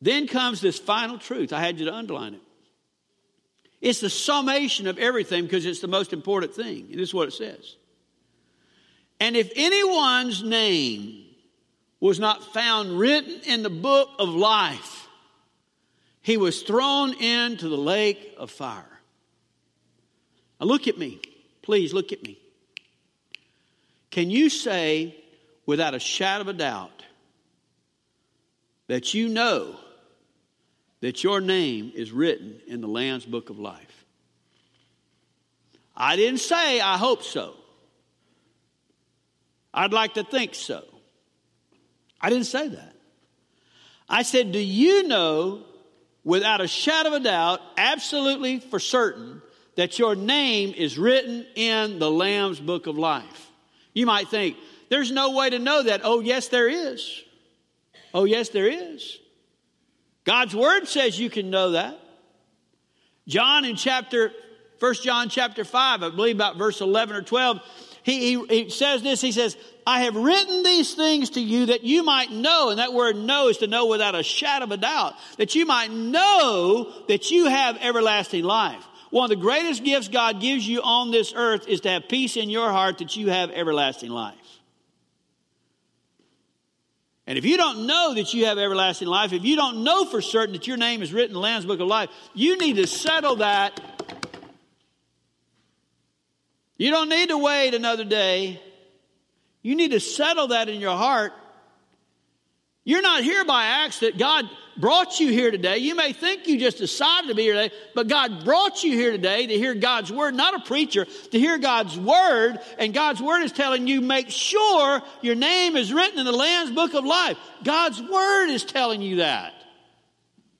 Then 0.00 0.26
comes 0.26 0.60
this 0.60 0.80
final 0.80 1.16
truth. 1.16 1.52
I 1.52 1.60
had 1.60 1.78
you 1.78 1.84
to 1.84 1.94
underline 1.94 2.34
it. 2.34 2.40
It's 3.82 4.00
the 4.00 4.08
summation 4.08 4.86
of 4.86 4.96
everything 4.96 5.42
because 5.42 5.66
it's 5.66 5.80
the 5.80 5.88
most 5.88 6.12
important 6.12 6.54
thing. 6.54 6.86
And 6.90 7.00
this 7.00 7.08
is 7.08 7.14
what 7.14 7.26
it 7.26 7.32
says. 7.32 7.76
And 9.18 9.36
if 9.36 9.50
anyone's 9.56 10.42
name 10.42 11.24
was 11.98 12.20
not 12.20 12.52
found 12.52 12.96
written 12.96 13.40
in 13.44 13.64
the 13.64 13.70
book 13.70 14.08
of 14.20 14.28
life, 14.28 15.08
he 16.22 16.36
was 16.36 16.62
thrown 16.62 17.12
into 17.20 17.68
the 17.68 17.76
lake 17.76 18.34
of 18.38 18.52
fire. 18.52 19.00
Now 20.60 20.66
look 20.66 20.86
at 20.86 20.96
me. 20.96 21.20
Please 21.62 21.92
look 21.92 22.12
at 22.12 22.22
me. 22.22 22.38
Can 24.12 24.30
you 24.30 24.48
say 24.48 25.16
without 25.66 25.94
a 25.94 25.98
shadow 25.98 26.42
of 26.42 26.48
a 26.48 26.52
doubt 26.52 27.02
that 28.86 29.12
you 29.12 29.28
know 29.28 29.76
that 31.02 31.24
your 31.24 31.40
name 31.40 31.92
is 31.94 32.12
written 32.12 32.60
in 32.66 32.80
the 32.80 32.86
Lamb's 32.86 33.26
book 33.26 33.50
of 33.50 33.58
life. 33.58 34.06
I 35.94 36.16
didn't 36.16 36.40
say 36.40 36.80
I 36.80 36.96
hope 36.96 37.22
so. 37.24 37.54
I'd 39.74 39.92
like 39.92 40.14
to 40.14 40.22
think 40.22 40.54
so. 40.54 40.84
I 42.20 42.30
didn't 42.30 42.46
say 42.46 42.68
that. 42.68 42.94
I 44.08 44.22
said, 44.22 44.52
Do 44.52 44.60
you 44.60 45.08
know 45.08 45.64
without 46.24 46.60
a 46.60 46.68
shadow 46.68 47.08
of 47.08 47.20
a 47.20 47.24
doubt, 47.24 47.60
absolutely 47.76 48.60
for 48.60 48.78
certain, 48.78 49.42
that 49.74 49.98
your 49.98 50.14
name 50.14 50.72
is 50.72 50.98
written 50.98 51.44
in 51.56 51.98
the 51.98 52.10
Lamb's 52.10 52.60
book 52.60 52.86
of 52.86 52.96
life? 52.96 53.50
You 53.92 54.06
might 54.06 54.28
think, 54.28 54.56
There's 54.88 55.10
no 55.10 55.32
way 55.32 55.50
to 55.50 55.58
know 55.58 55.82
that. 55.82 56.02
Oh, 56.04 56.20
yes, 56.20 56.46
there 56.46 56.68
is. 56.68 57.22
Oh, 58.14 58.24
yes, 58.24 58.50
there 58.50 58.68
is. 58.68 59.18
God's 60.24 60.54
word 60.54 60.86
says 60.86 61.18
you 61.18 61.30
can 61.30 61.50
know 61.50 61.72
that. 61.72 61.98
John 63.26 63.64
in 63.64 63.76
chapter, 63.76 64.32
1 64.78 64.94
John 65.02 65.28
chapter 65.28 65.64
5, 65.64 66.02
I 66.02 66.10
believe 66.10 66.36
about 66.36 66.56
verse 66.56 66.80
11 66.80 67.16
or 67.16 67.22
12, 67.22 67.60
he, 68.02 68.36
he, 68.36 68.46
he, 68.46 68.70
says 68.70 69.02
this, 69.02 69.20
he 69.20 69.32
says, 69.32 69.56
I 69.86 70.02
have 70.02 70.16
written 70.16 70.62
these 70.64 70.94
things 70.94 71.30
to 71.30 71.40
you 71.40 71.66
that 71.66 71.84
you 71.84 72.02
might 72.02 72.32
know, 72.32 72.70
and 72.70 72.78
that 72.78 72.92
word 72.92 73.16
know 73.16 73.48
is 73.48 73.58
to 73.58 73.68
know 73.68 73.86
without 73.86 74.14
a 74.14 74.22
shadow 74.22 74.64
of 74.64 74.72
a 74.72 74.76
doubt, 74.76 75.14
that 75.38 75.54
you 75.54 75.66
might 75.66 75.90
know 75.90 76.92
that 77.06 77.30
you 77.30 77.46
have 77.46 77.76
everlasting 77.80 78.44
life. 78.44 78.84
One 79.10 79.24
of 79.24 79.30
the 79.30 79.42
greatest 79.42 79.84
gifts 79.84 80.08
God 80.08 80.40
gives 80.40 80.66
you 80.66 80.80
on 80.82 81.10
this 81.10 81.32
earth 81.36 81.68
is 81.68 81.82
to 81.82 81.90
have 81.90 82.08
peace 82.08 82.36
in 82.36 82.50
your 82.50 82.70
heart 82.70 82.98
that 82.98 83.14
you 83.14 83.28
have 83.28 83.50
everlasting 83.50 84.10
life. 84.10 84.34
And 87.26 87.38
if 87.38 87.44
you 87.44 87.56
don't 87.56 87.86
know 87.86 88.14
that 88.14 88.34
you 88.34 88.46
have 88.46 88.58
everlasting 88.58 89.08
life, 89.08 89.32
if 89.32 89.44
you 89.44 89.54
don't 89.54 89.84
know 89.84 90.04
for 90.04 90.20
certain 90.20 90.54
that 90.54 90.66
your 90.66 90.76
name 90.76 91.02
is 91.02 91.12
written 91.12 91.30
in 91.30 91.34
the 91.34 91.40
Lamb's 91.40 91.66
Book 91.66 91.80
of 91.80 91.86
Life, 91.86 92.10
you 92.34 92.58
need 92.58 92.76
to 92.76 92.86
settle 92.86 93.36
that. 93.36 93.80
You 96.76 96.90
don't 96.90 97.08
need 97.08 97.28
to 97.28 97.38
wait 97.38 97.74
another 97.74 98.04
day. 98.04 98.60
You 99.62 99.76
need 99.76 99.92
to 99.92 100.00
settle 100.00 100.48
that 100.48 100.68
in 100.68 100.80
your 100.80 100.96
heart. 100.96 101.32
You're 102.84 103.02
not 103.02 103.22
here 103.22 103.44
by 103.44 103.64
accident. 103.64 104.18
God 104.18 104.44
brought 104.76 105.20
you 105.20 105.28
here 105.28 105.52
today. 105.52 105.78
You 105.78 105.94
may 105.94 106.12
think 106.12 106.48
you 106.48 106.58
just 106.58 106.78
decided 106.78 107.28
to 107.28 107.34
be 107.34 107.42
here 107.42 107.54
today, 107.54 107.74
but 107.94 108.08
God 108.08 108.44
brought 108.44 108.82
you 108.82 108.92
here 108.92 109.12
today 109.12 109.46
to 109.46 109.54
hear 109.54 109.74
God's 109.74 110.10
word, 110.10 110.34
not 110.34 110.54
a 110.54 110.60
preacher, 110.60 111.04
to 111.04 111.38
hear 111.38 111.58
God's 111.58 111.96
word. 111.96 112.58
And 112.78 112.92
God's 112.92 113.22
word 113.22 113.42
is 113.42 113.52
telling 113.52 113.86
you 113.86 114.00
make 114.00 114.30
sure 114.30 115.00
your 115.20 115.36
name 115.36 115.76
is 115.76 115.92
written 115.92 116.18
in 116.18 116.26
the 116.26 116.32
Lamb's 116.32 116.72
book 116.72 116.94
of 116.94 117.04
life. 117.04 117.38
God's 117.62 118.00
word 118.02 118.48
is 118.48 118.64
telling 118.64 119.00
you 119.00 119.16
that. 119.16 119.52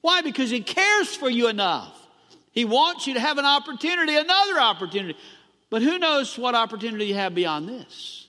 Why? 0.01 0.23
Because 0.23 0.51
He 0.51 0.61
cares 0.61 1.15
for 1.15 1.29
you 1.29 1.49
enough. 1.49 1.99
He 2.53 2.65
wants 2.65 3.07
you 3.07 3.15
to 3.15 3.21
have 3.21 3.39
an 3.39 3.47
opportunity, 3.47 4.15
another 4.15 4.61
opportunity. 4.61 5.19
But 5.71 5.83
who 5.83 5.99
knows 5.99 6.39
what 6.39 6.55
opportunity 6.55 7.07
you 7.07 7.15
have 7.15 7.35
beyond 7.35 7.69
this? 7.69 8.22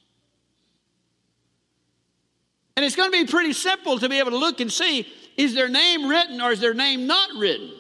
And 2.75 2.85
it's 2.85 2.95
going 2.95 3.11
to 3.11 3.25
be 3.25 3.29
pretty 3.29 3.53
simple 3.53 3.99
to 3.99 4.09
be 4.09 4.19
able 4.19 4.31
to 4.31 4.37
look 4.37 4.59
and 4.59 4.71
see 4.71 5.07
is 5.37 5.53
their 5.53 5.69
name 5.69 6.07
written 6.07 6.41
or 6.41 6.51
is 6.51 6.59
their 6.59 6.73
name 6.73 7.07
not 7.07 7.31
written? 7.37 7.71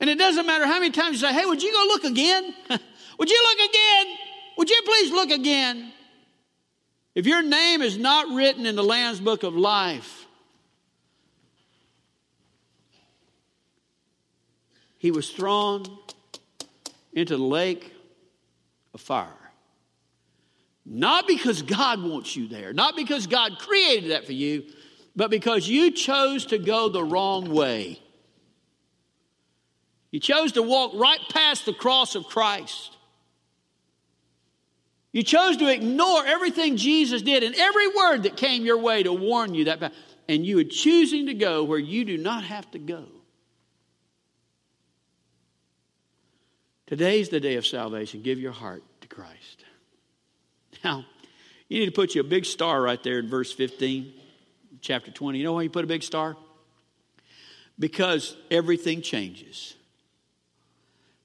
And 0.00 0.08
it 0.08 0.18
doesn't 0.18 0.46
matter 0.46 0.66
how 0.66 0.78
many 0.80 0.90
times 0.90 1.20
you 1.20 1.28
say, 1.28 1.34
hey, 1.34 1.44
would 1.44 1.62
you 1.62 1.72
go 1.72 1.84
look 1.88 2.04
again? 2.04 2.54
would 3.18 3.30
you 3.30 3.42
look 3.42 3.70
again? 3.70 4.16
Would 4.56 4.70
you 4.70 4.82
please 4.84 5.12
look 5.12 5.30
again? 5.30 5.92
If 7.14 7.26
your 7.26 7.42
name 7.42 7.82
is 7.82 7.98
not 7.98 8.28
written 8.34 8.66
in 8.66 8.76
the 8.76 8.84
Lamb's 8.84 9.20
book 9.20 9.42
of 9.42 9.54
life, 9.54 10.26
he 14.96 15.10
was 15.10 15.30
thrown 15.30 15.84
into 17.12 17.36
the 17.36 17.42
lake 17.42 17.92
of 18.94 19.00
fire. 19.00 19.39
Not 20.92 21.28
because 21.28 21.62
God 21.62 22.02
wants 22.02 22.34
you 22.34 22.48
there, 22.48 22.72
not 22.72 22.96
because 22.96 23.28
God 23.28 23.60
created 23.60 24.10
that 24.10 24.26
for 24.26 24.32
you, 24.32 24.64
but 25.14 25.30
because 25.30 25.68
you 25.68 25.92
chose 25.92 26.46
to 26.46 26.58
go 26.58 26.88
the 26.88 27.04
wrong 27.04 27.54
way. 27.54 28.00
You 30.10 30.18
chose 30.18 30.50
to 30.52 30.62
walk 30.62 30.90
right 30.96 31.20
past 31.30 31.64
the 31.64 31.72
cross 31.72 32.16
of 32.16 32.24
Christ. 32.24 32.96
You 35.12 35.22
chose 35.22 35.58
to 35.58 35.72
ignore 35.72 36.26
everything 36.26 36.76
Jesus 36.76 37.22
did 37.22 37.44
and 37.44 37.54
every 37.54 37.86
word 37.86 38.24
that 38.24 38.36
came 38.36 38.66
your 38.66 38.78
way 38.78 39.04
to 39.04 39.12
warn 39.12 39.54
you 39.54 39.66
that 39.66 39.92
and 40.28 40.44
you 40.44 40.58
are 40.58 40.64
choosing 40.64 41.26
to 41.26 41.34
go 41.34 41.62
where 41.62 41.78
you 41.78 42.04
do 42.04 42.18
not 42.18 42.42
have 42.42 42.68
to 42.72 42.80
go. 42.80 43.06
Today's 46.86 47.28
the 47.28 47.38
day 47.38 47.54
of 47.54 47.64
salvation. 47.64 48.22
Give 48.22 48.40
your 48.40 48.50
heart 48.50 48.82
to 49.02 49.08
Christ. 49.08 49.64
Now, 50.82 51.04
you 51.68 51.80
need 51.80 51.86
to 51.86 51.92
put 51.92 52.14
you 52.14 52.20
a 52.20 52.24
big 52.24 52.44
star 52.44 52.80
right 52.80 53.02
there 53.02 53.18
in 53.18 53.28
verse 53.28 53.52
15 53.52 54.12
chapter 54.80 55.10
20. 55.10 55.38
You 55.38 55.44
know 55.44 55.52
why 55.52 55.62
you 55.62 55.70
put 55.70 55.84
a 55.84 55.88
big 55.88 56.02
star? 56.02 56.36
Because 57.78 58.36
everything 58.50 59.02
changes. 59.02 59.74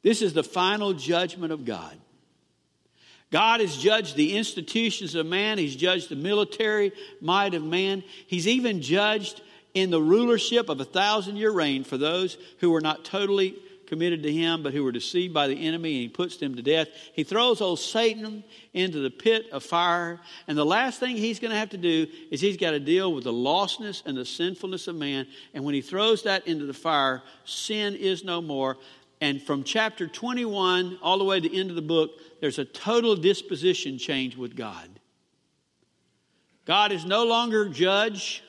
This 0.04 0.22
is 0.22 0.34
the 0.34 0.44
final 0.44 0.94
judgment 0.94 1.52
of 1.52 1.66
God. 1.66 1.98
God 3.32 3.60
has 3.60 3.76
judged 3.76 4.16
the 4.16 4.38
institutions 4.38 5.16
of 5.16 5.26
man, 5.26 5.58
He's 5.58 5.76
judged 5.76 6.10
the 6.10 6.16
military 6.16 6.92
might 7.20 7.54
of 7.54 7.64
man, 7.64 8.04
He's 8.28 8.48
even 8.48 8.82
judged 8.82 9.42
in 9.74 9.90
the 9.90 10.02
rulership 10.02 10.70
of 10.70 10.80
a 10.80 10.86
thousand 10.86 11.38
year 11.38 11.52
reign 11.52 11.84
for 11.84 11.98
those 11.98 12.38
who 12.60 12.72
were 12.72 12.82
not 12.82 13.04
totally 13.04 13.56
committed 13.88 14.24
to 14.24 14.32
him, 14.32 14.64
but 14.64 14.74
who 14.74 14.84
were 14.84 14.92
deceived 14.92 15.34
by 15.34 15.48
the 15.48 15.68
enemy, 15.68 15.94
and 15.94 16.02
he 16.02 16.10
puts 16.10 16.38
them 16.38 16.56
to 16.56 16.62
death. 16.62 16.88
He 17.14 17.24
throws 17.24 17.62
old 17.62 17.80
Satan 17.80 18.44
into 18.74 19.00
the 19.00 19.10
pit 19.10 19.48
of 19.52 19.64
fire. 19.64 20.20
And 20.48 20.58
the 20.58 20.66
last 20.66 21.00
thing 21.00 21.18
he's 21.18 21.40
going 21.40 21.52
to 21.52 21.58
have 21.58 21.70
to 21.72 21.78
do 21.78 22.08
is 22.32 22.42
he's 22.42 22.58
got 22.58 22.72
to 22.72 22.80
deal 22.80 23.14
with 23.14 23.24
the 23.24 23.34
lostness 23.34 24.06
and 24.06 24.18
the 24.18 24.26
sinfulness 24.26 24.88
of 24.88 24.96
man. 24.96 25.28
And 25.54 25.64
when 25.64 25.74
he 25.74 25.82
throws 25.82 26.24
that 26.24 26.48
into 26.48 26.66
the 26.66 26.74
fire, 26.74 27.24
sin 27.46 27.96
is 27.96 28.24
no 28.24 28.42
more. 28.42 28.78
And 29.22 29.42
from 29.42 29.64
chapter 29.64 30.08
21 30.08 31.00
all 31.02 31.18
the 31.18 31.24
way 31.24 31.40
to 31.40 31.50
the 31.50 31.60
end 31.60 31.70
of 31.70 31.76
the 31.76 31.82
book, 31.82 32.12
there's 32.42 32.60
a 32.60 32.66
total 32.66 33.16
disposition 33.16 33.98
change 33.98 34.36
with 34.36 34.56
God. 34.56 34.90
God 36.66 36.92
is 36.92 37.06
no 37.06 37.26
longer 37.26 37.70
judge. 37.70 38.44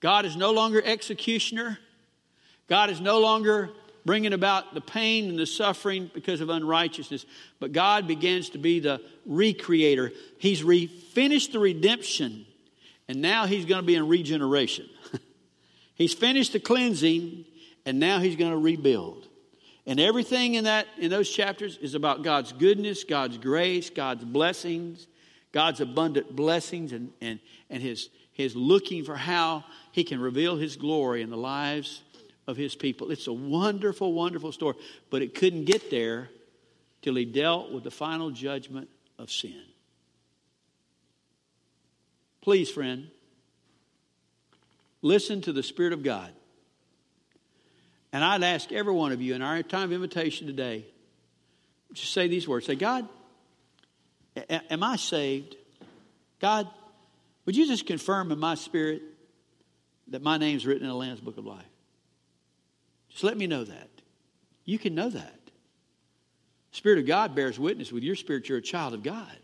God 0.00 0.24
is 0.24 0.36
no 0.36 0.52
longer 0.52 0.82
executioner. 0.84 1.78
God 2.68 2.90
is 2.90 3.00
no 3.00 3.20
longer 3.20 3.70
bringing 4.08 4.32
about 4.32 4.72
the 4.72 4.80
pain 4.80 5.28
and 5.28 5.38
the 5.38 5.44
suffering 5.44 6.10
because 6.14 6.40
of 6.40 6.48
unrighteousness. 6.48 7.26
But 7.60 7.72
God 7.72 8.08
begins 8.08 8.48
to 8.50 8.58
be 8.58 8.80
the 8.80 9.02
recreator. 9.28 10.12
He's 10.38 10.62
finished 11.12 11.52
the 11.52 11.58
redemption, 11.58 12.46
and 13.06 13.20
now 13.20 13.44
He's 13.44 13.66
going 13.66 13.82
to 13.82 13.86
be 13.86 13.96
in 13.96 14.08
regeneration. 14.08 14.88
he's 15.94 16.14
finished 16.14 16.54
the 16.54 16.58
cleansing, 16.58 17.44
and 17.84 18.00
now 18.00 18.18
He's 18.18 18.36
going 18.36 18.52
to 18.52 18.56
rebuild. 18.56 19.28
And 19.84 20.00
everything 20.00 20.54
in 20.54 20.64
that 20.64 20.86
in 20.96 21.10
those 21.10 21.28
chapters 21.28 21.76
is 21.76 21.94
about 21.94 22.22
God's 22.22 22.52
goodness, 22.52 23.04
God's 23.04 23.36
grace, 23.36 23.90
God's 23.90 24.24
blessings, 24.24 25.06
God's 25.52 25.82
abundant 25.82 26.34
blessings, 26.34 26.92
and, 26.92 27.12
and, 27.20 27.40
and 27.68 27.82
his, 27.82 28.08
his 28.32 28.56
looking 28.56 29.04
for 29.04 29.16
how 29.16 29.64
He 29.92 30.02
can 30.02 30.18
reveal 30.18 30.56
His 30.56 30.76
glory 30.76 31.20
in 31.20 31.28
the 31.28 31.36
lives 31.36 32.00
of 32.48 32.56
his 32.56 32.74
people. 32.74 33.10
It's 33.10 33.26
a 33.26 33.32
wonderful, 33.32 34.14
wonderful 34.14 34.50
story, 34.50 34.74
but 35.10 35.20
it 35.20 35.34
couldn't 35.34 35.66
get 35.66 35.90
there 35.90 36.30
till 37.02 37.14
he 37.14 37.26
dealt 37.26 37.70
with 37.70 37.84
the 37.84 37.90
final 37.90 38.30
judgment 38.30 38.88
of 39.18 39.30
sin. 39.30 39.62
Please, 42.40 42.70
friend, 42.70 43.08
listen 45.02 45.42
to 45.42 45.52
the 45.52 45.62
Spirit 45.62 45.92
of 45.92 46.02
God. 46.02 46.32
And 48.14 48.24
I'd 48.24 48.42
ask 48.42 48.72
every 48.72 48.94
one 48.94 49.12
of 49.12 49.20
you 49.20 49.34
in 49.34 49.42
our 49.42 49.62
time 49.62 49.84
of 49.84 49.92
invitation 49.92 50.46
today, 50.46 50.86
just 51.92 52.14
say 52.14 52.28
these 52.28 52.48
words. 52.48 52.64
Say, 52.64 52.76
God, 52.76 53.06
am 54.48 54.82
I 54.82 54.96
saved? 54.96 55.54
God, 56.40 56.66
would 57.44 57.56
you 57.56 57.66
just 57.66 57.84
confirm 57.86 58.32
in 58.32 58.38
my 58.38 58.54
spirit 58.54 59.02
that 60.08 60.22
my 60.22 60.38
name's 60.38 60.64
written 60.64 60.84
in 60.84 60.88
the 60.88 60.96
Lamb's 60.96 61.20
Book 61.20 61.36
of 61.36 61.44
Life? 61.44 61.66
Just 63.18 63.24
let 63.24 63.36
me 63.36 63.48
know 63.48 63.64
that. 63.64 63.90
You 64.64 64.78
can 64.78 64.94
know 64.94 65.10
that. 65.10 65.40
Spirit 66.70 67.00
of 67.00 67.06
God 67.06 67.34
bears 67.34 67.58
witness 67.58 67.90
with 67.90 68.04
your 68.04 68.14
spirit, 68.14 68.48
you're 68.48 68.58
a 68.58 68.62
child 68.62 68.94
of 68.94 69.02
God. 69.02 69.36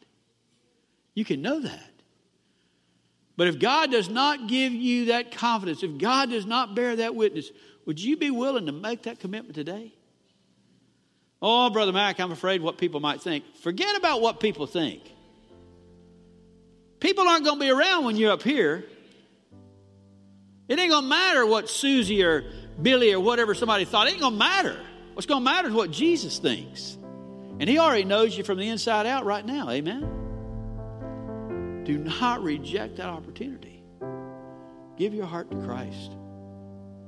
You 1.13 1.25
can 1.25 1.43
know 1.43 1.59
that. 1.59 1.91
But 3.37 3.49
if 3.49 3.59
God 3.59 3.91
does 3.91 4.09
not 4.09 4.47
give 4.47 4.73
you 4.73 5.07
that 5.07 5.33
confidence, 5.33 5.83
if 5.83 5.99
God 5.99 6.31
does 6.31 6.47
not 6.47 6.77
bear 6.77 6.95
that 6.95 7.17
witness, 7.17 7.51
would 7.85 8.01
you 8.01 8.17
be 8.17 8.31
willing 8.31 8.67
to 8.67 8.73
make 8.73 9.03
that 9.03 9.19
commitment 9.19 9.57
today? 9.57 9.93
Oh, 11.43 11.69
Brother 11.69 11.93
Mac, 11.93 12.21
I'm 12.21 12.31
afraid 12.31 12.63
what 12.63 12.79
people 12.79 13.01
might 13.01 13.23
think. 13.23 13.57
Forget 13.57 13.97
about 13.97 14.21
what 14.21 14.39
people 14.39 14.69
think. 14.69 15.03
People 17.01 17.27
aren't 17.27 17.45
going 17.45 17.59
to 17.59 17.65
be 17.65 17.73
around 17.73 18.05
when 18.05 18.15
you're 18.15 18.31
up 18.31 18.45
here. 18.45 18.85
It 20.69 20.79
ain't 20.79 20.93
going 20.93 21.03
to 21.03 21.09
matter 21.09 21.45
what 21.45 21.69
Susie 21.69 22.23
or 22.23 22.45
Billy 22.81 23.13
or 23.13 23.21
whatever 23.21 23.55
somebody 23.55 23.85
thought. 23.85 24.07
It 24.07 24.13
ain't 24.13 24.21
going 24.21 24.35
to 24.35 24.39
matter. 24.39 24.79
What's 25.15 25.27
going 25.27 25.41
to 25.41 25.45
matter 25.45 25.69
is 25.69 25.75
what 25.75 25.91
Jesus 25.91 26.39
thinks. 26.39 26.97
And 27.61 27.69
He 27.69 27.79
already 27.79 28.05
knows 28.05 28.37
you 28.37 28.45
from 28.45 28.59
the 28.59 28.69
inside 28.69 29.07
out 29.07 29.25
right 29.25 29.45
now. 29.45 29.71
Amen? 29.71 31.83
Do 31.85 31.99
not 31.99 32.43
reject 32.43 32.97
that 32.97 33.07
opportunity. 33.07 33.83
Give 34.97 35.15
your 35.15 35.27
heart 35.27 35.51
to 35.51 35.57
Christ. 35.59 36.17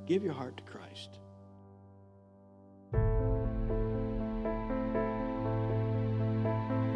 Give 0.06 0.22
your 0.22 0.34
heart 0.34 0.56
to 0.58 0.62
Christ. 0.64 1.18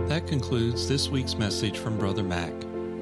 That 0.09 0.27
concludes 0.27 0.89
this 0.89 1.09
week's 1.09 1.37
message 1.37 1.79
from 1.79 1.97
Brother 1.97 2.25
Mac. 2.25 2.53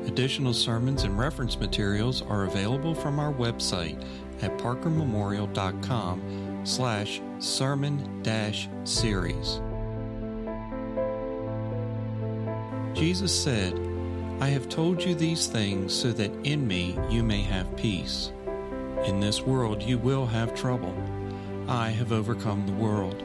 Additional 0.06 0.54
sermons 0.54 1.04
and 1.04 1.18
reference 1.18 1.58
materials 1.58 2.22
are 2.22 2.44
available 2.44 2.94
from 2.94 3.18
our 3.18 3.32
website 3.32 4.02
at 4.42 4.58
parkermemorial.com 4.58 6.62
slash 6.64 7.20
sermon 7.38 8.22
dash 8.22 8.68
series. 8.84 9.60
Jesus 12.94 13.32
said, 13.32 13.78
I 14.40 14.48
have 14.48 14.68
told 14.68 15.02
you 15.02 15.14
these 15.14 15.46
things 15.46 15.94
so 15.94 16.12
that 16.12 16.32
in 16.44 16.66
me 16.66 16.98
you 17.08 17.22
may 17.22 17.42
have 17.42 17.76
peace. 17.76 18.32
In 19.04 19.20
this 19.20 19.42
world 19.42 19.82
you 19.82 19.98
will 19.98 20.26
have 20.26 20.54
trouble. 20.54 20.94
I 21.68 21.90
have 21.90 22.12
overcome 22.12 22.66
the 22.66 22.72
world. 22.72 23.22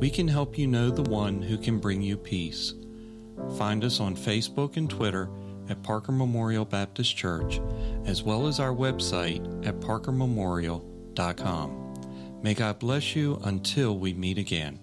We 0.00 0.10
can 0.10 0.26
help 0.26 0.58
you 0.58 0.66
know 0.66 0.90
the 0.90 1.08
one 1.08 1.42
who 1.42 1.56
can 1.56 1.78
bring 1.78 2.02
you 2.02 2.16
peace. 2.16 2.74
Find 3.56 3.84
us 3.84 4.00
on 4.00 4.16
Facebook 4.16 4.76
and 4.76 4.90
Twitter 4.90 5.28
at 5.72 5.82
Parker 5.82 6.12
Memorial 6.12 6.64
Baptist 6.64 7.16
Church, 7.16 7.60
as 8.04 8.22
well 8.22 8.46
as 8.46 8.60
our 8.60 8.72
website 8.72 9.66
at 9.66 9.80
parkermemorial.com. 9.80 11.78
May 12.42 12.54
God 12.54 12.78
bless 12.78 13.16
you 13.16 13.40
until 13.44 13.98
we 13.98 14.12
meet 14.12 14.38
again. 14.38 14.78